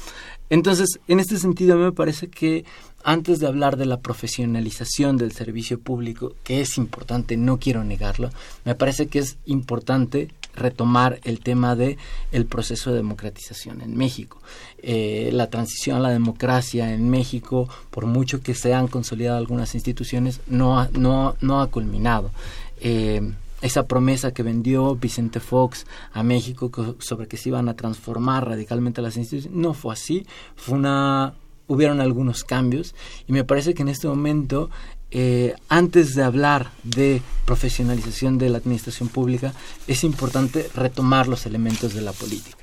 Entonces, 0.52 1.00
en 1.08 1.20
este 1.20 1.40
sentido, 1.40 1.78
me 1.78 1.92
parece 1.94 2.28
que 2.28 2.64
antes 3.04 3.40
de 3.40 3.48
hablar 3.48 3.76
de 3.76 3.88
la 3.88 4.02
profesionalización 4.02 5.18
del 5.18 5.32
servicio 5.32 5.80
público, 5.80 6.36
que 6.44 6.62
es 6.62 6.78
importante, 6.78 7.38
no 7.38 7.58
quiero 7.58 7.84
negarlo, 7.84 8.30
me 8.66 8.76
parece 8.76 9.08
que 9.08 9.18
es 9.18 9.38
importante 9.46 10.30
retomar 10.58 11.20
el 11.24 11.40
tema 11.40 11.76
de 11.76 11.98
el 12.32 12.46
proceso 12.46 12.92
de 12.92 12.98
democratización 12.98 13.82
en 13.82 13.96
México. 13.96 14.42
Eh, 14.80 15.30
la 15.34 15.50
transición 15.50 15.98
a 15.98 16.02
la 16.02 16.10
democracia 16.10 16.94
en 16.94 17.10
México, 17.10 17.70
por 17.90 18.06
mucho 18.06 18.42
que 18.42 18.54
se 18.54 18.74
han 18.74 18.88
consolidado 18.88 19.38
algunas 19.38 19.76
instituciones, 19.76 20.42
no 20.48 20.80
ha, 20.80 20.90
no, 20.94 21.36
no 21.42 21.62
ha 21.62 21.68
culminado. 21.68 22.32
Eh, 22.82 23.22
esa 23.62 23.88
promesa 23.88 24.34
que 24.34 24.44
vendió 24.44 24.96
Vicente 24.96 25.40
Fox 25.40 25.88
a 26.14 26.22
México 26.22 26.72
sobre 27.00 27.28
que 27.28 27.38
se 27.38 27.50
iban 27.50 27.70
a 27.70 27.76
transformar 27.76 28.48
radicalmente 28.48 29.02
las 29.02 29.18
instituciones, 29.18 29.58
no 29.58 29.74
fue 29.74 29.94
así, 29.94 30.28
fue 30.56 30.78
una 30.78 31.34
hubieron 31.68 32.00
algunos 32.00 32.44
cambios 32.44 32.96
y 33.28 33.34
me 33.34 33.44
parece 33.44 33.74
que 33.74 33.82
en 33.82 33.90
este 33.90 34.08
momento 34.08 34.70
eh, 35.12 35.56
antes 35.70 36.16
de 36.16 36.24
hablar 36.24 36.72
de 36.84 37.22
profesionalización 37.46 38.38
de 38.38 38.50
la 38.50 38.58
administración 38.58 39.10
pública, 39.10 39.54
es 39.88 40.04
importante 40.04 40.70
retomar 40.76 41.28
los 41.28 41.46
elementos 41.46 41.94
de 41.94 42.02
la 42.02 42.12
política. 42.12 42.58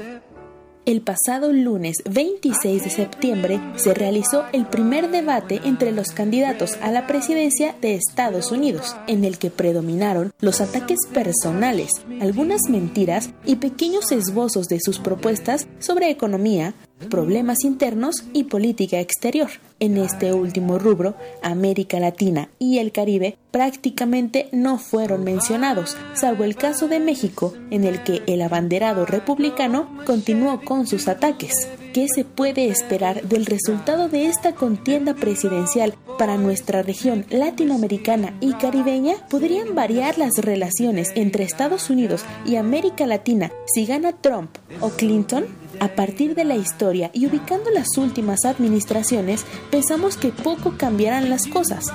El 0.89 1.01
pasado 1.01 1.53
lunes 1.53 1.97
26 2.09 2.83
de 2.83 2.89
septiembre 2.89 3.61
se 3.75 3.93
realizó 3.93 4.45
el 4.53 4.65
primer 4.65 5.11
debate 5.11 5.61
entre 5.63 5.91
los 5.91 6.07
candidatos 6.07 6.79
a 6.81 6.89
la 6.89 7.05
presidencia 7.05 7.75
de 7.79 7.93
Estados 7.93 8.51
Unidos, 8.51 8.95
en 9.05 9.23
el 9.23 9.37
que 9.37 9.51
predominaron 9.51 10.31
los 10.41 10.61
ataques 10.61 10.97
personales, 11.13 11.91
algunas 12.21 12.61
mentiras 12.71 13.29
y 13.45 13.57
pequeños 13.57 14.11
esbozos 14.11 14.65
de 14.65 14.79
sus 14.79 14.97
propuestas 14.97 15.67
sobre 15.77 16.09
economía, 16.09 16.73
problemas 17.09 17.63
internos 17.63 18.23
y 18.33 18.45
política 18.45 18.99
exterior. 18.99 19.49
En 19.79 19.97
este 19.97 20.33
último 20.33 20.77
rubro, 20.77 21.15
América 21.41 21.99
Latina 21.99 22.49
y 22.59 22.79
el 22.79 22.91
Caribe 22.91 23.37
prácticamente 23.51 24.49
no 24.51 24.77
fueron 24.77 25.23
mencionados, 25.23 25.95
salvo 26.13 26.43
el 26.43 26.55
caso 26.55 26.87
de 26.87 26.99
México, 26.99 27.53
en 27.71 27.85
el 27.85 28.03
que 28.03 28.21
el 28.27 28.41
abanderado 28.41 29.05
republicano 29.05 29.89
continuó 30.05 30.61
con 30.61 30.85
sus 30.85 31.07
ataques. 31.07 31.53
¿Qué 31.93 32.05
se 32.13 32.23
puede 32.23 32.67
esperar 32.67 33.23
del 33.23 33.47
resultado 33.47 34.09
de 34.09 34.27
esta 34.27 34.53
contienda 34.53 35.15
presidencial 35.15 35.95
para 36.19 36.37
nuestra 36.37 36.83
región 36.83 37.25
latinoamericana 37.31 38.37
y 38.41 38.53
caribeña? 38.53 39.15
¿Podrían 39.27 39.73
variar 39.73 40.19
las 40.19 40.37
relaciones 40.37 41.11
entre 41.15 41.43
Estados 41.43 41.89
Unidos 41.89 42.25
y 42.45 42.57
América 42.57 43.07
Latina 43.07 43.51
si 43.73 43.87
gana 43.87 44.11
Trump 44.13 44.51
o 44.81 44.89
Clinton? 44.89 45.45
A 45.79 45.87
partir 45.87 46.35
de 46.35 46.45
la 46.45 46.57
historia 46.57 47.09
y 47.11 47.25
ubicando 47.25 47.71
las 47.71 47.97
últimas 47.97 48.45
administraciones, 48.45 49.45
pensamos 49.71 50.15
que 50.15 50.29
poco 50.29 50.75
cambiarán 50.77 51.31
las 51.31 51.47
cosas. 51.47 51.85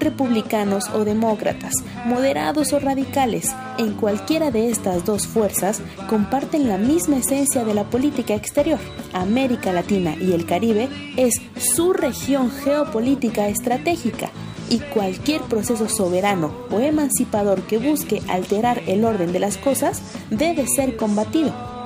Republicanos 0.00 0.88
o 0.94 1.04
demócratas, 1.04 1.74
moderados 2.06 2.72
o 2.72 2.80
radicales, 2.80 3.54
en 3.78 3.92
cualquiera 3.92 4.50
de 4.50 4.70
estas 4.70 5.04
dos 5.04 5.26
fuerzas 5.26 5.82
comparten 6.08 6.68
la 6.68 6.78
misma 6.78 7.18
esencia 7.18 7.64
de 7.64 7.74
la 7.74 7.84
política 7.84 8.34
exterior. 8.34 8.80
América 9.12 9.72
Latina 9.72 10.16
y 10.18 10.32
el 10.32 10.46
Caribe 10.46 10.88
es 11.16 11.34
su 11.56 11.92
región 11.92 12.50
geopolítica 12.50 13.48
estratégica 13.48 14.30
y 14.70 14.78
cualquier 14.78 15.42
proceso 15.42 15.88
soberano 15.88 16.52
o 16.70 16.80
emancipador 16.80 17.62
que 17.62 17.78
busque 17.78 18.22
alterar 18.28 18.82
el 18.86 19.04
orden 19.04 19.32
de 19.32 19.40
las 19.40 19.58
cosas 19.58 20.00
debe 20.30 20.66
ser 20.66 20.96
combatido. 20.96 21.79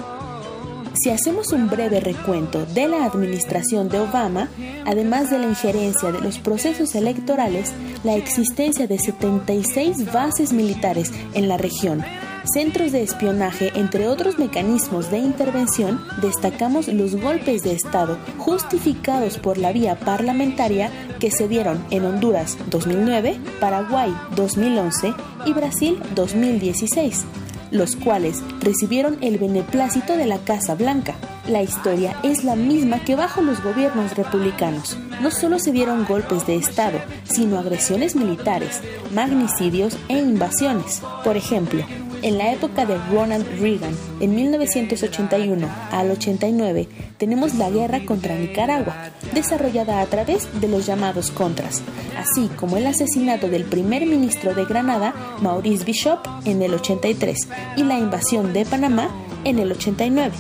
Si 0.94 1.11
hacemos 1.11 1.52
un 1.52 1.68
breve 1.68 1.98
recuento 1.98 2.66
de 2.66 2.87
la 2.87 3.04
administración 3.04 3.88
de 3.88 3.98
Obama, 3.98 4.48
además 4.87 5.28
de 5.28 5.40
la 5.40 5.46
injerencia 5.46 6.12
de 6.12 6.20
los 6.20 6.38
procesos 6.38 6.94
electorales, 6.94 7.72
la 8.04 8.14
existencia 8.14 8.87
de 8.87 8.98
76 8.98 10.12
bases 10.12 10.52
militares 10.52 11.12
en 11.35 11.48
la 11.48 11.57
región, 11.57 12.04
centros 12.44 12.92
de 12.92 13.02
espionaje, 13.02 13.72
entre 13.74 14.07
otros 14.07 14.38
mecanismos 14.38 15.11
de 15.11 15.18
intervención, 15.18 16.00
destacamos 16.22 16.87
los 16.87 17.16
golpes 17.16 17.62
de 17.62 17.72
Estado 17.72 18.16
justificados 18.38 19.38
por 19.38 19.59
la 19.59 19.72
vía 19.72 19.98
parlamentaria 19.98 20.90
que 21.18 21.33
se 21.33 21.48
dieron 21.48 21.85
en 21.90 22.04
Honduras 22.04 22.57
2009, 22.70 23.40
Paraguay 23.59 24.14
2011 24.37 25.12
y 25.46 25.52
Brasil 25.54 26.00
2016 26.14 27.24
los 27.70 27.96
cuales 27.96 28.42
recibieron 28.61 29.18
el 29.20 29.38
beneplácito 29.38 30.16
de 30.16 30.27
la 30.27 30.38
Casa 30.38 30.74
Blanca. 30.74 31.14
La 31.48 31.62
historia 31.62 32.16
es 32.22 32.44
la 32.44 32.57
misma 32.57 33.00
que 33.05 33.16
bajo 33.16 33.42
los 33.42 33.62
gobiernos 33.62 34.16
republicanos. 34.16 34.96
No 35.20 35.31
solo 35.31 35.59
se 35.59 35.72
dieron 35.72 36.07
golpes 36.07 36.46
de 36.46 36.57
Estado, 36.57 36.98
sino 37.24 37.59
agresiones 37.59 38.16
militares, 38.16 38.81
magnicidios 39.12 39.96
e 40.09 40.18
invasiones. 40.18 41.03
Por 41.22 41.37
ejemplo, 41.37 41.85
en 42.24 42.38
la 42.38 42.52
época 42.52 42.87
de 42.87 42.96
Ronald 43.12 43.46
Reagan, 43.60 43.94
en 44.18 44.34
1981 44.34 45.68
al 45.90 46.10
89, 46.10 46.88
tenemos 47.18 47.54
la 47.56 47.68
guerra 47.68 48.06
contra 48.06 48.34
Nicaragua, 48.34 49.10
desarrollada 49.34 50.00
a 50.00 50.06
través 50.06 50.48
de 50.58 50.68
los 50.68 50.87
llamados 50.87 51.30
Contras, 51.30 51.82
así 52.16 52.48
como 52.56 52.78
el 52.78 52.87
asesinato 52.87 53.48
del 53.48 53.64
primer 53.64 54.06
ministro 54.06 54.54
de 54.54 54.64
Granada, 54.64 55.14
Maurice 55.42 55.84
Bishop, 55.84 56.20
en 56.46 56.62
el 56.62 56.72
83, 56.72 57.37
y 57.76 57.82
la 57.82 57.98
invasión 57.98 58.54
de 58.54 58.64
Panamá 58.64 59.10
en 59.44 59.58
el 59.58 59.72
89 59.72 60.32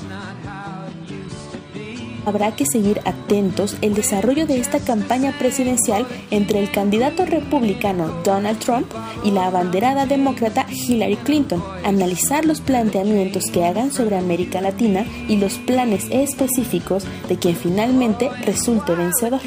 habrá 2.26 2.54
que 2.56 2.66
seguir 2.66 3.00
atentos 3.04 3.76
el 3.80 3.94
desarrollo 3.94 4.46
de 4.46 4.58
esta 4.58 4.80
campaña 4.80 5.34
presidencial 5.38 6.06
entre 6.30 6.60
el 6.60 6.70
candidato 6.70 7.24
republicano 7.24 8.08
Donald 8.24 8.58
Trump 8.58 8.86
y 9.24 9.30
la 9.30 9.46
abanderada 9.46 10.06
demócrata 10.06 10.66
Hillary 10.70 11.16
Clinton, 11.16 11.62
analizar 11.84 12.44
los 12.44 12.60
planteamientos 12.60 13.44
que 13.52 13.64
hagan 13.64 13.92
sobre 13.92 14.16
América 14.16 14.60
Latina 14.60 15.06
y 15.28 15.36
los 15.36 15.54
planes 15.54 16.06
específicos 16.10 17.04
de 17.28 17.38
quien 17.38 17.56
finalmente 17.56 18.30
resulte 18.44 18.94
vencedor 18.94 19.40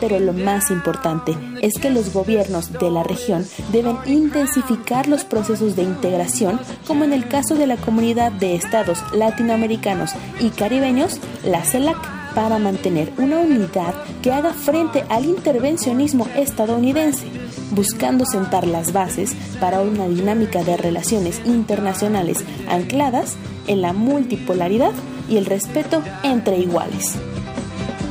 pero 0.00 0.18
lo 0.18 0.32
más 0.32 0.70
importante 0.70 1.36
es 1.60 1.74
que 1.74 1.90
los 1.90 2.12
gobiernos 2.12 2.72
de 2.72 2.90
la 2.90 3.02
región 3.02 3.46
deben 3.70 3.98
intensificar 4.06 5.08
los 5.08 5.24
procesos 5.24 5.76
de 5.76 5.82
integración, 5.82 6.58
como 6.86 7.04
en 7.04 7.12
el 7.12 7.28
caso 7.28 7.54
de 7.54 7.66
la 7.66 7.76
Comunidad 7.76 8.32
de 8.32 8.54
Estados 8.54 9.02
Latinoamericanos 9.12 10.12
y 10.40 10.50
Caribeños, 10.50 11.20
la 11.44 11.64
CELAC, 11.64 12.20
para 12.34 12.58
mantener 12.58 13.12
una 13.18 13.38
unidad 13.38 13.94
que 14.22 14.32
haga 14.32 14.52
frente 14.52 15.04
al 15.08 15.24
intervencionismo 15.24 16.28
estadounidense, 16.36 17.26
buscando 17.72 18.24
sentar 18.24 18.66
las 18.66 18.92
bases 18.92 19.34
para 19.60 19.80
una 19.80 20.06
dinámica 20.08 20.62
de 20.62 20.76
relaciones 20.76 21.40
internacionales 21.44 22.44
ancladas 22.68 23.36
en 23.66 23.82
la 23.82 23.92
multipolaridad 23.92 24.92
y 25.28 25.36
el 25.36 25.46
respeto 25.46 26.02
entre 26.22 26.58
iguales. 26.58 27.16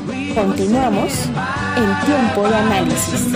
Continuamos 0.10 1.14
en 1.78 2.06
tiempo 2.06 2.48
de 2.48 2.56
análisis. 2.56 3.28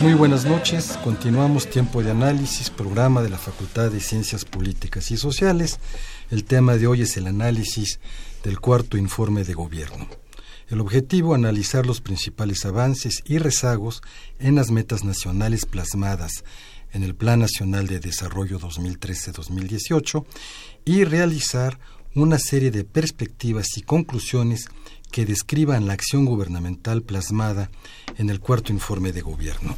Muy 0.00 0.14
buenas 0.14 0.44
noches, 0.44 0.96
continuamos 1.02 1.68
tiempo 1.68 2.02
de 2.04 2.12
análisis, 2.12 2.70
programa 2.70 3.22
de 3.22 3.30
la 3.30 3.38
Facultad 3.38 3.90
de 3.90 3.98
Ciencias 3.98 4.44
Políticas 4.44 5.10
y 5.10 5.16
Sociales. 5.16 5.80
El 6.30 6.44
tema 6.44 6.76
de 6.76 6.86
hoy 6.86 7.02
es 7.02 7.16
el 7.16 7.26
análisis 7.26 7.98
del 8.44 8.60
cuarto 8.60 8.96
informe 8.96 9.42
de 9.42 9.54
gobierno. 9.54 10.06
El 10.68 10.80
objetivo, 10.80 11.34
analizar 11.34 11.84
los 11.84 12.00
principales 12.00 12.64
avances 12.64 13.22
y 13.24 13.38
rezagos 13.38 14.02
en 14.38 14.54
las 14.54 14.70
metas 14.70 15.02
nacionales 15.02 15.66
plasmadas 15.66 16.44
en 16.92 17.02
el 17.02 17.16
Plan 17.16 17.40
Nacional 17.40 17.88
de 17.88 17.98
Desarrollo 17.98 18.60
2013-2018 18.60 20.24
y 20.84 21.04
realizar 21.04 21.78
una 22.14 22.38
serie 22.38 22.70
de 22.70 22.84
perspectivas 22.84 23.76
y 23.76 23.82
conclusiones 23.82 24.68
que 25.10 25.24
describan 25.24 25.86
la 25.86 25.92
acción 25.92 26.24
gubernamental 26.24 27.02
plasmada 27.02 27.70
en 28.18 28.30
el 28.30 28.40
cuarto 28.40 28.72
informe 28.72 29.12
de 29.12 29.22
gobierno. 29.22 29.76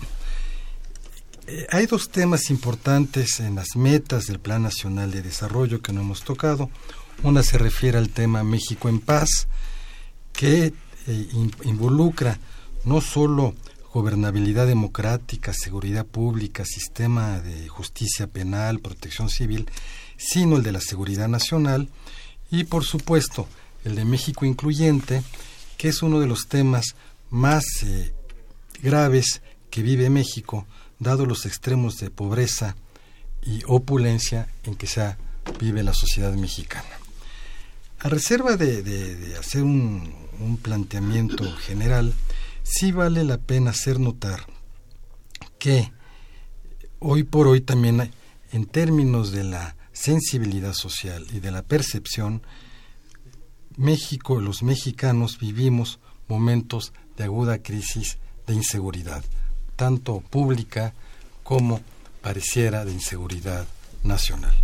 eh, 1.47 1.67
hay 1.71 1.87
dos 1.87 2.09
temas 2.09 2.51
importantes 2.51 3.41
en 3.41 3.55
las 3.55 3.77
metas 3.77 4.27
del 4.27 4.41
Plan 4.41 4.63
Nacional 4.63 5.11
de 5.11 5.23
Desarrollo 5.23 5.81
que 5.81 5.93
no 5.93 6.01
hemos 6.01 6.23
tocado. 6.25 6.71
Una 7.23 7.43
se 7.43 7.59
refiere 7.59 7.99
al 7.99 8.11
tema 8.11 8.45
México 8.45 8.89
en 8.89 9.01
paz, 9.01 9.47
que 10.33 10.73
eh, 11.07 11.29
involucra 11.65 12.39
no 12.85 13.01
solo 13.01 13.55
gobernabilidad 13.93 14.67
democrática, 14.67 15.53
seguridad 15.55 16.05
pública, 16.05 16.65
sistema 16.65 17.41
de 17.41 17.69
justicia 17.69 18.27
penal, 18.27 18.81
protección 18.81 19.31
civil, 19.31 19.71
sino 20.17 20.57
el 20.57 20.63
de 20.63 20.73
la 20.73 20.81
seguridad 20.81 21.29
nacional 21.29 21.89
y, 22.51 22.65
por 22.65 22.85
supuesto, 22.85 23.49
el 23.85 23.95
de 23.95 24.05
México 24.05 24.45
incluyente, 24.45 25.23
que 25.77 25.89
es 25.89 26.03
uno 26.03 26.21
de 26.21 26.27
los 26.27 26.49
temas 26.49 26.97
más 27.31 27.65
eh, 27.83 28.13
graves 28.83 29.43
que 29.71 29.83
vive 29.83 30.11
México, 30.11 30.67
dado 30.99 31.27
los 31.27 31.47
extremos 31.47 31.97
de 31.99 32.11
pobreza 32.11 32.77
y 33.43 33.63
opulencia 33.67 34.49
en 34.65 34.75
que 34.75 34.87
se 34.87 35.17
vive 35.61 35.83
la 35.83 35.95
sociedad 35.95 36.33
mexicana. 36.33 36.89
A 38.01 38.09
reserva 38.09 38.57
de, 38.57 39.37
hacer 39.39 39.63
un, 39.63 40.13
un, 40.41 40.57
planteamiento 40.59 41.51
general, 41.57 42.13
sí 42.63 42.93
vale 42.93 43.25
la 43.25 43.39
pena 43.39 43.71
hacer 43.71 44.01
notar 44.01 44.47
que 45.59 45.93
hoy 46.99 47.23
por 47.23 47.47
hoy 47.47 47.61
también 47.61 48.11
en 48.53 48.67
términos 48.67 49.33
de 49.33 49.45
la 49.45 49.76
sensibilidad 49.97 50.75
social 50.75 51.27
y 51.33 51.41
de 51.41 51.51
la 51.51 51.63
percepción, 51.63 52.43
México, 53.77 54.41
los 54.41 54.63
mexicanos 54.63 55.39
vivimos 55.39 55.99
momentos 56.29 56.93
de 57.17 57.25
aguda 57.25 57.63
crisis 57.63 58.19
de 58.47 58.55
inseguridad, 58.55 59.25
tanto 59.75 60.21
pública 60.21 60.93
como 61.43 61.81
pareciera 62.21 62.85
de 62.85 62.93
inseguridad 62.93 63.67
nacional. 64.03 64.55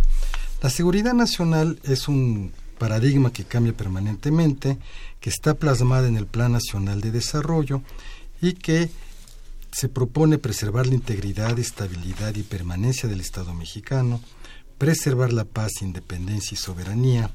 La 0.61 0.69
seguridad 0.69 1.13
nacional 1.13 1.79
es 1.83 2.07
un 2.07 2.53
paradigma 2.77 3.33
que 3.33 3.43
cambia 3.43 3.73
permanentemente, 3.73 4.77
que 5.19 5.29
está 5.29 5.55
plasmada 5.55 6.07
en 6.07 6.15
el 6.15 6.27
Plan 6.27 6.51
Nacional 6.51 7.01
de 7.01 7.11
Desarrollo 7.11 7.81
y 8.41 8.53
que 8.53 8.89
se 9.71 9.89
propone 9.89 10.37
preservar 10.37 10.85
la 10.85 10.93
integridad, 10.93 11.57
estabilidad 11.57 12.35
y 12.35 12.43
permanencia 12.43 13.09
del 13.09 13.21
Estado 13.21 13.53
mexicano, 13.53 14.21
preservar 14.77 15.33
la 15.33 15.45
paz, 15.45 15.81
independencia 15.81 16.55
y 16.55 16.57
soberanía, 16.57 17.29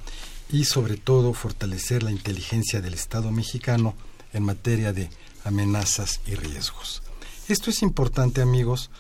y 0.51 0.65
sobre 0.65 0.97
todo 0.97 1.35
fortalecer 1.35 2.03
la 2.03 2.11
inteligencia 2.11 2.81
del 2.81 2.95
Estado 2.95 3.31
mexicano 3.31 3.95
en 4.33 4.45
materia 4.45 4.93
de 4.93 5.11
amenazas 5.45 6.21
y 6.27 6.35
riesgos. 6.35 7.03
Esto 7.49 7.71
es 7.71 7.83
importante 7.83 8.43
amigos 8.43 8.91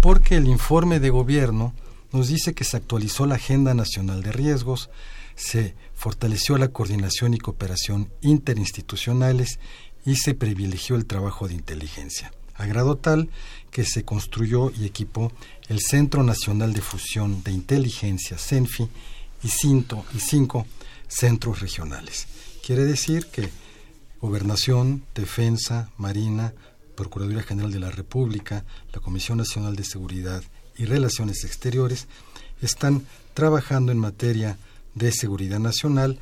porque 0.00 0.36
el 0.36 0.46
informe 0.46 1.00
de 1.00 1.10
gobierno 1.10 1.74
nos 2.12 2.28
dice 2.28 2.54
que 2.54 2.64
se 2.64 2.76
actualizó 2.76 3.26
la 3.26 3.34
Agenda 3.34 3.74
Nacional 3.74 4.22
de 4.22 4.32
Riesgos, 4.32 4.90
se 5.34 5.74
fortaleció 5.94 6.56
la 6.58 6.68
coordinación 6.68 7.34
y 7.34 7.38
cooperación 7.38 8.10
interinstitucionales 8.22 9.58
y 10.04 10.16
se 10.16 10.34
privilegió 10.34 10.96
el 10.96 11.06
trabajo 11.06 11.48
de 11.48 11.54
inteligencia, 11.54 12.32
a 12.58 12.66
grado 12.66 12.96
tal 12.96 13.30
que 13.70 13.84
se 13.84 14.04
construyó 14.04 14.70
y 14.70 14.84
equipó 14.84 15.32
el 15.68 15.80
Centro 15.80 16.22
Nacional 16.22 16.74
de 16.74 16.82
Fusión 16.82 17.42
de 17.42 17.52
Inteligencia, 17.52 18.36
CENFI, 18.36 18.88
y, 19.42 19.46
y 19.46 20.20
cinco 20.20 20.66
centros 21.06 21.60
regionales. 21.60 22.26
Quiere 22.64 22.84
decir 22.84 23.26
que 23.26 23.48
Gobernación, 24.20 25.04
Defensa, 25.14 25.90
Marina, 25.96 26.52
Procuraduría 26.96 27.42
General 27.42 27.70
de 27.70 27.78
la 27.78 27.90
República, 27.90 28.64
la 28.92 29.00
Comisión 29.00 29.38
Nacional 29.38 29.76
de 29.76 29.84
Seguridad 29.84 30.42
y 30.76 30.84
Relaciones 30.84 31.44
Exteriores 31.44 32.08
están 32.60 33.06
trabajando 33.34 33.92
en 33.92 33.98
materia 33.98 34.58
de 34.94 35.12
seguridad 35.12 35.60
nacional 35.60 36.18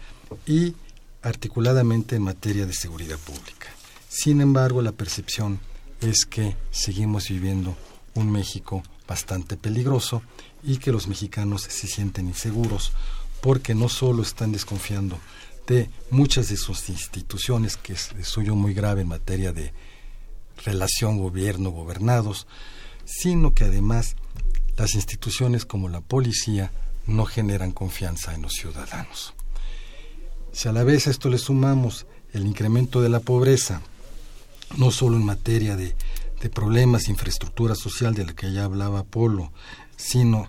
y 0.47 0.75
articuladamente 1.23 2.17
en 2.17 2.23
materia 2.23 2.67
de 2.67 2.75
seguridad 2.75 3.19
pública. 3.19 3.69
Sin 4.11 4.43
embargo, 4.43 4.83
la 4.83 4.93
percepción 4.93 5.59
es 6.07 6.25
que 6.25 6.57
seguimos 6.71 7.29
viviendo 7.29 7.77
un 8.15 8.31
México 8.31 8.83
bastante 9.07 9.57
peligroso 9.57 10.23
y 10.63 10.79
que 10.79 10.93
los 10.93 11.09
mexicanos 11.09 11.63
se 11.63 11.87
sienten 11.87 12.29
inseguros 12.29 12.93
porque 13.41 13.75
no 13.75 13.89
solo 13.89 14.23
están 14.23 14.53
desconfiando 14.53 15.19
de 15.67 15.91
muchas 16.11 16.49
de 16.49 16.57
sus 16.57 16.89
instituciones, 16.89 17.77
que 17.77 17.93
es 17.93 18.11
suyo 18.23 18.55
muy 18.55 18.73
grave 18.73 19.03
en 19.03 19.09
materia 19.09 19.53
de 19.53 19.73
relación 20.65 21.19
gobierno-gobernados, 21.19 22.47
sino 23.05 23.53
que 23.53 23.65
además 23.65 24.17
las 24.77 24.95
instituciones 24.95 25.65
como 25.65 25.89
la 25.89 26.01
policía 26.01 26.73
no 27.07 27.25
generan 27.25 27.73
confianza 27.73 28.35
en 28.35 28.43
los 28.43 28.53
ciudadanos. 28.53 29.35
Si 30.53 30.69
a 30.69 30.73
la 30.73 30.85
vez 30.85 31.07
a 31.07 31.11
esto 31.11 31.29
le 31.29 31.39
sumamos 31.39 32.07
el 32.33 32.47
incremento 32.47 33.01
de 33.01 33.09
la 33.09 33.21
pobreza, 33.21 33.83
no 34.77 34.91
solo 34.91 35.17
en 35.17 35.25
materia 35.25 35.77
de, 35.77 35.95
de 36.41 36.51
problemas 36.51 37.09
infraestructura 37.09 37.75
social 37.75 38.15
de 38.15 38.25
la 38.25 38.35
que 38.35 38.53
ya 38.53 38.65
hablaba 38.65 39.05
Polo, 39.05 39.53
sino 39.97 40.49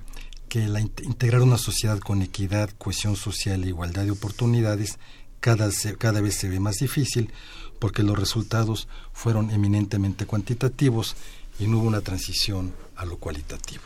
que 0.50 0.68
la, 0.68 0.80
integrar 0.80 1.42
una 1.42 1.58
sociedad 1.58 2.00
con 2.00 2.22
equidad, 2.22 2.70
cohesión 2.78 3.16
social 3.16 3.64
e 3.64 3.68
igualdad 3.68 4.06
de 4.06 4.12
oportunidades 4.12 4.98
cada, 5.40 5.70
cada 5.98 6.22
vez 6.22 6.36
se 6.36 6.50
ve 6.50 6.60
más 6.60 6.78
difícil 6.78 7.32
porque 7.80 8.04
los 8.04 8.18
resultados 8.18 8.88
fueron 9.14 9.52
eminentemente 9.52 10.26
cuantitativos 10.26 11.16
y 11.60 11.68
no 11.68 11.80
hubo 11.80 11.88
una 11.88 12.02
transición 12.02 12.74
a 12.96 13.06
lo 13.06 13.18
cualitativo. 13.18 13.84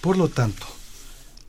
Por 0.00 0.16
lo 0.16 0.28
tanto, 0.28 0.66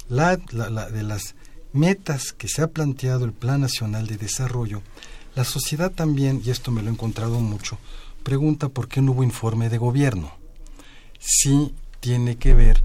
la, 0.10 0.38
de 0.38 1.04
las 1.04 1.36
metas 1.71 2.34
que 2.34 2.47
se 2.47 2.62
ha 2.62 2.67
planteado 2.67 3.26
el 3.26 3.34
Plan 3.34 3.62
Nacional 3.62 4.08
de 4.08 4.17
Desarrollo, 4.17 4.82
la 5.36 5.43
sociedad 5.43 5.91
también, 5.91 6.41
y 6.46 6.52
esto 6.52 6.72
me 6.72 6.82
lo 6.82 6.89
he 6.89 6.93
encontrado 6.93 7.39
mucho, 7.39 7.78
pregunta 8.24 8.69
por 8.69 8.88
qué 8.88 9.02
no 9.02 9.13
hubo 9.13 9.24
informe 9.24 9.69
de 9.69 9.78
gobierno. 9.78 10.32
Sí 11.19 11.74
tiene 12.00 12.38
que 12.38 12.54
ver 12.54 12.84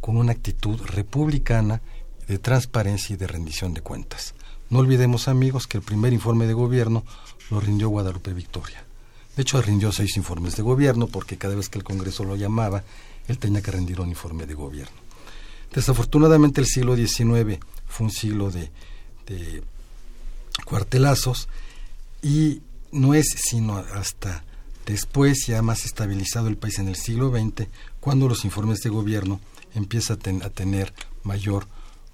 con 0.00 0.16
una 0.16 0.32
actitud 0.32 0.80
republicana 0.82 1.80
de 2.26 2.38
transparencia 2.38 3.14
y 3.14 3.16
de 3.16 3.26
rendición 3.26 3.74
de 3.74 3.80
cuentas. 3.80 4.34
No 4.70 4.80
olvidemos, 4.80 5.28
amigos, 5.28 5.66
que 5.66 5.78
el 5.78 5.82
primer 5.82 6.12
informe 6.12 6.46
de 6.46 6.52
gobierno 6.52 7.04
lo 7.50 7.60
rindió 7.60 7.88
Guadalupe 7.88 8.34
Victoria. 8.34 8.84
De 9.34 9.42
hecho, 9.42 9.62
rindió 9.62 9.92
seis 9.92 10.16
informes 10.16 10.56
de 10.56 10.62
gobierno 10.62 11.06
porque 11.06 11.38
cada 11.38 11.54
vez 11.54 11.68
que 11.68 11.78
el 11.78 11.84
Congreso 11.84 12.24
lo 12.24 12.36
llamaba, 12.36 12.82
él 13.28 13.38
tenía 13.38 13.62
que 13.62 13.70
rendir 13.70 14.00
un 14.00 14.08
informe 14.08 14.46
de 14.46 14.54
gobierno. 14.54 14.96
Desafortunadamente 15.72 16.60
el 16.60 16.66
siglo 16.66 16.96
XIX 16.96 17.58
fue 17.86 18.06
un 18.06 18.10
siglo 18.10 18.50
de, 18.50 18.70
de 19.26 19.62
cuartelazos 20.64 21.48
y 22.22 22.62
no 22.92 23.14
es 23.14 23.26
sino 23.36 23.76
hasta 23.76 24.44
después, 24.86 25.46
ya 25.46 25.62
más 25.62 25.84
estabilizado 25.84 26.48
el 26.48 26.56
país 26.56 26.78
en 26.78 26.88
el 26.88 26.96
siglo 26.96 27.30
XX, 27.30 27.68
cuando 28.00 28.28
los 28.28 28.44
informes 28.44 28.80
de 28.80 28.90
gobierno 28.90 29.40
empieza 29.74 30.14
a, 30.14 30.16
tener 30.16 30.94
mayor 31.22 31.66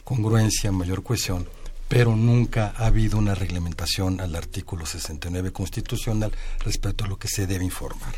congruencia, 0.02 0.72
mayor 0.72 1.02
cohesión, 1.02 1.48
pero 1.88 2.16
nunca 2.16 2.74
ha 2.76 2.86
habido 2.86 3.18
una 3.18 3.34
reglamentación 3.34 4.20
al 4.20 4.34
artículo 4.34 4.86
69 4.86 5.52
constitucional 5.52 6.32
respecto 6.60 7.04
a 7.04 7.08
lo 7.08 7.18
que 7.18 7.28
se 7.28 7.46
debe 7.46 7.64
informar. 7.64 8.14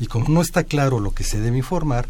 Y 0.00 0.06
como 0.06 0.28
no 0.28 0.42
está 0.42 0.64
claro 0.64 1.00
lo 1.00 1.12
que 1.12 1.24
se 1.24 1.40
debe 1.40 1.58
informar, 1.58 2.06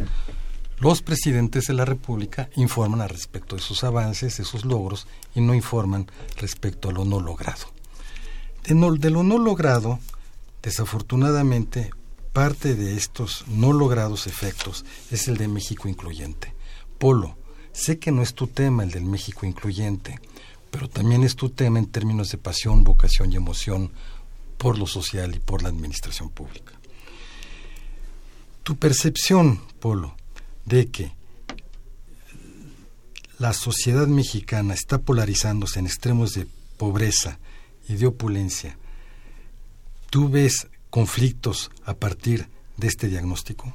los 0.79 1.03
presidentes 1.03 1.65
de 1.65 1.75
la 1.75 1.85
República 1.85 2.49
informan 2.57 3.09
respecto 3.09 3.57
de 3.57 3.63
sus 3.63 3.85
avances, 3.85 4.37
de 4.39 4.45
sus 4.45 4.65
logros, 4.65 5.07
y 5.35 5.41
no 5.41 5.55
informan 5.55 6.11
respecto 6.37 6.89
a 6.89 6.93
lo 6.93 7.05
no 7.05 7.21
logrado. 7.21 7.76
De, 8.67 8.99
de 8.99 9.11
lo 9.11 9.23
no 9.23 9.39
logrado, 9.39 9.99
desafortunadamente, 10.63 11.91
Parte 12.37 12.75
de 12.75 12.99
estos 12.99 13.47
no 13.49 13.73
logrados 13.73 14.27
efectos 14.27 14.85
es 15.11 15.27
el 15.27 15.39
de 15.39 15.49
México 15.49 15.89
incluyente. 15.89 16.53
Polo, 16.99 17.39
sé 17.73 17.99
que 17.99 18.13
no 18.13 18.21
es 18.21 18.35
tu 18.35 18.47
tema 18.47 18.83
el 18.83 18.91
del 18.91 19.07
México 19.07 19.47
incluyente, 19.47 20.21
pero 20.71 20.87
también 20.87 21.23
es 21.23 21.35
tu 21.35 21.49
tema 21.49 21.79
en 21.79 21.87
términos 21.87 22.29
de 22.29 22.37
pasión, 22.37 22.85
vocación 22.85 23.33
y 23.33 23.37
emoción 23.37 23.91
por 24.59 24.77
lo 24.77 24.87
social 24.87 25.35
y 25.35 25.39
por 25.39 25.63
la 25.63 25.71
administración 25.71 26.29
pública. 26.29 26.75
Tu 28.65 28.77
percepción, 28.77 29.63
Polo, 29.81 30.15
de 30.67 30.89
que 30.89 31.13
la 33.39 33.55
sociedad 33.55 34.09
mexicana 34.09 34.75
está 34.75 34.99
polarizándose 34.99 35.79
en 35.79 35.87
extremos 35.87 36.35
de 36.35 36.47
pobreza 36.77 37.39
y 37.89 37.95
de 37.97 38.07
opulencia, 38.07 38.77
¿tú 40.11 40.29
ves 40.29 40.69
conflictos 40.91 41.71
a 41.85 41.95
partir 41.95 42.49
de 42.77 42.89
este 42.89 43.09
diagnóstico? 43.09 43.75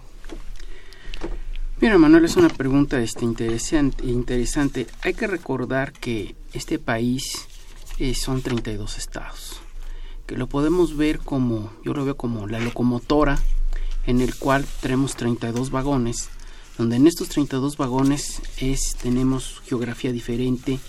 Mira, 1.80 1.97
Manuel, 1.97 2.26
es 2.26 2.36
una 2.36 2.50
pregunta 2.50 3.02
este, 3.02 3.26
interesante, 3.26 4.06
interesante. 4.06 4.86
Hay 5.02 5.15
que 5.15 5.26
recordar 5.26 5.93
que 5.93 6.36
este 6.54 6.78
país 6.78 7.47
eh, 7.97 8.13
son 8.13 8.41
32 8.41 8.97
estados, 8.97 9.59
que 10.28 10.38
lo 10.38 10.47
podemos 10.47 10.95
ver 10.95 11.20
como, 11.20 11.74
yo 11.84 11.93
lo 11.93 12.05
veo 12.05 12.18
como 12.18 12.47
la 12.47 12.59
locomotora 12.59 13.39
en 14.05 14.22
el 14.22 14.36
cual 14.36 14.66
tenemos 14.82 15.16
32 15.16 15.72
vagones, 15.72 16.30
donde 16.78 16.97
en 16.97 17.07
estos 17.07 17.30
32 17.30 17.78
vagones 17.78 18.41
es, 18.57 18.95
tenemos 19.01 19.62
geografía 19.66 20.12
diferente, 20.12 20.80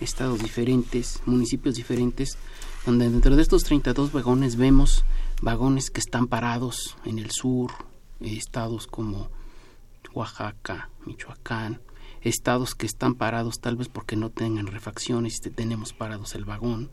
estados 0.00 0.42
diferentes, 0.42 1.20
municipios 1.26 1.74
diferentes, 1.74 2.36
donde 2.84 3.10
dentro 3.10 3.36
de 3.36 3.42
estos 3.42 3.64
32 3.64 4.12
vagones 4.12 4.56
vemos 4.56 5.04
vagones 5.42 5.90
que 5.90 6.00
están 6.00 6.26
parados 6.26 6.96
en 7.04 7.18
el 7.18 7.30
sur, 7.30 7.72
estados 8.20 8.86
como 8.86 9.28
Oaxaca, 10.14 10.88
Michoacán, 11.04 11.80
estados 12.22 12.74
que 12.74 12.86
están 12.86 13.14
parados 13.14 13.60
tal 13.60 13.76
vez 13.76 13.88
porque 13.88 14.16
no 14.16 14.30
tengan 14.30 14.66
refacciones 14.66 15.38
y 15.44 15.50
tenemos 15.50 15.92
parados 15.92 16.34
el 16.34 16.44
vagón 16.44 16.90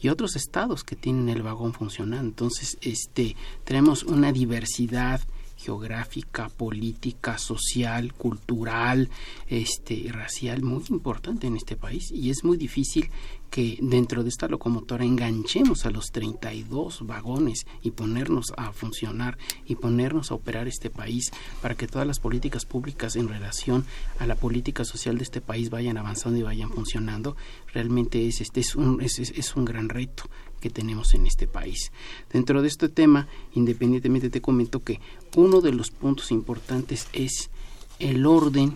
y 0.00 0.08
otros 0.08 0.36
estados 0.36 0.84
que 0.84 0.96
tienen 0.96 1.28
el 1.28 1.42
vagón 1.42 1.72
funcionando 1.72 2.26
entonces 2.26 2.76
este 2.82 3.36
tenemos 3.64 4.02
una 4.02 4.32
diversidad 4.32 5.20
geográfica, 5.56 6.48
política, 6.48 7.38
social, 7.38 8.12
cultural, 8.14 9.08
este, 9.48 10.06
racial 10.10 10.62
muy 10.62 10.82
importante 10.90 11.46
en 11.46 11.56
este 11.56 11.76
país. 11.76 12.10
Y 12.12 12.30
es 12.30 12.44
muy 12.44 12.56
difícil 12.56 13.10
que 13.50 13.78
dentro 13.80 14.22
de 14.22 14.28
esta 14.28 14.48
locomotora 14.48 15.04
enganchemos 15.04 15.86
a 15.86 15.90
los 15.90 16.10
32 16.10 17.06
vagones 17.06 17.66
y 17.82 17.92
ponernos 17.92 18.52
a 18.56 18.72
funcionar 18.72 19.38
y 19.66 19.76
ponernos 19.76 20.30
a 20.30 20.34
operar 20.34 20.68
este 20.68 20.90
país 20.90 21.30
para 21.62 21.74
que 21.74 21.86
todas 21.86 22.06
las 22.06 22.20
políticas 22.20 22.64
públicas 22.64 23.16
en 23.16 23.28
relación 23.28 23.84
a 24.18 24.26
la 24.26 24.34
política 24.34 24.84
social 24.84 25.16
de 25.18 25.24
este 25.24 25.40
país 25.40 25.70
vayan 25.70 25.96
avanzando 25.96 26.38
y 26.38 26.42
vayan 26.42 26.70
funcionando, 26.70 27.36
realmente 27.72 28.26
es, 28.26 28.40
este, 28.40 28.60
es, 28.60 28.74
un, 28.74 29.00
es, 29.00 29.18
es 29.18 29.56
un 29.56 29.64
gran 29.64 29.88
reto 29.88 30.24
que 30.60 30.70
tenemos 30.70 31.14
en 31.14 31.26
este 31.26 31.46
país. 31.46 31.92
Dentro 32.32 32.62
de 32.62 32.68
este 32.68 32.88
tema, 32.88 33.28
independientemente 33.54 34.30
te 34.30 34.40
comento 34.40 34.82
que 34.82 35.00
uno 35.36 35.60
de 35.60 35.72
los 35.72 35.90
puntos 35.90 36.30
importantes 36.30 37.08
es 37.12 37.50
el 37.98 38.26
orden 38.26 38.74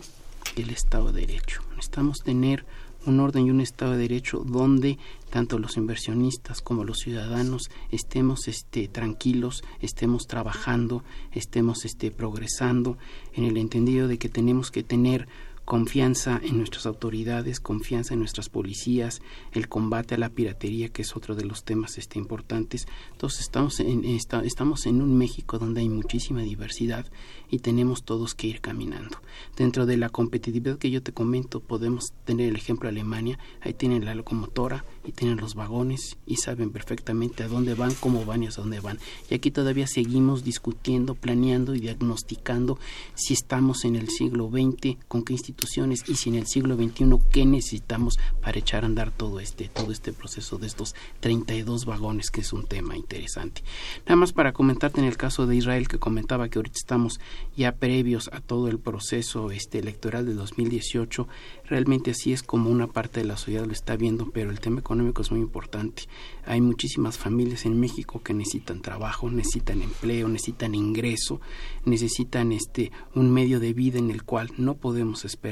del 0.57 0.71
Estado 0.71 1.13
de 1.13 1.27
Derecho. 1.27 1.63
Necesitamos 1.71 2.19
tener 2.19 2.65
un 3.07 3.21
orden 3.21 3.47
y 3.47 3.51
un 3.51 3.61
Estado 3.61 3.93
de 3.93 3.99
Derecho 3.99 4.45
donde 4.45 4.99
tanto 5.31 5.59
los 5.59 5.77
inversionistas 5.77 6.61
como 6.61 6.85
los 6.85 6.99
ciudadanos 6.99 7.71
estemos 7.91 8.49
este, 8.49 8.89
tranquilos, 8.89 9.63
estemos 9.81 10.27
trabajando, 10.27 11.03
estemos 11.33 11.85
este, 11.85 12.11
progresando 12.11 12.99
en 13.33 13.45
el 13.45 13.57
entendido 13.57 14.09
de 14.09 14.19
que 14.19 14.29
tenemos 14.29 14.71
que 14.71 14.83
tener 14.83 15.29
confianza 15.71 16.41
en 16.43 16.59
nuestras 16.59 16.85
autoridades, 16.85 17.61
confianza 17.61 18.15
en 18.15 18.19
nuestras 18.19 18.49
policías, 18.49 19.23
el 19.53 19.69
combate 19.69 20.17
a 20.17 20.19
la 20.19 20.29
piratería, 20.29 20.89
que 20.89 21.03
es 21.03 21.15
otro 21.15 21.37
de 21.37 21.45
los 21.45 21.63
temas 21.63 21.97
este, 21.97 22.19
importantes. 22.19 22.89
Entonces 23.13 23.43
estamos 23.43 23.79
en, 23.79 24.05
estamos 24.05 24.87
en 24.87 25.01
un 25.01 25.17
México 25.17 25.61
donde 25.61 25.83
hay 25.83 25.89
muchísima 25.89 26.43
diversidad 26.43 27.07
y 27.53 27.61
tenemos 27.61 28.03
todos 28.03 28.35
que 28.35 28.49
ir 28.49 28.61
caminando. 28.61 29.19
Dentro 29.57 29.87
de 29.87 29.97
la 29.97 30.09
competitividad 30.09 30.77
que 30.77 30.91
yo 30.91 31.05
te 31.05 31.13
comento, 31.13 31.61
podemos 31.61 32.15
tener 32.25 32.49
el 32.49 32.57
ejemplo 32.57 32.89
Alemania, 32.89 33.39
ahí 33.61 33.73
tienen 33.73 34.05
la 34.05 34.17
locomotora 34.17 34.85
y 35.05 35.13
tienen 35.13 35.37
los 35.37 35.55
vagones 35.55 36.19
y 36.27 36.39
saben 36.39 36.73
perfectamente 36.73 37.45
a 37.45 37.49
dónde 37.49 37.75
van, 37.75 37.95
cómo 38.01 38.25
van 38.25 38.43
y 38.43 38.49
a 38.49 38.51
dónde 38.51 38.81
van. 38.81 38.99
Y 39.31 39.35
aquí 39.35 39.53
todavía 39.53 39.87
seguimos 39.87 40.43
discutiendo, 40.43 41.15
planeando 41.15 41.77
y 41.77 41.81
diagnosticando 41.81 42.81
si 43.15 43.35
estamos 43.35 43.85
en 43.85 43.95
el 43.95 44.09
siglo 44.09 44.51
XX, 44.51 44.97
con 45.07 45.23
qué 45.23 45.35
instituciones 45.35 45.60
y 45.61 46.15
si 46.15 46.31
en 46.31 46.37
el 46.37 46.47
siglo 46.47 46.77
XXI 46.77 47.05
qué 47.31 47.45
necesitamos 47.45 48.19
para 48.41 48.59
echar 48.59 48.85
a 48.85 48.87
andar 48.87 49.11
todo 49.11 49.41
este, 49.41 49.69
todo 49.69 49.93
este 49.93 50.13
proceso 50.13 50.59
de 50.59 50.67
estos 50.67 50.95
32 51.21 51.85
vagones, 51.85 52.31
que 52.31 52.41
es 52.41 52.53
un 52.53 52.67
tema 52.67 52.97
interesante. 52.97 53.63
Nada 54.07 54.17
más 54.17 54.33
para 54.33 54.53
comentarte 54.53 55.01
en 55.01 55.07
el 55.07 55.17
caso 55.17 55.47
de 55.47 55.57
Israel 55.57 55.89
que 55.89 55.99
comentaba 55.99 56.49
que 56.49 56.59
ahorita 56.59 56.79
estamos 56.79 57.21
ya 57.57 57.73
previos 57.73 58.31
a 58.33 58.41
todo 58.41 58.69
el 58.69 58.79
proceso 58.79 59.51
este, 59.51 59.79
electoral 59.79 60.27
de 60.27 60.35
2018. 60.35 61.29
Realmente 61.67 62.13
así 62.13 62.33
es 62.33 62.43
como 62.43 62.71
una 62.71 62.87
parte 62.87 63.21
de 63.21 63.27
la 63.27 63.37
sociedad 63.37 63.67
lo 63.67 63.73
está 63.73 63.97
viendo, 63.97 64.31
pero 64.31 64.51
el 64.51 64.61
tema 64.61 64.81
económico 64.81 65.23
es 65.23 65.31
muy 65.31 65.41
importante. 65.41 66.05
Hay 66.47 66.61
muchísimas 66.61 67.19
familias 67.19 67.67
en 67.67 67.79
México 67.79 68.23
que 68.23 68.35
necesitan 68.35 68.81
trabajo, 68.81 69.31
necesitan 69.31 69.83
empleo, 69.83 70.29
necesitan 70.29 70.75
ingreso, 70.75 71.41
necesitan 71.85 72.53
este 72.53 72.91
un 73.15 73.31
medio 73.31 73.61
de 73.61 73.73
vida 73.73 73.99
en 73.99 74.11
el 74.11 74.25
cual 74.25 74.51
no 74.57 74.75
podemos 74.75 75.25
esperar 75.25 75.50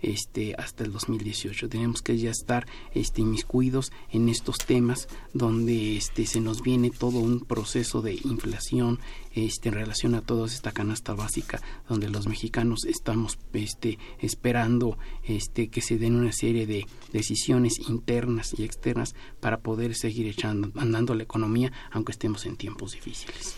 este 0.00 0.54
hasta 0.58 0.84
el 0.84 0.92
2018. 0.92 1.68
Tenemos 1.68 2.02
que 2.02 2.18
ya 2.18 2.30
estar 2.30 2.66
este 2.94 3.22
inmiscuidos 3.22 3.92
en 4.10 4.28
estos 4.28 4.58
temas 4.58 5.08
donde 5.32 5.96
este 5.96 6.26
se 6.26 6.40
nos 6.40 6.62
viene 6.62 6.90
todo 6.90 7.18
un 7.18 7.40
proceso 7.40 8.02
de 8.02 8.14
inflación 8.14 8.98
este 9.34 9.68
en 9.68 9.74
relación 9.74 10.14
a 10.14 10.22
toda 10.22 10.46
esta 10.46 10.72
canasta 10.72 11.14
básica 11.14 11.60
donde 11.88 12.08
los 12.08 12.26
mexicanos 12.26 12.84
estamos 12.84 13.38
este 13.52 13.98
esperando 14.20 14.98
este 15.24 15.68
que 15.68 15.80
se 15.80 15.98
den 15.98 16.16
una 16.16 16.32
serie 16.32 16.66
de 16.66 16.86
decisiones 17.12 17.78
internas 17.88 18.54
y 18.58 18.64
externas 18.64 19.14
para 19.40 19.60
poder 19.60 19.94
seguir 19.94 20.26
echando 20.26 20.70
andando 20.76 21.14
la 21.14 21.22
economía 21.22 21.72
aunque 21.90 22.12
estemos 22.12 22.46
en 22.46 22.56
tiempos 22.56 22.92
difíciles. 22.92 23.56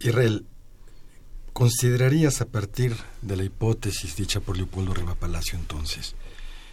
Israel, 0.00 0.46
¿considerarías 1.52 2.40
a 2.40 2.46
partir 2.46 2.96
de 3.22 3.36
la 3.36 3.44
hipótesis 3.44 4.16
dicha 4.16 4.40
por 4.40 4.56
Leopoldo 4.56 4.94
Riva 4.94 5.14
Palacio 5.14 5.58
entonces 5.58 6.14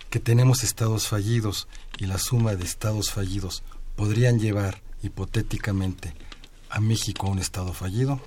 que 0.10 0.20
tenemos 0.20 0.64
estados 0.64 1.08
fallidos 1.08 1.68
y 1.98 2.06
la 2.06 2.18
suma 2.18 2.56
de 2.56 2.64
estados 2.64 3.12
fallidos 3.12 3.64
podrían 3.96 4.40
llevar 4.40 4.82
hipotéticamente 5.04 6.14
a 6.70 6.80
México 6.80 7.28
a 7.28 7.32
un 7.32 7.40
estado 7.40 7.74
fallido? 7.74 8.22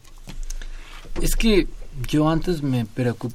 Es 1.20 1.36
que 1.36 1.68
yo 2.08 2.28
antes 2.28 2.62
me, 2.62 2.86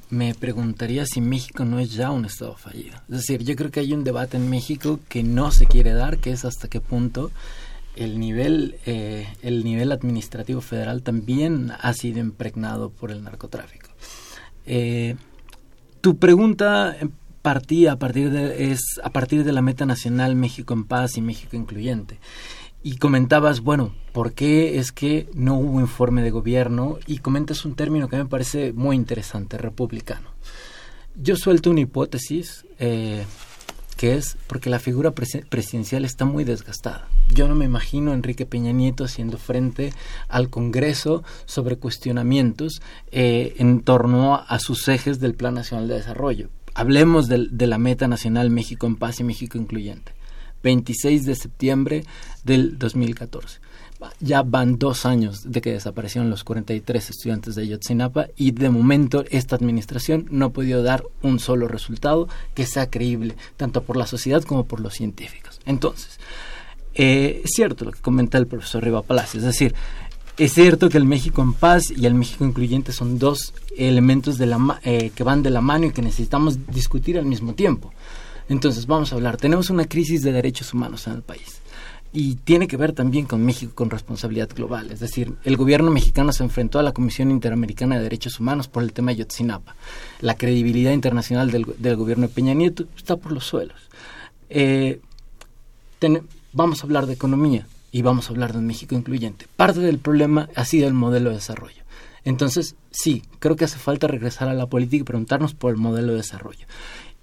me 0.09 0.34
preguntaría 0.34 1.05
si 1.05 1.22
México 1.22 1.66
no 1.66 1.80
es 1.80 1.93
ya 1.93 2.11
un 2.11 2.26
estado 2.26 2.55
fallido. 2.55 2.95
Es 3.09 3.18
decir, 3.18 3.43
yo 3.43 3.55
creo 3.55 3.72
que 3.72 3.82
hay 3.82 3.93
un 3.93 4.03
debate 4.03 4.38
en 4.38 4.49
México 4.49 4.99
que 5.09 5.24
no 5.24 5.51
se 5.51 5.66
quiere 5.66 5.93
dar, 5.93 6.20
que 6.20 6.32
es 6.32 6.45
hasta 6.45 6.68
qué 6.68 6.80
punto 6.80 7.32
el 7.95 8.19
nivel, 8.19 8.77
eh, 8.85 9.27
el 9.41 9.63
nivel 9.63 9.91
administrativo 9.91 10.61
federal 10.61 11.03
también 11.03 11.71
ha 11.79 11.93
sido 11.93 12.19
impregnado 12.19 12.89
por 12.89 13.11
el 13.11 13.23
narcotráfico. 13.23 13.89
Eh, 14.65 15.15
tu 16.01 16.17
pregunta 16.17 16.95
partía 17.41 17.93
a 17.93 17.99
partir 17.99 18.31
de, 18.31 18.71
es 18.71 18.81
a 19.03 19.11
partir 19.11 19.43
de 19.43 19.51
la 19.51 19.61
meta 19.61 19.85
nacional 19.85 20.35
México 20.35 20.73
en 20.73 20.85
paz 20.85 21.17
y 21.17 21.21
México 21.21 21.55
incluyente. 21.55 22.19
Y 22.81 22.97
comentabas, 22.97 23.61
bueno, 23.61 23.95
¿por 24.13 24.33
qué 24.33 24.77
es 24.77 24.91
que 24.91 25.27
no 25.33 25.55
hubo 25.55 25.79
informe 25.79 26.21
de 26.21 26.29
gobierno? 26.29 26.99
Y 27.07 27.17
comentas 27.17 27.65
un 27.65 27.75
término 27.75 28.09
que 28.09 28.17
me 28.17 28.25
parece 28.25 28.73
muy 28.73 28.95
interesante, 28.95 29.57
republicano. 29.57 30.29
Yo 31.15 31.35
suelto 31.35 31.71
una 31.71 31.81
hipótesis 31.81 32.65
eh, 32.77 33.25
que 33.97 34.15
es 34.15 34.37
porque 34.47 34.69
la 34.69 34.79
figura 34.79 35.11
presidencial 35.11 36.05
está 36.05 36.25
muy 36.25 36.43
desgastada. 36.43 37.07
Yo 37.33 37.47
no 37.47 37.55
me 37.55 37.65
imagino 37.65 38.11
a 38.11 38.13
Enrique 38.13 38.45
Peña 38.45 38.71
Nieto 38.71 39.03
haciendo 39.03 39.37
frente 39.37 39.93
al 40.27 40.49
Congreso 40.49 41.23
sobre 41.45 41.77
cuestionamientos 41.77 42.81
eh, 43.11 43.55
en 43.57 43.81
torno 43.81 44.43
a 44.47 44.59
sus 44.59 44.87
ejes 44.87 45.19
del 45.19 45.35
Plan 45.35 45.53
Nacional 45.53 45.87
de 45.87 45.95
Desarrollo. 45.95 46.49
Hablemos 46.73 47.27
de, 47.27 47.47
de 47.49 47.67
la 47.67 47.77
meta 47.77 48.07
nacional 48.07 48.49
México 48.49 48.85
en 48.85 48.97
paz 48.97 49.19
y 49.19 49.23
México 49.23 49.57
incluyente. 49.57 50.13
26 50.63 51.25
de 51.25 51.35
septiembre 51.35 52.03
del 52.43 52.77
2014 52.77 53.59
ya 54.19 54.43
van 54.43 54.77
dos 54.77 55.05
años 55.05 55.51
de 55.51 55.61
que 55.61 55.71
desaparecieron 55.71 56.29
los 56.29 56.43
43 56.43 57.09
estudiantes 57.09 57.55
de 57.55 57.63
Ayotzinapa 57.63 58.27
y 58.35 58.51
de 58.51 58.69
momento 58.69 59.23
esta 59.29 59.55
administración 59.55 60.27
no 60.31 60.47
ha 60.47 60.49
podido 60.49 60.83
dar 60.83 61.03
un 61.21 61.39
solo 61.39 61.67
resultado 61.67 62.27
que 62.53 62.65
sea 62.65 62.89
creíble, 62.89 63.35
tanto 63.57 63.83
por 63.83 63.97
la 63.97 64.07
sociedad 64.07 64.43
como 64.43 64.65
por 64.65 64.79
los 64.79 64.93
científicos. 64.93 65.59
Entonces, 65.65 66.19
eh, 66.93 67.41
es 67.43 67.51
cierto 67.53 67.85
lo 67.85 67.91
que 67.91 68.01
comenta 68.01 68.37
el 68.37 68.47
profesor 68.47 68.83
Riva 68.83 69.01
Palacio, 69.01 69.39
es 69.39 69.45
decir, 69.45 69.75
es 70.37 70.53
cierto 70.53 70.89
que 70.89 70.97
el 70.97 71.05
México 71.05 71.41
en 71.41 71.53
paz 71.53 71.91
y 71.95 72.05
el 72.05 72.13
México 72.13 72.43
incluyente 72.43 72.91
son 72.91 73.17
dos 73.17 73.53
elementos 73.77 74.37
de 74.37 74.45
la, 74.47 74.79
eh, 74.83 75.11
que 75.15 75.23
van 75.23 75.41
de 75.43 75.49
la 75.49 75.61
mano 75.61 75.85
y 75.85 75.91
que 75.91 76.01
necesitamos 76.01 76.59
discutir 76.67 77.17
al 77.17 77.25
mismo 77.25 77.53
tiempo. 77.53 77.93
Entonces, 78.49 78.85
vamos 78.85 79.11
a 79.11 79.15
hablar. 79.15 79.37
Tenemos 79.37 79.69
una 79.69 79.85
crisis 79.85 80.21
de 80.23 80.33
derechos 80.33 80.73
humanos 80.73 81.07
en 81.07 81.13
el 81.13 81.21
país 81.21 81.61
y 82.16 82.36
tiene 82.36 82.70
que 82.70 82.78
ver 82.78 82.93
también 82.93 83.26
con 83.26 83.43
México 83.43 83.74
con 83.76 83.89
responsabilidad 83.89 84.47
global. 84.55 84.89
Es 84.89 85.01
decir, 85.01 85.34
el 85.43 85.57
gobierno 85.57 85.91
mexicano 85.91 86.32
se 86.32 86.43
enfrentó 86.43 86.80
a 86.80 86.84
la 86.84 86.93
Comisión 86.93 87.30
Interamericana 87.30 87.97
de 87.97 88.03
Derechos 88.03 88.39
Humanos 88.39 88.70
por 88.70 88.84
el 88.84 88.93
tema 88.93 89.11
de 89.11 89.18
Yotzinapa. 89.18 89.76
La 90.22 90.36
credibilidad 90.36 90.93
internacional 90.93 91.51
del, 91.51 91.95
gobierno 91.97 92.28
de 92.28 92.34
Peña 92.34 92.53
Nieto 92.53 92.86
está 92.95 93.18
por 93.18 93.34
los 93.34 93.45
suelos. 93.45 93.76
Eh, 94.49 95.01
vamos 96.53 96.82
a 96.82 96.84
hablar 96.86 97.05
de 97.05 97.13
economía 97.13 97.68
y 97.91 98.01
vamos 98.01 98.30
a 98.30 98.32
hablar 98.32 98.53
de 98.53 98.59
un 98.59 98.68
México 98.68 98.95
incluyente. 98.95 99.47
Parte 99.57 99.82
del 99.82 99.99
problema 99.99 100.47
ha 100.55 100.63
sido 100.63 100.88
el 100.88 100.93
modelo 100.93 101.32
de 101.32 101.36
desarrollo. 101.36 101.84
Entonces, 102.24 102.78
sí, 102.91 103.24
creo 103.39 103.57
que 103.57 103.66
hace 103.66 103.78
falta 103.78 104.07
regresar 104.07 104.47
a 104.47 104.53
la 104.53 104.68
política 104.68 105.01
y 105.01 105.03
preguntarnos 105.03 105.53
por 105.53 105.72
el 105.72 105.78
modelo 105.78 106.13
de 106.13 106.20
desarrollo. 106.20 106.66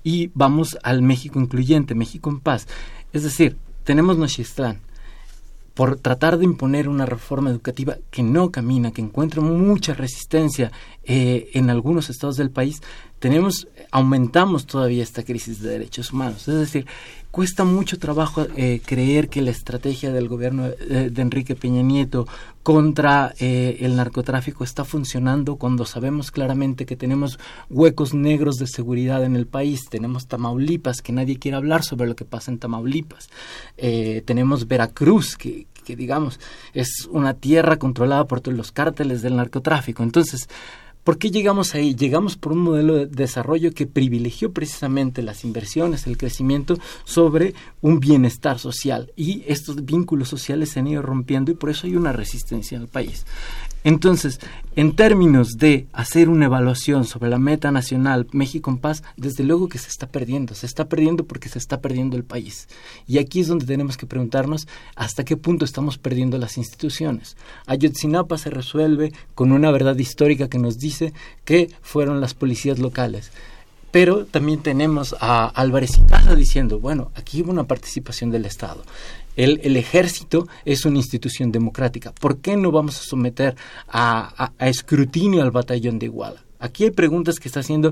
Y 0.05 0.31
vamos 0.35 0.77
al 0.83 1.01
México 1.01 1.41
incluyente, 1.41 1.95
México 1.95 2.29
en 2.29 2.41
paz. 2.41 2.69
Es 3.15 3.23
decir, 3.23 3.57
tenemos 3.85 4.17
Nochistlán, 4.17 4.81
por 5.75 5.97
tratar 5.99 6.39
de 6.39 6.45
imponer 6.45 6.89
una 6.89 7.07
reforma 7.07 7.51
educativa 7.51 7.97
que 8.11 8.23
no 8.23 8.51
camina, 8.51 8.93
que 8.93 9.01
encuentra 9.01 9.41
mucha 9.41 9.95
resistencia 9.95 10.71
eh, 11.05 11.51
en 11.55 11.71
algunos 11.71 12.11
estados 12.11 12.37
del 12.37 12.51
país, 12.51 12.83
tenemos, 13.19 13.69
aumentamos 13.91 14.67
todavía 14.67 15.03
esta 15.03 15.23
crisis 15.23 15.63
de 15.63 15.71
derechos 15.71 16.13
humanos. 16.13 16.47
Es 16.49 16.57
decir, 16.57 16.87
cuesta 17.33 17.65
mucho 17.65 17.99
trabajo 17.99 18.47
eh, 18.57 18.83
creer 18.85 19.31
que 19.31 19.41
la 19.41 19.51
estrategia 19.51 20.13
del 20.13 20.29
gobierno 20.29 20.67
eh, 20.67 21.09
de 21.11 21.23
Enrique 21.23 21.57
Peña 21.57 21.83
Nieto 21.83 22.29
contra 22.63 23.35
eh, 23.41 23.79
el 23.81 23.97
narcotráfico 23.97 24.65
está 24.65 24.85
funcionando 24.85 25.57
cuando 25.57 25.87
sabemos 25.87 26.31
claramente 26.31 26.85
que 26.85 26.95
tenemos 26.95 27.41
huecos 27.71 28.13
negros 28.13 28.57
de 28.57 28.67
seguridad 28.67 29.25
en 29.25 29.35
el 29.35 29.47
país. 29.47 29.87
Tenemos 29.89 30.27
Tamaulipas, 30.27 31.01
que 31.01 31.13
nadie 31.13 31.39
quiere 31.39 31.57
hablar 31.57 31.83
sobre 31.83 32.07
lo 32.07 32.15
que 32.15 32.27
pasa 32.27 32.53
en 32.53 32.59
Tamaulipas. 32.59 33.31
tenemos 34.27 34.69
Veracruz, 34.69 35.37
que, 35.37 35.67
que 35.85 35.97
digamos 35.97 36.39
es 36.75 37.09
una 37.11 37.35
tierra 37.35 37.79
controlada 37.79 38.27
por 38.27 38.43
todos 38.43 38.57
los 38.57 38.73
cárteles 38.73 39.23
del 39.23 39.37
narcotráfico. 39.37 40.03
Entonces, 40.03 40.49
¿Por 41.05 41.19
qué 41.19 41.33
llegamos 41.33 41.75
ahí? 41.75 41.97
Llegamos 41.97 42.37
por 42.37 42.53
un 42.53 42.61
modelo 42.61 42.95
de 42.95 43.07
desarrollo 43.07 43.73
que 43.73 43.89
privilegió 43.89 44.53
precisamente 44.53 45.23
las 45.23 45.43
inversiones, 45.43 46.07
el 46.07 46.17
crecimiento 46.17 46.79
sobre 47.05 47.55
un 47.81 47.99
bienestar 47.99 48.61
social 48.61 49.13
y 49.17 49.43
estos 49.49 49.85
vínculos 49.85 50.29
sociales 50.29 50.71
se 50.71 50.79
han 50.79 50.87
ido 50.87 51.03
rompiendo 51.03 51.51
y 51.51 51.55
por 51.55 51.71
eso 51.71 51.89
hay 51.89 51.97
una 51.97 52.13
resistencia 52.13 52.77
en 52.77 52.83
el 52.83 52.89
país. 52.89 53.27
Entonces, 53.85 54.39
en 54.77 54.95
términos 54.95 55.53
de 55.59 55.87
hacer 55.93 56.29
una 56.29 56.47
evaluación 56.47 57.05
sobre 57.05 57.31
la 57.31 57.39
meta 57.39 57.71
nacional 57.71 58.27
México 58.33 58.71
en 58.71 58.79
paz, 58.79 59.03
desde 59.17 59.45
luego 59.45 59.69
que 59.69 59.79
se 59.79 59.89
está 59.89 60.07
perdiendo, 60.07 60.55
se 60.55 60.67
está 60.67 60.89
perdiendo 60.89 61.25
porque 61.25 61.49
se 61.49 61.59
está 61.59 61.81
perdiendo 61.81 62.17
el 62.17 62.25
país. 62.25 62.69
Y 63.07 63.19
aquí 63.19 63.41
es 63.41 63.49
donde 63.49 63.67
tenemos 63.67 63.97
que 63.97 64.07
preguntarnos 64.07 64.69
hasta 64.95 65.25
qué 65.25 65.37
punto 65.37 65.65
estamos 65.65 65.99
perdiendo 65.99 66.39
las 66.39 66.59
instituciones. 66.59 67.37
Ayotzinapa 67.67 68.39
se 68.39 68.51
resuelve 68.51 69.13
con 69.35 69.53
una 69.53 69.71
verdad 69.71 69.97
histórica 69.99 70.49
que 70.49 70.59
nos 70.59 70.79
dice 70.79 71.13
que 71.45 71.71
fueron 71.83 72.21
las 72.21 72.35
policías 72.35 72.79
locales. 72.79 73.33
Pero 73.91 74.25
también 74.25 74.63
tenemos 74.63 75.15
a 75.21 75.49
Álvarez 75.49 76.01
y 76.01 76.35
diciendo, 76.35 76.81
bueno, 76.81 77.13
aquí 77.15 77.43
hubo 77.43 77.51
una 77.51 77.65
participación 77.65 78.31
del 78.31 78.47
Estado. 78.47 78.83
El, 79.37 79.77
ejército 79.77 80.47
es 80.65 80.85
una 80.85 80.99
institución 80.99 81.51
democrática. 81.51 82.13
¿Por 82.13 82.39
qué 82.39 82.57
no 82.57 82.71
vamos 82.71 82.99
a 82.99 83.05
someter 83.05 83.57
a 83.89 84.53
escrutinio 84.61 85.43
al 85.43 85.51
batallón 85.51 85.99
de 85.99 86.07
Iguala? 86.07 86.43
Aquí 86.63 86.85
hay 86.85 86.93
preguntas 86.93 87.41
que 87.41 87.49
está 87.49 87.59
haciendo 87.59 87.91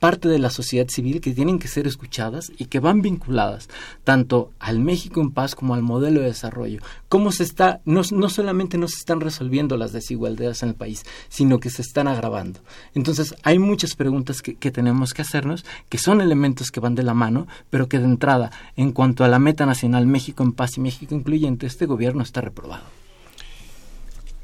parte 0.00 0.28
de 0.28 0.40
la 0.40 0.50
sociedad 0.50 0.88
civil 0.88 1.20
que 1.20 1.32
tienen 1.32 1.60
que 1.60 1.68
ser 1.68 1.86
escuchadas 1.86 2.50
y 2.58 2.64
que 2.64 2.80
van 2.80 3.00
vinculadas 3.00 3.68
tanto 4.02 4.50
al 4.58 4.80
México 4.80 5.20
en 5.20 5.30
paz 5.30 5.54
como 5.54 5.74
al 5.74 5.82
modelo 5.82 6.20
de 6.20 6.26
desarrollo. 6.26 6.80
Cómo 7.08 7.30
se 7.30 7.44
está, 7.44 7.80
no, 7.84 8.02
no 8.10 8.28
solamente 8.28 8.76
no 8.76 8.88
se 8.88 8.96
están 8.96 9.20
resolviendo 9.20 9.76
las 9.76 9.92
desigualdades 9.92 10.64
en 10.64 10.70
el 10.70 10.74
país, 10.74 11.04
sino 11.28 11.60
que 11.60 11.70
se 11.70 11.82
están 11.82 12.08
agravando. 12.08 12.58
Entonces, 12.92 13.36
hay 13.44 13.60
muchas 13.60 13.94
preguntas 13.94 14.42
que, 14.42 14.56
que 14.56 14.72
tenemos 14.72 15.14
que 15.14 15.22
hacernos, 15.22 15.64
que 15.88 15.98
son 15.98 16.20
elementos 16.20 16.72
que 16.72 16.80
van 16.80 16.96
de 16.96 17.04
la 17.04 17.14
mano, 17.14 17.46
pero 17.70 17.88
que 17.88 18.00
de 18.00 18.06
entrada, 18.06 18.50
en 18.74 18.90
cuanto 18.90 19.22
a 19.22 19.28
la 19.28 19.38
meta 19.38 19.64
nacional 19.64 20.08
México 20.08 20.42
en 20.42 20.54
paz 20.54 20.76
y 20.76 20.80
México 20.80 21.14
incluyente, 21.14 21.66
este 21.66 21.86
gobierno 21.86 22.24
está 22.24 22.40
reprobado. 22.40 22.82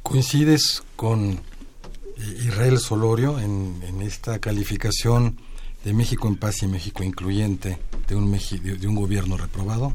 ¿Coincides 0.04 0.84
con 0.94 1.40
Israel 2.16 2.78
Solorio 2.78 3.38
en, 3.38 4.02
esta 4.02 4.38
calificación 4.38 5.36
de 5.84 5.92
México 5.92 6.28
en 6.28 6.36
paz 6.36 6.62
y 6.62 6.66
México 6.66 7.02
incluyente 7.02 7.78
de 8.08 8.14
un, 8.14 8.30
de 8.30 8.86
un 8.86 8.94
gobierno 8.94 9.36
reprobado? 9.36 9.94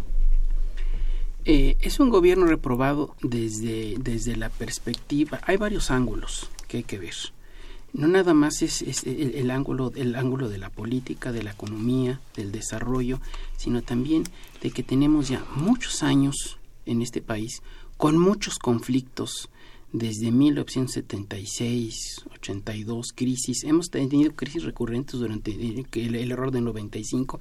Eh, 1.45 1.77
es 1.81 1.99
un 1.99 2.09
gobierno 2.09 2.45
reprobado 2.45 3.15
desde, 3.21 3.95
desde 3.97 4.35
la 4.35 4.49
perspectiva, 4.49 5.39
hay 5.45 5.57
varios 5.57 5.89
ángulos 5.89 6.49
que 6.67 6.77
hay 6.77 6.83
que 6.83 6.99
ver. 6.99 7.15
No 7.91 8.07
nada 8.07 8.35
más 8.35 8.61
es, 8.61 8.83
el, 9.03 9.49
ángulo, 9.49 9.91
el 9.95 10.15
ángulo 10.15 10.47
de 10.47 10.59
la 10.59 10.69
política, 10.69 11.31
de 11.31 11.41
la 11.41 11.51
economía, 11.51 12.21
del 12.35 12.51
desarrollo, 12.51 13.19
sino 13.57 13.81
también 13.81 14.25
de 14.61 14.69
que 14.69 14.83
tenemos 14.83 15.27
ya 15.29 15.43
muchos 15.55 16.03
años 16.03 16.59
en 16.85 17.01
este 17.01 17.21
país 17.21 17.63
con 17.97 18.17
muchos 18.17 18.59
conflictos, 18.59 19.49
desde 19.91 20.31
1976, 20.31 22.25
82, 22.31 23.07
crisis, 23.15 23.63
hemos 23.63 23.89
tenido 23.89 24.35
crisis 24.35 24.63
recurrentes 24.63 25.19
durante 25.19 25.51
el, 25.51 26.15
error 26.31 26.51
de 26.51 26.61
95 26.61 27.39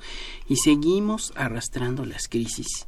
y 0.49 0.57
seguimos 0.57 1.33
arrastrando 1.37 2.07
las 2.07 2.29
crisis. 2.29 2.87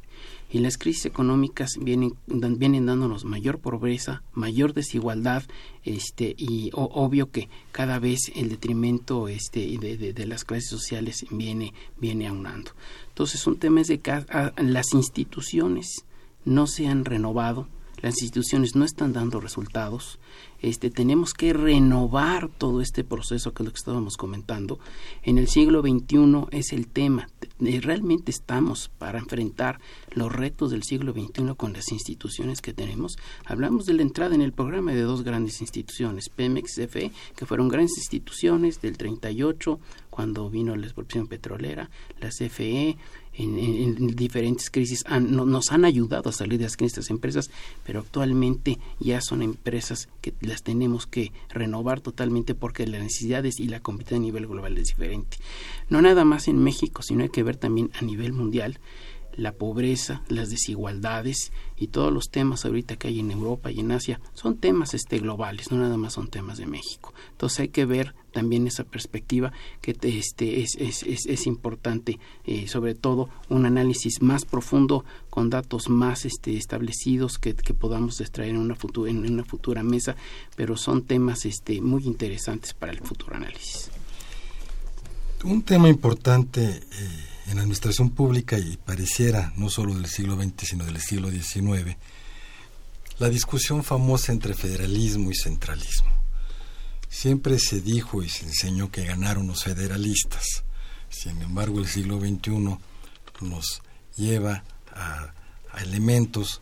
Y 0.53 0.59
las 0.59 0.77
crisis 0.77 1.05
económicas 1.05 1.77
vienen, 1.79 2.13
vienen 2.27 2.85
dándonos 2.85 3.23
mayor 3.23 3.59
pobreza, 3.59 4.21
mayor 4.33 4.73
desigualdad, 4.73 5.43
este, 5.85 6.35
y 6.37 6.71
obvio 6.73 7.31
que 7.31 7.47
cada 7.71 7.99
vez 7.99 8.31
el 8.35 8.49
detrimento 8.49 9.29
este, 9.29 9.77
de, 9.77 10.11
de, 10.11 10.25
las 10.25 10.43
clases 10.43 10.69
sociales 10.69 11.25
viene, 11.31 11.73
viene 11.97 12.27
aunando. 12.27 12.71
Entonces, 13.07 13.47
un 13.47 13.57
tema 13.59 13.79
es 13.79 13.87
de 13.87 13.99
que 13.99 14.11
las 14.57 14.93
instituciones 14.93 16.03
no 16.43 16.67
se 16.67 16.87
han 16.87 17.05
renovado, 17.05 17.69
las 18.01 18.21
instituciones 18.21 18.75
no 18.75 18.85
están 18.85 19.13
dando 19.13 19.39
resultados, 19.39 20.19
este, 20.61 20.91
tenemos 20.91 21.33
que 21.33 21.53
renovar 21.53 22.49
todo 22.49 22.81
este 22.81 23.03
proceso 23.03 23.53
que 23.53 23.63
es 23.63 23.65
lo 23.65 23.73
que 23.73 23.79
estábamos 23.79 24.17
comentando. 24.17 24.79
En 25.23 25.37
el 25.37 25.47
siglo 25.47 25.81
XXI 25.81 26.47
es 26.51 26.71
el 26.71 26.87
tema. 26.87 27.29
Realmente 27.59 28.31
estamos 28.31 28.89
para 28.97 29.19
enfrentar 29.19 29.79
los 30.11 30.31
retos 30.31 30.71
del 30.71 30.83
siglo 30.83 31.13
XXI 31.13 31.55
con 31.55 31.73
las 31.73 31.91
instituciones 31.91 32.61
que 32.61 32.73
tenemos. 32.73 33.17
Hablamos 33.45 33.85
de 33.85 33.93
la 33.93 34.03
entrada 34.03 34.35
en 34.35 34.41
el 34.41 34.53
programa 34.53 34.91
de 34.93 35.01
dos 35.01 35.23
grandes 35.23 35.61
instituciones, 35.61 36.29
Pemex 36.29 36.75
CFE, 36.75 37.11
que 37.35 37.45
fueron 37.45 37.69
grandes 37.69 37.97
instituciones 37.97 38.81
del 38.81 38.97
38, 38.97 39.79
cuando 40.11 40.49
vino 40.49 40.75
la 40.75 40.85
expropiación 40.85 41.25
petrolera, 41.25 41.89
la 42.19 42.29
CFE, 42.29 42.97
en, 43.33 44.15
diferentes 44.15 44.69
crisis 44.69 45.05
nos 45.09 45.71
han 45.71 45.85
ayudado 45.85 46.29
a 46.29 46.33
salir 46.33 46.59
de 46.59 46.67
crisis 46.67 47.09
empresas, 47.09 47.49
pero 47.85 48.01
actualmente 48.01 48.77
ya 48.99 49.21
son 49.21 49.41
empresas 49.41 50.09
que 50.19 50.33
las 50.41 50.63
tenemos 50.63 51.07
que 51.07 51.31
renovar 51.49 52.01
totalmente 52.01 52.53
porque 52.55 52.85
las 52.85 53.01
necesidades 53.01 53.59
y 53.59 53.67
la 53.69 53.79
competencia 53.79 54.17
a 54.17 54.19
nivel 54.19 54.47
global 54.47 54.77
es 54.77 54.89
diferente. 54.89 55.37
No 55.89 56.01
nada 56.01 56.25
más 56.25 56.49
en 56.49 56.61
México, 56.61 57.01
sino 57.01 57.23
hay 57.23 57.29
que 57.29 57.43
ver 57.43 57.55
también 57.55 57.89
a 57.97 58.03
nivel 58.03 58.33
mundial 58.33 58.79
la 59.35 59.53
pobreza, 59.53 60.21
las 60.27 60.49
desigualdades 60.49 61.51
y 61.77 61.87
todos 61.87 62.11
los 62.11 62.29
temas 62.29 62.65
ahorita 62.65 62.95
que 62.95 63.07
hay 63.07 63.19
en 63.19 63.31
Europa 63.31 63.71
y 63.71 63.79
en 63.79 63.91
Asia 63.91 64.19
son 64.33 64.57
temas 64.57 64.93
este 64.93 65.19
globales, 65.19 65.71
no 65.71 65.77
nada 65.77 65.97
más 65.97 66.13
son 66.13 66.27
temas 66.27 66.57
de 66.57 66.65
México. 66.65 67.13
Entonces 67.31 67.61
hay 67.61 67.69
que 67.69 67.85
ver 67.85 68.13
también 68.31 68.67
esa 68.67 68.83
perspectiva 68.83 69.51
que 69.81 69.95
este 70.01 70.61
es, 70.61 70.75
es, 70.77 71.03
es, 71.03 71.47
importante, 71.47 72.19
eh, 72.45 72.67
sobre 72.67 72.95
todo 72.95 73.29
un 73.49 73.65
análisis 73.65 74.21
más 74.21 74.45
profundo 74.45 75.03
con 75.29 75.49
datos 75.49 75.89
más 75.89 76.25
este, 76.25 76.55
establecidos 76.55 77.37
que, 77.37 77.55
que 77.55 77.73
podamos 77.73 78.21
extraer 78.21 78.51
en 78.51 78.57
una 78.57 78.75
futura 78.75 79.11
en 79.11 79.29
una 79.29 79.43
futura 79.43 79.83
mesa, 79.83 80.15
pero 80.55 80.77
son 80.77 81.03
temas 81.03 81.45
este 81.45 81.81
muy 81.81 82.05
interesantes 82.05 82.73
para 82.73 82.91
el 82.91 82.99
futuro 82.99 83.35
análisis. 83.35 83.89
Un 85.43 85.63
tema 85.63 85.89
importante 85.89 86.63
eh, 86.63 87.30
en 87.47 87.55
la 87.55 87.61
administración 87.61 88.11
pública 88.11 88.57
y 88.57 88.77
pareciera 88.77 89.53
no 89.55 89.69
solo 89.69 89.93
del 89.95 90.07
siglo 90.07 90.35
XX, 90.35 90.67
sino 90.67 90.85
del 90.85 91.01
siglo 91.01 91.29
XIX, 91.29 91.95
la 93.19 93.29
discusión 93.29 93.83
famosa 93.83 94.31
entre 94.31 94.53
federalismo 94.53 95.31
y 95.31 95.35
centralismo. 95.35 96.09
Siempre 97.09 97.59
se 97.59 97.81
dijo 97.81 98.23
y 98.23 98.29
se 98.29 98.45
enseñó 98.45 98.89
que 98.89 99.05
ganaron 99.05 99.47
los 99.47 99.63
federalistas. 99.63 100.63
Sin 101.09 101.41
embargo, 101.41 101.79
el 101.79 101.87
siglo 101.87 102.19
XXI 102.19 102.77
nos 103.41 103.81
lleva 104.15 104.63
a, 104.93 105.33
elementos 105.81 106.61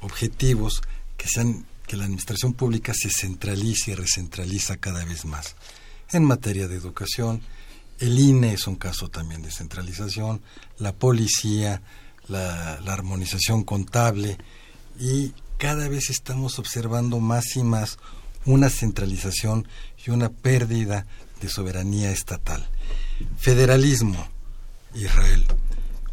objetivos 0.00 0.82
que 1.16 1.26
sean 1.26 1.64
que 1.86 1.96
la 1.96 2.04
administración 2.04 2.52
pública 2.52 2.92
se 2.94 3.10
centraliza 3.10 3.90
y 3.90 3.94
recentraliza 3.94 4.76
cada 4.76 5.04
vez 5.04 5.24
más 5.24 5.56
en 6.10 6.24
materia 6.24 6.68
de 6.68 6.76
educación, 6.76 7.40
el 8.02 8.18
INE 8.18 8.52
es 8.52 8.66
un 8.66 8.74
caso 8.74 9.08
también 9.08 9.42
de 9.42 9.52
centralización, 9.52 10.42
la 10.78 10.92
policía, 10.92 11.82
la, 12.26 12.74
armonización 12.74 13.62
contable 13.62 14.38
y 14.98 15.32
cada 15.56 15.88
vez 15.88 16.10
estamos 16.10 16.58
observando 16.58 17.20
más 17.20 17.54
y 17.54 17.62
más 17.62 17.98
una 18.44 18.70
centralización 18.70 19.68
y 20.04 20.10
una 20.10 20.30
pérdida 20.30 21.06
de 21.40 21.48
soberanía 21.48 22.10
estatal. 22.10 22.68
Federalismo, 23.38 24.26
Israel. 24.96 25.46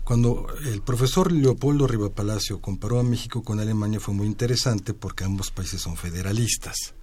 Cuando 0.03 0.45
el 0.65 0.83
profesor 0.83 1.31
Leopoldo 1.31 1.87
Rivapalacio 1.87 2.61
comparó 2.61 2.99
a 2.99 3.03
México 3.03 3.43
con 3.43 3.59
Alemania 3.59 3.99
fue 3.99 4.13
muy 4.13 4.27
interesante 4.27 4.93
porque 4.93 5.23
ambos 5.23 5.49
países 5.49 5.81
son 5.81 5.97
federalistas. 5.97 6.93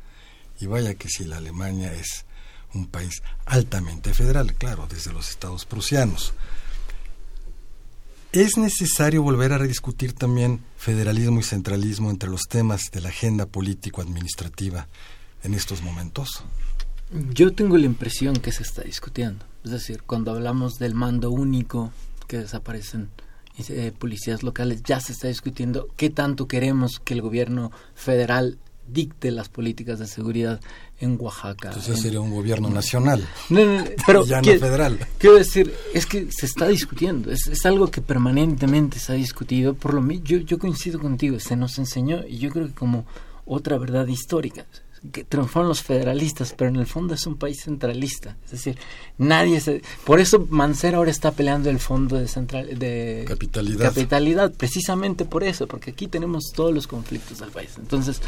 Y 0.61 0.67
vaya 0.67 0.95
que 0.95 1.09
si 1.09 1.25
la 1.25 1.39
Alemania 1.39 1.93
es 1.93 2.26
un 2.77 2.87
país 2.87 3.23
altamente 3.45 4.15
federal, 4.15 4.55
claro, 4.55 4.87
desde 4.89 5.13
los 5.13 5.29
estados 5.29 5.65
prusianos. 5.65 6.35
¿Es 8.33 8.59
necesario 8.59 9.23
volver 9.23 9.53
a 9.53 9.59
rediscutir 9.59 10.13
también 10.13 10.61
federalismo 10.77 11.41
y 11.41 11.43
centralismo 11.43 12.11
entre 12.11 12.29
los 12.29 12.43
temas 12.43 12.91
de 12.93 13.01
la 13.01 13.09
agenda 13.09 13.47
político-administrativa 13.47 14.89
en 15.43 15.55
estos 15.55 15.83
momentos? 15.83 16.45
Yo 17.33 17.55
tengo 17.55 17.79
la 17.79 17.87
impresión 17.87 18.37
que 18.37 18.53
se 18.53 18.63
está 18.63 18.83
discutiendo. 18.83 19.47
Es 19.65 19.71
decir, 19.71 20.03
cuando 20.03 20.33
hablamos 20.33 20.79
del 20.79 20.95
mando 20.95 21.31
único, 21.31 21.93
que 22.27 22.39
desaparecen 22.39 23.09
eh, 23.69 23.93
policías 23.97 24.43
locales, 24.43 24.83
ya 24.83 25.01
se 25.01 25.13
está 25.13 25.29
discutiendo 25.29 25.89
qué 25.97 26.11
tanto 26.11 26.47
queremos 26.47 27.01
que 27.01 27.15
el 27.15 27.23
gobierno 27.23 27.73
federal 27.95 28.59
dicte 28.89 29.31
las 29.31 29.49
políticas 29.49 29.99
de 29.99 30.07
seguridad 30.07 30.61
en 31.01 31.17
Oaxaca. 31.21 31.69
Entonces 31.69 32.01
sería 32.01 32.21
un 32.21 32.31
gobierno 32.31 32.69
nacional. 32.69 33.27
No, 33.51 33.65
no, 33.65 33.85
pero 34.07 34.25
ya 34.25 34.37
no 34.37 34.43
quiero, 34.43 34.61
federal. 34.61 34.99
Quiero 35.19 35.37
decir, 35.37 35.73
es 35.95 36.07
que 36.07 36.29
se 36.31 36.47
está 36.47 36.69
discutiendo, 36.69 37.31
es, 37.31 37.47
es, 37.47 37.67
algo 37.67 37.91
que 37.91 38.01
permanentemente 38.01 38.99
se 38.99 39.13
ha 39.13 39.17
discutido. 39.17 39.75
Por 39.75 39.95
lo 39.95 40.07
yo, 40.11 40.39
yo 40.39 40.59
coincido 40.59 40.99
contigo, 41.01 41.39
se 41.41 41.57
nos 41.57 41.79
enseñó 41.79 42.25
y 42.27 42.39
yo 42.39 42.51
creo 42.51 42.67
que 42.67 42.75
como 42.75 43.07
otra 43.45 43.79
verdad 43.79 44.07
histórica 44.07 44.67
que 45.13 45.25
triunfaron 45.25 45.69
los 45.69 45.83
federalistas, 45.83 46.55
pero 46.57 46.71
en 46.71 46.77
el 46.77 46.87
fondo 46.87 47.15
es 47.15 47.27
un 47.27 47.37
país 47.37 47.63
centralista. 47.63 48.37
Es 48.45 48.53
decir, 48.53 48.79
nadie 49.19 49.61
se... 49.61 49.83
Por 50.05 50.21
eso 50.21 50.47
Mancera 50.51 50.99
ahora 50.99 51.11
está 51.11 51.33
peleando 51.33 51.71
el 51.71 51.79
fondo 51.79 52.17
de, 52.17 52.29
central, 52.29 52.79
de 52.79 53.25
capitalidad. 53.27 53.89
capitalidad, 53.89 54.53
precisamente 54.53 55.25
por 55.25 55.45
eso, 55.45 55.67
porque 55.67 55.91
aquí 55.91 56.07
tenemos 56.07 56.53
todos 56.55 56.75
los 56.75 56.87
conflictos 56.87 57.39
del 57.39 57.51
país. 57.51 57.71
Entonces, 57.79 58.21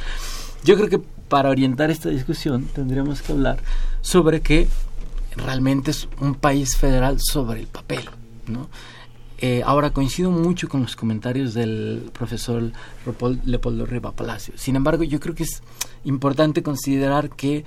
yo 0.64 0.76
creo 0.76 0.88
que 0.88 0.98
para 1.28 1.50
orientar 1.50 1.90
esta 1.90 2.08
discusión 2.08 2.64
tendríamos 2.74 3.22
que 3.22 3.32
hablar 3.32 3.58
sobre 4.00 4.40
que 4.40 4.68
realmente 5.36 5.90
es 5.90 6.08
un 6.20 6.34
país 6.34 6.76
federal 6.76 7.18
sobre 7.20 7.60
el 7.60 7.66
papel, 7.66 8.08
¿no? 8.46 8.68
Eh, 9.40 9.62
ahora 9.64 9.90
coincido 9.90 10.32
mucho 10.32 10.68
con 10.68 10.82
los 10.82 10.96
comentarios 10.96 11.54
del 11.54 12.10
profesor 12.12 12.72
Leopoldo 13.44 13.86
Riva 13.86 14.10
Palacio. 14.10 14.54
Sin 14.56 14.74
embargo, 14.74 15.04
yo 15.04 15.20
creo 15.20 15.36
que 15.36 15.44
es 15.44 15.62
importante 16.04 16.64
considerar 16.64 17.30
que 17.30 17.64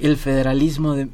el 0.00 0.16
federalismo, 0.16 0.94
de, 0.94 1.08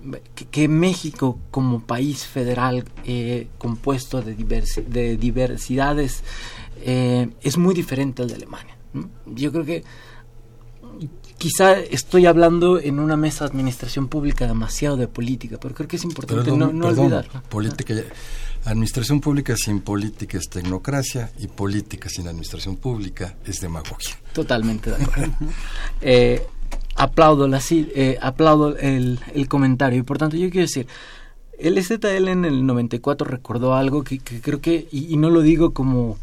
que, 0.50 0.68
México 0.68 1.38
como 1.50 1.80
país 1.80 2.24
federal 2.24 2.84
eh, 3.04 3.48
compuesto 3.58 4.22
de, 4.22 4.34
de 4.34 5.16
diversidades 5.18 6.22
eh, 6.82 7.28
es 7.42 7.58
muy 7.58 7.74
diferente 7.74 8.22
al 8.22 8.28
de 8.28 8.36
Alemania. 8.36 8.76
Yo 9.26 9.52
creo 9.52 9.64
que 9.64 9.84
quizá 11.38 11.78
estoy 11.78 12.26
hablando 12.26 12.78
en 12.78 12.98
una 12.98 13.16
mesa 13.16 13.44
de 13.44 13.50
administración 13.50 14.08
pública 14.08 14.46
demasiado 14.46 14.96
de 14.96 15.08
política, 15.08 15.56
pero 15.60 15.74
creo 15.74 15.88
que 15.88 15.96
es 15.96 16.04
importante 16.04 16.50
no, 16.52 16.72
no 16.72 16.88
olvidar. 16.88 17.28
Política, 17.48 17.94
administración 18.64 19.20
pública 19.20 19.56
sin 19.56 19.80
política 19.80 20.36
es 20.36 20.48
tecnocracia 20.48 21.30
y 21.38 21.46
política 21.46 22.08
sin 22.08 22.26
administración 22.26 22.76
pública 22.76 23.36
es 23.46 23.60
demagogia. 23.60 24.16
Totalmente 24.32 24.90
de 24.90 24.96
acuerdo. 25.02 25.32
eh, 26.00 26.46
aplaudo, 26.96 27.46
la, 27.48 27.62
eh, 27.70 28.18
aplaudo 28.20 28.76
el, 28.76 29.20
el, 29.32 29.48
comentario 29.48 30.00
y 30.00 30.02
por 30.02 30.18
tanto 30.18 30.36
yo 30.36 30.50
quiero 30.50 30.66
decir, 30.66 30.86
el 31.58 31.82
STL 31.82 32.28
en 32.28 32.44
el 32.44 32.66
94 32.66 33.26
recordó 33.26 33.74
algo 33.74 34.04
que, 34.04 34.18
que 34.18 34.40
creo 34.40 34.60
que, 34.60 34.88
y, 34.90 35.12
y, 35.12 35.16
no 35.16 35.30
lo 35.30 35.42
digo 35.42 35.72
como 35.72 36.16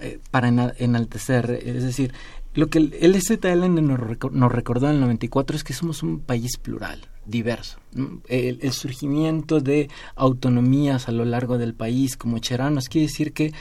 eh, 0.00 0.20
para 0.30 0.48
enaltecer, 0.78 1.62
es 1.64 1.82
decir, 1.82 2.12
lo 2.58 2.70
que 2.70 2.78
el 2.78 3.22
STL 3.22 3.72
nos 3.72 4.52
recordó 4.52 4.88
en 4.88 4.96
el 4.96 5.00
94 5.02 5.56
es 5.56 5.62
que 5.62 5.72
somos 5.72 6.02
un 6.02 6.18
país 6.18 6.56
plural, 6.56 7.06
diverso. 7.24 7.78
El, 8.26 8.58
el, 8.60 8.72
surgimiento 8.72 9.60
de 9.60 9.88
autonomías 10.16 11.06
a 11.06 11.12
lo 11.12 11.24
largo 11.24 11.56
del 11.56 11.72
país 11.72 12.16
como 12.16 12.40
cheranos 12.40 12.88
quiere 12.88 13.06
decir 13.06 13.32
que 13.32 13.52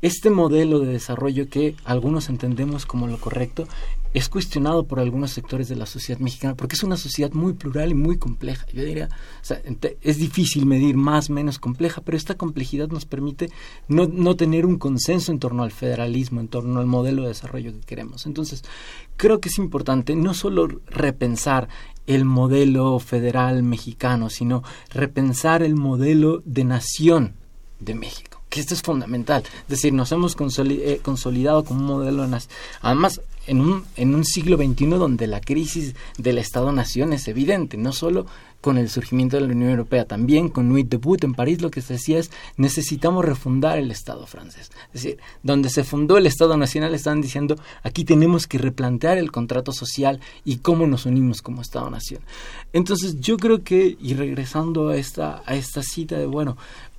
este 0.00 0.28
modelo 0.30 0.80
de 0.80 0.92
desarrollo 0.92 1.48
que 1.48 1.76
algunos 1.84 2.28
entendemos 2.28 2.84
como 2.84 3.06
lo 3.06 3.20
correcto 3.20 3.68
es 4.14 4.28
cuestionado 4.28 4.86
por 4.86 5.00
algunos 5.00 5.30
sectores 5.30 5.68
de 5.68 5.76
la 5.76 5.86
sociedad 5.86 6.20
mexicana 6.20 6.54
porque 6.54 6.74
es 6.74 6.82
una 6.82 6.96
sociedad 6.96 7.32
muy 7.32 7.54
plural 7.54 7.90
y 7.90 7.94
muy 7.94 8.18
compleja. 8.18 8.66
Yo 8.72 8.84
diría, 8.84 9.08
o 9.40 9.44
sea, 9.44 9.60
es 10.00 10.18
difícil 10.18 10.66
medir 10.66 10.96
más, 10.96 11.30
menos 11.30 11.58
compleja, 11.58 12.02
pero 12.02 12.16
esta 12.16 12.34
complejidad 12.34 12.88
nos 12.88 13.06
permite 13.06 13.50
no, 13.88 14.06
no 14.06 14.36
tener 14.36 14.66
un 14.66 14.78
consenso 14.78 15.32
en 15.32 15.38
torno 15.38 15.62
al 15.62 15.72
federalismo, 15.72 16.40
en 16.40 16.48
torno 16.48 16.80
al 16.80 16.86
modelo 16.86 17.22
de 17.22 17.28
desarrollo 17.28 17.72
que 17.72 17.80
queremos. 17.80 18.26
Entonces, 18.26 18.62
creo 19.16 19.40
que 19.40 19.48
es 19.48 19.58
importante 19.58 20.14
no 20.14 20.34
solo 20.34 20.68
repensar 20.86 21.68
el 22.06 22.24
modelo 22.24 22.98
federal 22.98 23.62
mexicano, 23.62 24.28
sino 24.28 24.62
repensar 24.90 25.62
el 25.62 25.76
modelo 25.76 26.42
de 26.44 26.64
nación 26.64 27.34
de 27.80 27.94
México 27.94 28.42
que 28.52 28.60
esto 28.60 28.74
es 28.74 28.82
fundamental. 28.82 29.42
Es 29.62 29.68
decir, 29.68 29.94
nos 29.94 30.12
hemos 30.12 30.36
eh, 30.38 31.00
consolidado 31.02 31.64
como 31.64 31.80
un 31.80 31.86
modelo, 31.86 32.28
además, 32.82 33.22
en 33.46 33.60
un, 33.60 33.84
en 33.96 34.14
un 34.14 34.24
siglo 34.24 34.56
XXI 34.56 34.86
donde 34.86 35.26
la 35.26 35.40
crisis 35.40 35.94
del 36.18 36.38
Estado-Nación 36.38 37.12
es 37.12 37.28
evidente, 37.28 37.76
no 37.76 37.92
solo 37.92 38.26
con 38.62 38.78
el 38.78 38.88
surgimiento 38.88 39.36
de 39.36 39.46
la 39.46 39.52
Unión 39.52 39.70
Europea, 39.70 40.04
también 40.04 40.48
con 40.48 40.68
Nuit 40.68 40.88
Debut 40.88 41.22
en 41.24 41.34
París, 41.34 41.60
lo 41.60 41.70
que 41.70 41.82
se 41.82 41.94
decía 41.94 42.20
es 42.20 42.30
necesitamos 42.56 43.24
refundar 43.24 43.76
el 43.76 43.90
Estado 43.90 44.24
francés. 44.26 44.70
Es 44.94 45.02
decir, 45.02 45.18
donde 45.42 45.68
se 45.68 45.82
fundó 45.82 46.16
el 46.16 46.26
Estado 46.26 46.56
Nacional 46.56 46.94
estaban 46.94 47.20
diciendo 47.20 47.56
aquí 47.82 48.04
tenemos 48.04 48.46
que 48.46 48.58
replantear 48.58 49.18
el 49.18 49.32
contrato 49.32 49.72
social 49.72 50.20
y 50.44 50.58
cómo 50.58 50.86
nos 50.86 51.06
unimos 51.06 51.42
como 51.42 51.60
Estado-Nación. 51.60 52.22
Entonces 52.72 53.20
yo 53.20 53.36
creo 53.36 53.64
que, 53.64 53.96
y 54.00 54.14
regresando 54.14 54.90
a 54.90 54.96
esta, 54.96 55.42
a 55.44 55.56
esta 55.56 55.82
cita 55.82 56.16
de, 56.16 56.26
bueno, 56.26 56.56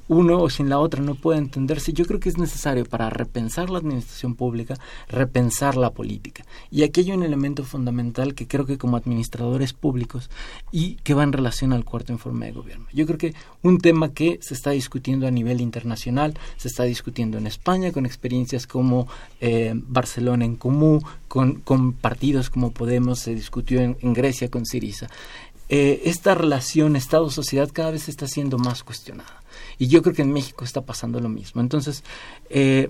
uno 0.07 0.41
o 0.41 0.49
sin 0.49 0.69
la 0.69 0.79
otra 0.79 1.01
no 1.01 1.15
puede 1.15 1.39
entenderse, 1.39 1.93
yo 1.93 2.05
creo 2.05 2.19
que 2.19 2.29
es 2.29 2.37
necesario 2.37 2.85
para 2.85 3.09
repensar 3.09 3.69
la 3.69 3.79
administración 3.79 4.35
pública, 4.35 4.75
repensar 5.07 5.75
la 5.75 5.91
política. 5.91 6.45
Y 6.71 6.83
aquí 6.83 7.01
hay 7.01 7.11
un 7.11 7.23
elemento 7.23 7.63
fundamental 7.63 8.33
que 8.33 8.47
creo 8.47 8.65
que 8.65 8.77
como 8.77 8.97
administradores 8.97 9.73
públicos 9.73 10.29
y 10.71 10.95
que 10.95 11.13
va 11.13 11.23
en 11.23 11.33
relación 11.33 11.73
al 11.73 11.85
cuarto 11.85 12.11
informe 12.11 12.47
de 12.47 12.51
gobierno. 12.51 12.85
Yo 12.93 13.05
creo 13.05 13.17
que 13.17 13.33
un 13.61 13.79
tema 13.79 14.13
que 14.13 14.39
se 14.41 14.53
está 14.53 14.71
discutiendo 14.71 15.27
a 15.27 15.31
nivel 15.31 15.61
internacional, 15.61 16.37
se 16.57 16.67
está 16.67 16.83
discutiendo 16.83 17.37
en 17.37 17.47
España 17.47 17.91
con 17.91 18.05
experiencias 18.05 18.67
como 18.67 19.07
eh, 19.39 19.73
Barcelona 19.75 20.45
en 20.45 20.55
Común, 20.55 21.01
con, 21.27 21.93
partidos 21.93 22.49
como 22.49 22.71
Podemos, 22.71 23.19
se 23.19 23.33
discutió 23.33 23.81
en, 23.81 23.97
en 24.01 24.13
Grecia 24.13 24.49
con 24.49 24.65
Siriza. 24.65 25.07
Eh, 25.69 26.01
esta 26.05 26.35
relación 26.35 26.95
Estado-sociedad 26.95 27.69
cada 27.71 27.91
vez 27.91 28.09
está 28.09 28.27
siendo 28.27 28.57
más 28.57 28.83
cuestionada. 28.83 29.42
Y 29.77 29.87
yo 29.87 30.01
creo 30.01 30.15
que 30.15 30.21
en 30.21 30.33
México 30.33 30.63
está 30.63 30.81
pasando 30.81 31.19
lo 31.19 31.29
mismo. 31.29 31.61
Entonces, 31.61 32.03
eh, 32.49 32.89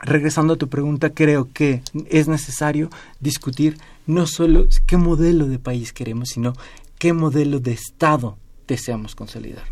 regresando 0.00 0.54
a 0.54 0.56
tu 0.56 0.68
pregunta, 0.68 1.10
creo 1.10 1.50
que 1.52 1.82
es 2.08 2.28
necesario 2.28 2.90
discutir 3.20 3.78
no 4.06 4.26
solo 4.26 4.68
qué 4.86 4.96
modelo 4.96 5.46
de 5.46 5.58
país 5.58 5.92
queremos, 5.92 6.30
sino 6.30 6.54
qué 6.98 7.12
modelo 7.12 7.60
de 7.60 7.72
Estado 7.72 8.36
deseamos 8.66 9.14
consolidar. 9.14 9.64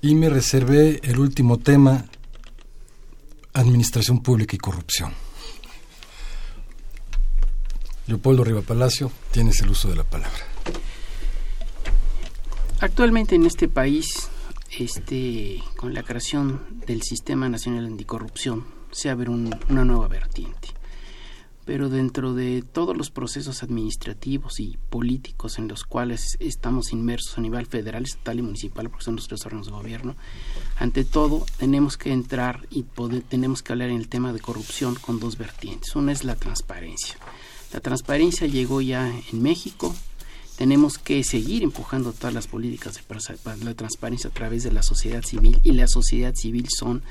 Y 0.00 0.14
me 0.14 0.28
reservé 0.28 1.00
el 1.02 1.18
último 1.18 1.58
tema, 1.58 2.04
administración 3.54 4.22
pública 4.22 4.56
y 4.56 4.58
corrupción. 4.58 5.12
Leopoldo 8.06 8.44
Riva 8.44 8.60
Palacio, 8.60 9.10
tienes 9.30 9.60
el 9.62 9.70
uso 9.70 9.88
de 9.88 9.96
la 9.96 10.04
palabra. 10.04 10.40
Actualmente 12.80 13.34
en 13.34 13.46
este 13.46 13.66
país 13.66 14.28
este, 14.78 15.62
con 15.76 15.94
la 15.94 16.02
creación 16.02 16.80
del 16.86 17.02
Sistema 17.02 17.48
Nacional 17.48 17.86
Anticorrupción 17.86 18.64
se 18.90 19.10
abre 19.10 19.30
un, 19.30 19.54
una 19.68 19.84
nueva 19.84 20.08
vertiente. 20.08 20.68
Pero 21.64 21.88
dentro 21.88 22.34
de 22.34 22.60
todos 22.60 22.94
los 22.94 23.10
procesos 23.10 23.62
administrativos 23.62 24.60
y 24.60 24.76
políticos 24.90 25.58
en 25.58 25.66
los 25.66 25.84
cuales 25.84 26.36
estamos 26.38 26.92
inmersos 26.92 27.38
a 27.38 27.40
nivel 27.40 27.64
federal, 27.66 28.02
estatal 28.04 28.38
y 28.38 28.42
municipal, 28.42 28.90
porque 28.90 29.04
son 29.04 29.16
los 29.16 29.28
tres 29.28 29.46
órganos 29.46 29.66
de 29.66 29.72
gobierno, 29.72 30.14
ante 30.76 31.04
todo 31.04 31.46
tenemos 31.56 31.96
que 31.96 32.12
entrar 32.12 32.66
y 32.70 32.84
tenemos 33.28 33.62
que 33.62 33.72
hablar 33.72 33.88
en 33.88 33.96
el 33.96 34.08
tema 34.08 34.34
de 34.34 34.40
corrupción 34.40 34.94
con 34.96 35.20
dos 35.20 35.38
vertientes. 35.38 35.96
Una 35.96 36.12
es 36.12 36.24
la 36.24 36.36
transparencia. 36.36 37.16
La 37.72 37.80
transparencia 37.80 38.46
llegó 38.46 38.82
ya 38.82 39.10
en 39.32 39.42
México, 39.42 39.96
tenemos 40.56 40.98
que 40.98 41.24
seguir 41.24 41.62
empujando 41.62 42.12
todas 42.12 42.34
las 42.34 42.46
políticas 42.46 42.94
de 42.94 43.64
la 43.64 43.74
transparencia 43.74 44.30
a 44.30 44.32
través 44.32 44.62
de 44.62 44.72
la 44.72 44.82
sociedad 44.82 45.22
civil 45.22 45.60
y 45.64 45.72
la 45.72 45.88
sociedad 45.88 46.34
civil 46.34 46.68
son 46.68 47.02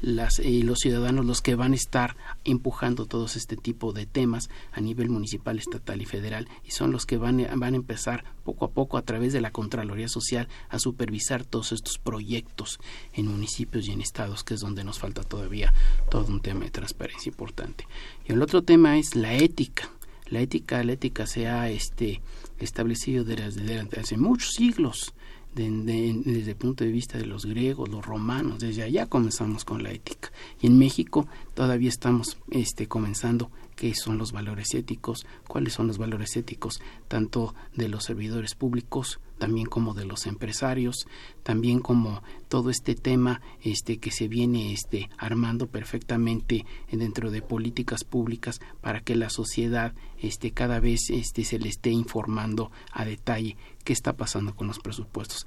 las, 0.00 0.38
eh, 0.38 0.62
los 0.62 0.78
ciudadanos 0.78 1.26
los 1.26 1.42
que 1.42 1.54
van 1.54 1.72
a 1.72 1.76
estar 1.76 2.16
empujando 2.44 3.06
todos 3.06 3.36
este 3.36 3.56
tipo 3.56 3.92
de 3.92 4.06
temas 4.06 4.48
a 4.72 4.80
nivel 4.80 5.10
municipal, 5.10 5.58
estatal 5.58 6.00
y 6.00 6.06
federal 6.06 6.48
y 6.64 6.70
son 6.70 6.92
los 6.92 7.06
que 7.06 7.16
van, 7.16 7.46
van 7.56 7.74
a 7.74 7.76
empezar 7.76 8.24
poco 8.44 8.64
a 8.64 8.70
poco 8.70 8.96
a 8.96 9.02
través 9.02 9.32
de 9.32 9.40
la 9.40 9.50
Contraloría 9.50 10.08
Social 10.08 10.48
a 10.68 10.78
supervisar 10.78 11.44
todos 11.44 11.72
estos 11.72 11.98
proyectos 11.98 12.78
en 13.12 13.26
municipios 13.26 13.88
y 13.88 13.92
en 13.92 14.00
estados 14.00 14.44
que 14.44 14.54
es 14.54 14.60
donde 14.60 14.84
nos 14.84 14.98
falta 14.98 15.22
todavía 15.22 15.72
todo 16.10 16.26
un 16.26 16.40
tema 16.40 16.64
de 16.64 16.70
transparencia 16.70 17.30
importante. 17.30 17.86
Y 18.26 18.32
el 18.32 18.42
otro 18.42 18.62
tema 18.62 18.98
es 18.98 19.14
la 19.14 19.34
ética. 19.34 19.90
La 20.26 20.40
ética, 20.40 20.84
la 20.84 20.92
ética 20.92 21.26
se 21.26 21.48
ha 21.48 21.70
este, 21.70 22.20
establecido 22.58 23.24
desde, 23.24 23.80
hace 23.98 24.16
muchos 24.16 24.54
siglos 24.54 25.14
desde 25.54 26.50
el 26.50 26.56
punto 26.56 26.84
de 26.84 26.92
vista 26.92 27.18
de 27.18 27.26
los 27.26 27.44
griegos, 27.44 27.88
los 27.88 28.04
romanos, 28.04 28.60
desde 28.60 28.84
allá 28.84 29.06
comenzamos 29.06 29.64
con 29.64 29.82
la 29.82 29.90
ética. 29.90 30.30
Y 30.60 30.68
en 30.68 30.78
México 30.78 31.26
todavía 31.54 31.88
estamos 31.88 32.36
este, 32.50 32.86
comenzando 32.86 33.50
qué 33.74 33.94
son 33.94 34.18
los 34.18 34.32
valores 34.32 34.74
éticos, 34.74 35.26
cuáles 35.48 35.72
son 35.72 35.88
los 35.88 35.98
valores 35.98 36.36
éticos 36.36 36.80
tanto 37.08 37.54
de 37.74 37.88
los 37.88 38.04
servidores 38.04 38.54
públicos, 38.54 39.18
también 39.38 39.66
como 39.66 39.94
de 39.94 40.04
los 40.04 40.26
empresarios, 40.26 41.06
también 41.42 41.80
como 41.80 42.22
todo 42.48 42.70
este 42.70 42.94
tema 42.94 43.40
este 43.62 43.98
que 43.98 44.10
se 44.10 44.28
viene 44.28 44.72
este 44.72 45.08
armando 45.16 45.66
perfectamente 45.66 46.66
dentro 46.90 47.30
de 47.30 47.42
políticas 47.42 48.04
públicas 48.04 48.60
para 48.80 49.00
que 49.00 49.14
la 49.14 49.30
sociedad 49.30 49.94
este 50.18 50.50
cada 50.52 50.80
vez 50.80 51.10
este 51.10 51.44
se 51.44 51.58
le 51.58 51.68
esté 51.68 51.90
informando 51.90 52.70
a 52.92 53.04
detalle 53.04 53.56
qué 53.84 53.92
está 53.92 54.16
pasando 54.16 54.54
con 54.54 54.66
los 54.66 54.78
presupuestos. 54.78 55.46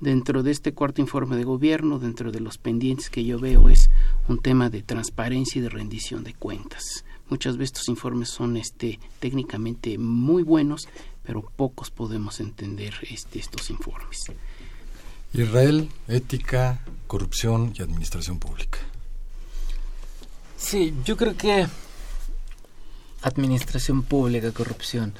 Dentro 0.00 0.42
de 0.42 0.50
este 0.50 0.72
cuarto 0.72 1.00
informe 1.00 1.36
de 1.36 1.44
gobierno, 1.44 2.00
dentro 2.00 2.32
de 2.32 2.40
los 2.40 2.58
pendientes 2.58 3.08
que 3.08 3.24
yo 3.24 3.38
veo 3.38 3.68
es 3.68 3.88
un 4.28 4.40
tema 4.40 4.68
de 4.68 4.82
transparencia 4.82 5.60
y 5.60 5.62
de 5.62 5.68
rendición 5.68 6.24
de 6.24 6.34
cuentas. 6.34 7.04
Muchas 7.28 7.56
veces 7.56 7.74
estos 7.74 7.88
informes 7.88 8.28
son 8.28 8.56
este 8.56 8.98
técnicamente 9.20 9.98
muy 9.98 10.42
buenos, 10.42 10.88
pero 11.22 11.42
pocos 11.56 11.90
podemos 11.90 12.40
entender 12.40 12.94
este, 13.08 13.38
estos 13.38 13.70
informes. 13.70 14.24
Israel, 15.32 15.88
ética, 16.08 16.80
corrupción 17.06 17.72
y 17.76 17.82
administración 17.82 18.38
pública. 18.38 18.78
Sí, 20.56 20.94
yo 21.04 21.16
creo 21.16 21.36
que 21.36 21.66
administración 23.22 24.02
pública, 24.02 24.52
corrupción. 24.52 25.14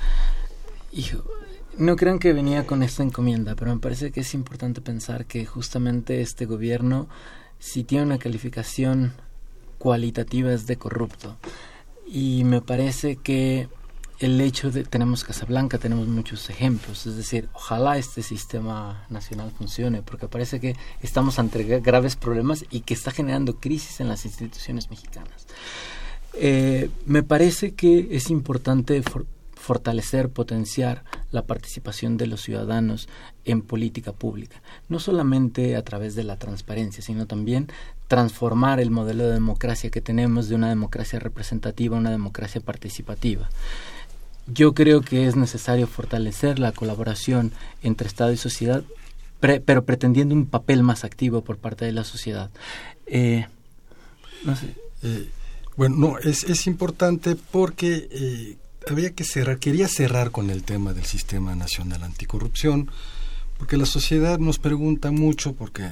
Hijo, 0.93 1.25
no 1.79 1.97
crean 1.97 2.19
que 2.19 2.33
venía 2.33 2.67
con 2.67 2.83
esta 2.83 3.03
encomienda, 3.03 3.55
pero 3.55 3.75
me 3.75 3.81
parece 3.81 4.13
que 4.13 4.21
es 4.21 4.35
importante 4.35 4.81
pensar 4.81 5.25
que 5.25 5.47
justamente 5.47 6.21
este 6.21 6.45
gobierno, 6.45 7.09
si 7.59 7.85
tiene 7.85 8.05
una 8.05 8.19
calificación 8.19 9.15
cualitativa, 9.79 10.53
es 10.53 10.67
de 10.67 10.77
corrupto. 10.77 11.39
Y 12.07 12.45
me 12.45 12.61
parece 12.61 13.17
que 13.17 13.69
el 14.23 14.41
hecho 14.41 14.71
de 14.71 14.85
tenemos 14.85 15.25
Casablanca, 15.25 15.79
tenemos 15.79 16.07
muchos 16.07 16.49
ejemplos, 16.49 17.07
es 17.07 17.17
decir, 17.17 17.49
ojalá 17.55 17.99
este 17.99 18.23
sistema 18.23 19.05
nacional 19.11 19.51
funcione, 19.51 20.03
porque 20.03 20.29
parece 20.29 20.61
que 20.61 20.77
estamos 21.03 21.41
ante 21.41 21.81
graves 21.81 22.15
problemas 22.15 22.65
y 22.71 22.83
que 22.83 22.95
está 22.95 23.11
generando 23.11 23.57
crisis 23.59 24.01
en 24.01 24.09
las 24.09 24.25
instituciones 24.25 24.91
mexicanas. 24.91 25.47
Eh, 26.35 26.89
me 27.05 27.25
parece 27.25 27.75
que 27.75 28.09
es 28.13 28.31
importante 28.31 29.03
fortalecer, 29.57 30.29
potenciar 30.29 31.03
la 31.33 31.45
participación 31.45 32.17
de 32.17 32.29
los 32.29 32.43
ciudadanos 32.43 33.09
en 33.45 33.61
política 33.61 34.13
pública, 34.13 34.63
no 34.89 35.01
solamente 35.01 35.75
a 35.75 35.83
través 35.83 36.15
de 36.15 36.23
la 36.23 36.37
transparencia, 36.37 37.03
sino 37.03 37.27
también 37.27 37.69
transformar 38.07 38.79
el 38.79 38.91
modelo 38.91 39.27
de 39.27 39.33
democracia 39.33 39.91
que 39.91 40.01
tenemos 40.01 40.49
de 40.49 40.55
una 40.55 40.69
democracia 40.69 41.19
representativa 41.19 41.97
a 41.97 42.01
una 42.01 42.11
democracia 42.11 42.61
participativa. 42.61 43.49
Yo 44.47 44.75
creo 44.75 45.01
que 45.03 45.27
es 45.27 45.37
necesario 45.37 45.87
fortalecer 45.87 46.59
la 46.59 46.73
colaboración 46.73 47.53
entre 47.83 48.09
Estado 48.09 48.33
y 48.33 48.37
sociedad, 48.37 48.83
pero 49.41 49.85
pretendiendo 49.85 50.35
un 50.35 50.47
papel 50.47 50.83
más 50.83 51.05
activo 51.05 51.43
por 51.43 51.59
parte 51.59 51.85
de 51.85 51.93
la 51.93 52.05
sociedad. 52.05 52.51
Eh. 53.07 53.47
Eh, 55.03 55.29
bueno, 55.77 55.97
no, 55.97 56.19
es, 56.19 56.45
es 56.45 56.67
importante 56.67 57.37
porque 57.37 58.09
eh, 58.11 58.57
había 58.89 59.11
que 59.11 59.25
cerrar, 59.25 59.59
quería 59.59 59.89
cerrar 59.89 60.31
con 60.31 60.51
el 60.51 60.63
tema 60.65 60.93
del 60.93 61.05
Sistema 61.05 61.55
Nacional 61.55 62.03
Anticorrupción, 62.03 62.91
porque 63.59 63.77
la 63.77 63.87
sociedad 63.87 64.39
nos 64.39 64.59
pregunta 64.59 65.11
mucho, 65.11 65.55
porque 65.55 65.89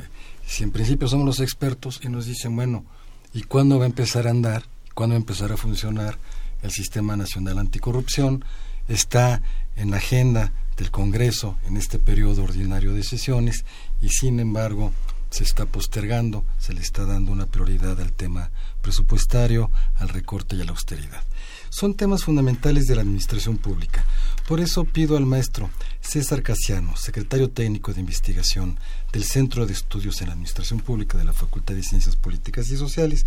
si 0.47 0.65
en 0.65 0.73
principio 0.73 1.09
somos 1.09 1.27
los 1.27 1.41
expertos 1.41 2.01
y 2.03 2.09
nos 2.09 2.27
dicen, 2.27 2.57
bueno, 2.57 2.85
¿y 3.33 3.43
cuándo 3.43 3.79
va 3.79 3.85
a 3.85 3.89
empezar 3.89 4.27
a 4.27 4.31
andar? 4.31 4.65
¿Cuándo 4.95 5.15
va 5.15 5.19
a 5.19 5.21
empezar 5.21 5.53
a 5.53 5.57
funcionar? 5.57 6.19
El 6.63 6.71
Sistema 6.71 7.17
Nacional 7.17 7.59
Anticorrupción, 7.59 8.45
está 8.89 9.43
en 9.77 9.91
la 9.91 9.99
agenda 9.99 10.53
del 10.77 10.91
Congreso 10.91 11.57
en 11.67 11.77
este 11.77 11.99
periodo 11.99 12.43
ordinario 12.43 12.95
de 12.95 13.03
sesiones 13.03 13.65
y 14.01 14.09
sin 14.09 14.41
embargo 14.41 14.93
se 15.31 15.45
está 15.45 15.65
postergando, 15.67 16.45
se 16.59 16.75
le 16.75 16.81
está 16.81 17.05
dando 17.05 17.31
una 17.31 17.47
prioridad 17.47 18.01
al 18.01 18.13
tema 18.13 18.51
presupuestario, 18.83 19.71
al 19.97 20.09
recorte 20.09 20.57
y 20.57 20.61
a 20.61 20.65
la 20.65 20.73
austeridad. 20.73 21.23
Son 21.69 21.95
temas 21.95 22.25
fundamentales 22.25 22.87
de 22.87 22.97
la 22.97 23.03
administración 23.03 23.57
pública. 23.57 24.05
Por 24.49 24.59
eso 24.59 24.85
pido 24.85 25.17
al 25.17 25.27
maestro 25.27 25.71
César 26.01 26.43
Casiano, 26.43 26.97
secretario 26.97 27.51
técnico 27.51 27.95
de 27.95 28.01
investigación 28.01 28.79
del 29.13 29.23
Centro 29.23 29.67
de 29.67 29.73
Estudios 29.73 30.21
en 30.21 30.27
la 30.27 30.33
Administración 30.33 30.81
Pública 30.81 31.17
de 31.17 31.25
la 31.25 31.33
Facultad 31.33 31.77
de 31.77 31.85
Ciencias 31.85 32.17
Políticas 32.17 32.69
y 32.71 32.77
Sociales, 32.77 33.25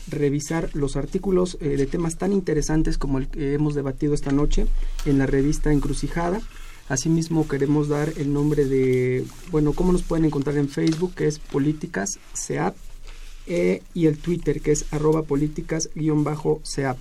revisar 0.07 0.71
los 0.73 0.95
artículos 0.95 1.59
de 1.59 1.85
temas 1.85 2.17
tan 2.17 2.33
interesantes 2.33 2.97
como 2.97 3.19
el 3.19 3.27
que 3.27 3.53
hemos 3.53 3.75
debatido 3.75 4.15
esta 4.15 4.31
noche 4.31 4.65
en 5.05 5.19
la 5.19 5.27
revista 5.27 5.71
Encrucijada 5.71 6.41
Asimismo 6.89 7.47
queremos 7.47 7.87
dar 7.87 8.13
el 8.17 8.33
nombre 8.33 8.65
de, 8.65 9.25
bueno, 9.49 9.73
cómo 9.73 9.91
nos 9.91 10.03
pueden 10.03 10.25
encontrar 10.25 10.57
en 10.57 10.69
Facebook, 10.69 11.13
que 11.15 11.27
es 11.27 11.39
Políticas 11.39 12.19
SEAP, 12.33 12.75
e, 13.47 13.81
y 13.93 14.05
el 14.05 14.17
Twitter, 14.17 14.61
que 14.61 14.71
es 14.71 14.85
arroba 14.93 15.23
políticas-seap. 15.23 16.97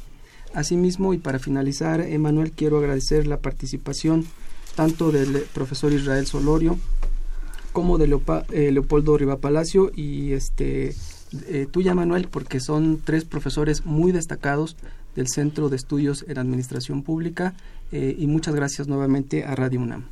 Asimismo, 0.54 1.14
y 1.14 1.18
para 1.18 1.38
finalizar, 1.38 2.00
Emanuel, 2.00 2.52
quiero 2.52 2.78
agradecer 2.78 3.26
la 3.26 3.38
participación 3.38 4.26
tanto 4.74 5.12
del 5.12 5.44
profesor 5.52 5.92
Israel 5.92 6.26
Solorio 6.26 6.78
como 7.72 7.98
de 7.98 8.06
eh, 8.52 8.72
Leopoldo 8.72 9.16
y 9.94 10.32
este 10.32 10.94
eh, 11.46 11.68
tuya, 11.70 11.94
Manuel, 11.94 12.26
porque 12.28 12.58
son 12.58 13.00
tres 13.04 13.24
profesores 13.24 13.84
muy 13.84 14.10
destacados 14.10 14.76
del 15.16 15.28
Centro 15.28 15.68
de 15.68 15.76
Estudios 15.76 16.24
en 16.28 16.38
Administración 16.38 17.02
Pública 17.02 17.54
eh, 17.92 18.14
y 18.18 18.26
muchas 18.26 18.54
gracias 18.54 18.88
nuevamente 18.88 19.44
a 19.44 19.54
Radio 19.54 19.80
UNAM. 19.80 20.04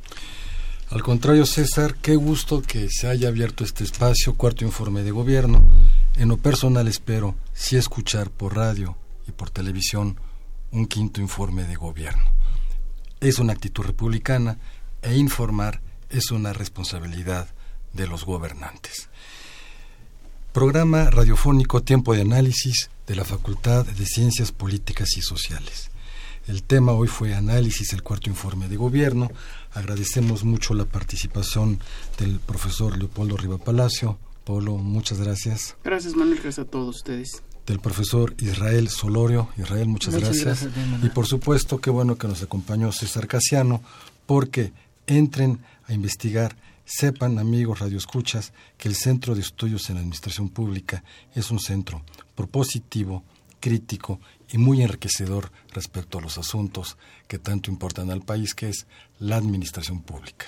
Al 0.89 1.03
contrario, 1.03 1.45
César, 1.45 1.95
qué 2.01 2.15
gusto 2.15 2.61
que 2.61 2.89
se 2.89 3.07
haya 3.07 3.27
abierto 3.27 3.63
este 3.63 3.83
espacio, 3.83 4.33
cuarto 4.33 4.65
informe 4.65 5.03
de 5.03 5.11
gobierno. 5.11 5.61
En 6.17 6.29
lo 6.29 6.37
personal 6.37 6.87
espero 6.87 7.35
sí 7.53 7.75
escuchar 7.75 8.31
por 8.31 8.55
radio 8.55 8.97
y 9.27 9.31
por 9.31 9.51
televisión 9.51 10.19
un 10.71 10.87
quinto 10.87 11.21
informe 11.21 11.65
de 11.65 11.75
gobierno. 11.75 12.23
Es 13.19 13.37
una 13.37 13.53
actitud 13.53 13.83
republicana 13.83 14.57
e 15.01 15.15
informar 15.15 15.81
es 16.09 16.31
una 16.31 16.53
responsabilidad 16.53 17.47
de 17.93 18.07
los 18.07 18.25
gobernantes. 18.25 19.09
Programa 20.53 21.11
radiofónico 21.11 21.83
Tiempo 21.83 22.15
de 22.15 22.21
Análisis 22.21 22.89
de 23.05 23.15
la 23.15 23.23
Facultad 23.23 23.85
de 23.85 24.05
Ciencias 24.07 24.51
Políticas 24.51 25.15
y 25.15 25.21
Sociales. 25.21 25.91
El 26.47 26.63
tema 26.63 26.93
hoy 26.93 27.07
fue 27.07 27.35
análisis 27.35 27.89
del 27.89 28.01
cuarto 28.01 28.31
informe 28.31 28.67
de 28.67 28.75
gobierno. 28.75 29.29
Agradecemos 29.73 30.43
mucho 30.43 30.73
la 30.73 30.85
participación 30.85 31.79
del 32.17 32.39
profesor 32.39 32.97
Leopoldo 32.97 33.37
Riva 33.37 33.59
Palacio. 33.59 34.17
Polo, 34.43 34.77
muchas 34.77 35.19
gracias. 35.19 35.75
Gracias, 35.83 36.15
Manuel. 36.15 36.39
Gracias 36.41 36.65
a 36.65 36.69
todos 36.69 36.95
ustedes. 36.95 37.43
Del 37.67 37.79
profesor 37.79 38.33
Israel 38.39 38.89
Solorio. 38.89 39.49
Israel, 39.55 39.87
muchas, 39.87 40.15
gracias. 40.15 40.67
y 41.03 41.09
por 41.09 41.27
supuesto, 41.27 41.79
qué 41.79 41.91
bueno 41.91 42.17
que 42.17 42.27
nos 42.27 42.41
acompañó 42.41 42.91
César 42.91 43.27
Casiano, 43.27 43.83
porque 44.25 44.73
entren 45.05 45.59
a 45.85 45.93
investigar 45.93 46.55
Sepan, 46.91 47.37
amigos 47.37 47.81
radioescuchas, 47.81 48.51
que 48.75 48.87
el 48.87 48.95
Centro 48.95 49.35
de 49.35 49.41
Estudios 49.41 49.87
en 49.89 49.95
la 49.95 50.01
Administración 50.01 50.49
Pública 50.49 51.03
es 51.35 51.51
un 51.51 51.59
centro 51.59 52.03
propositivo, 52.33 53.23
crítico 53.59 54.19
y 54.51 54.57
muy 54.57 54.81
enriquecedor 54.81 55.51
respecto 55.71 56.17
a 56.17 56.21
los 56.21 56.39
asuntos 56.39 56.97
que 57.27 57.37
tanto 57.37 57.69
importan 57.69 58.09
al 58.09 58.21
país, 58.21 58.55
que 58.55 58.69
es 58.69 58.87
la 59.19 59.35
administración 59.35 60.01
pública. 60.01 60.47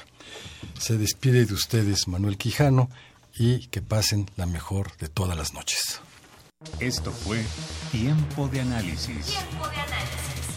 Se 0.80 0.98
despide 0.98 1.46
de 1.46 1.54
ustedes 1.54 2.08
Manuel 2.08 2.40
Quijano 2.40 2.90
y 3.38 3.68
que 3.68 3.84
pasen 3.84 4.26
la 4.36 4.48
mejor 4.48 4.98
de 4.98 5.10
todas 5.10 5.38
las 5.38 5.54
noches. 5.54 6.02
Esto 6.80 7.12
fue 7.12 7.46
Tiempo 7.92 8.48
de 8.48 8.62
Análisis 8.62 9.38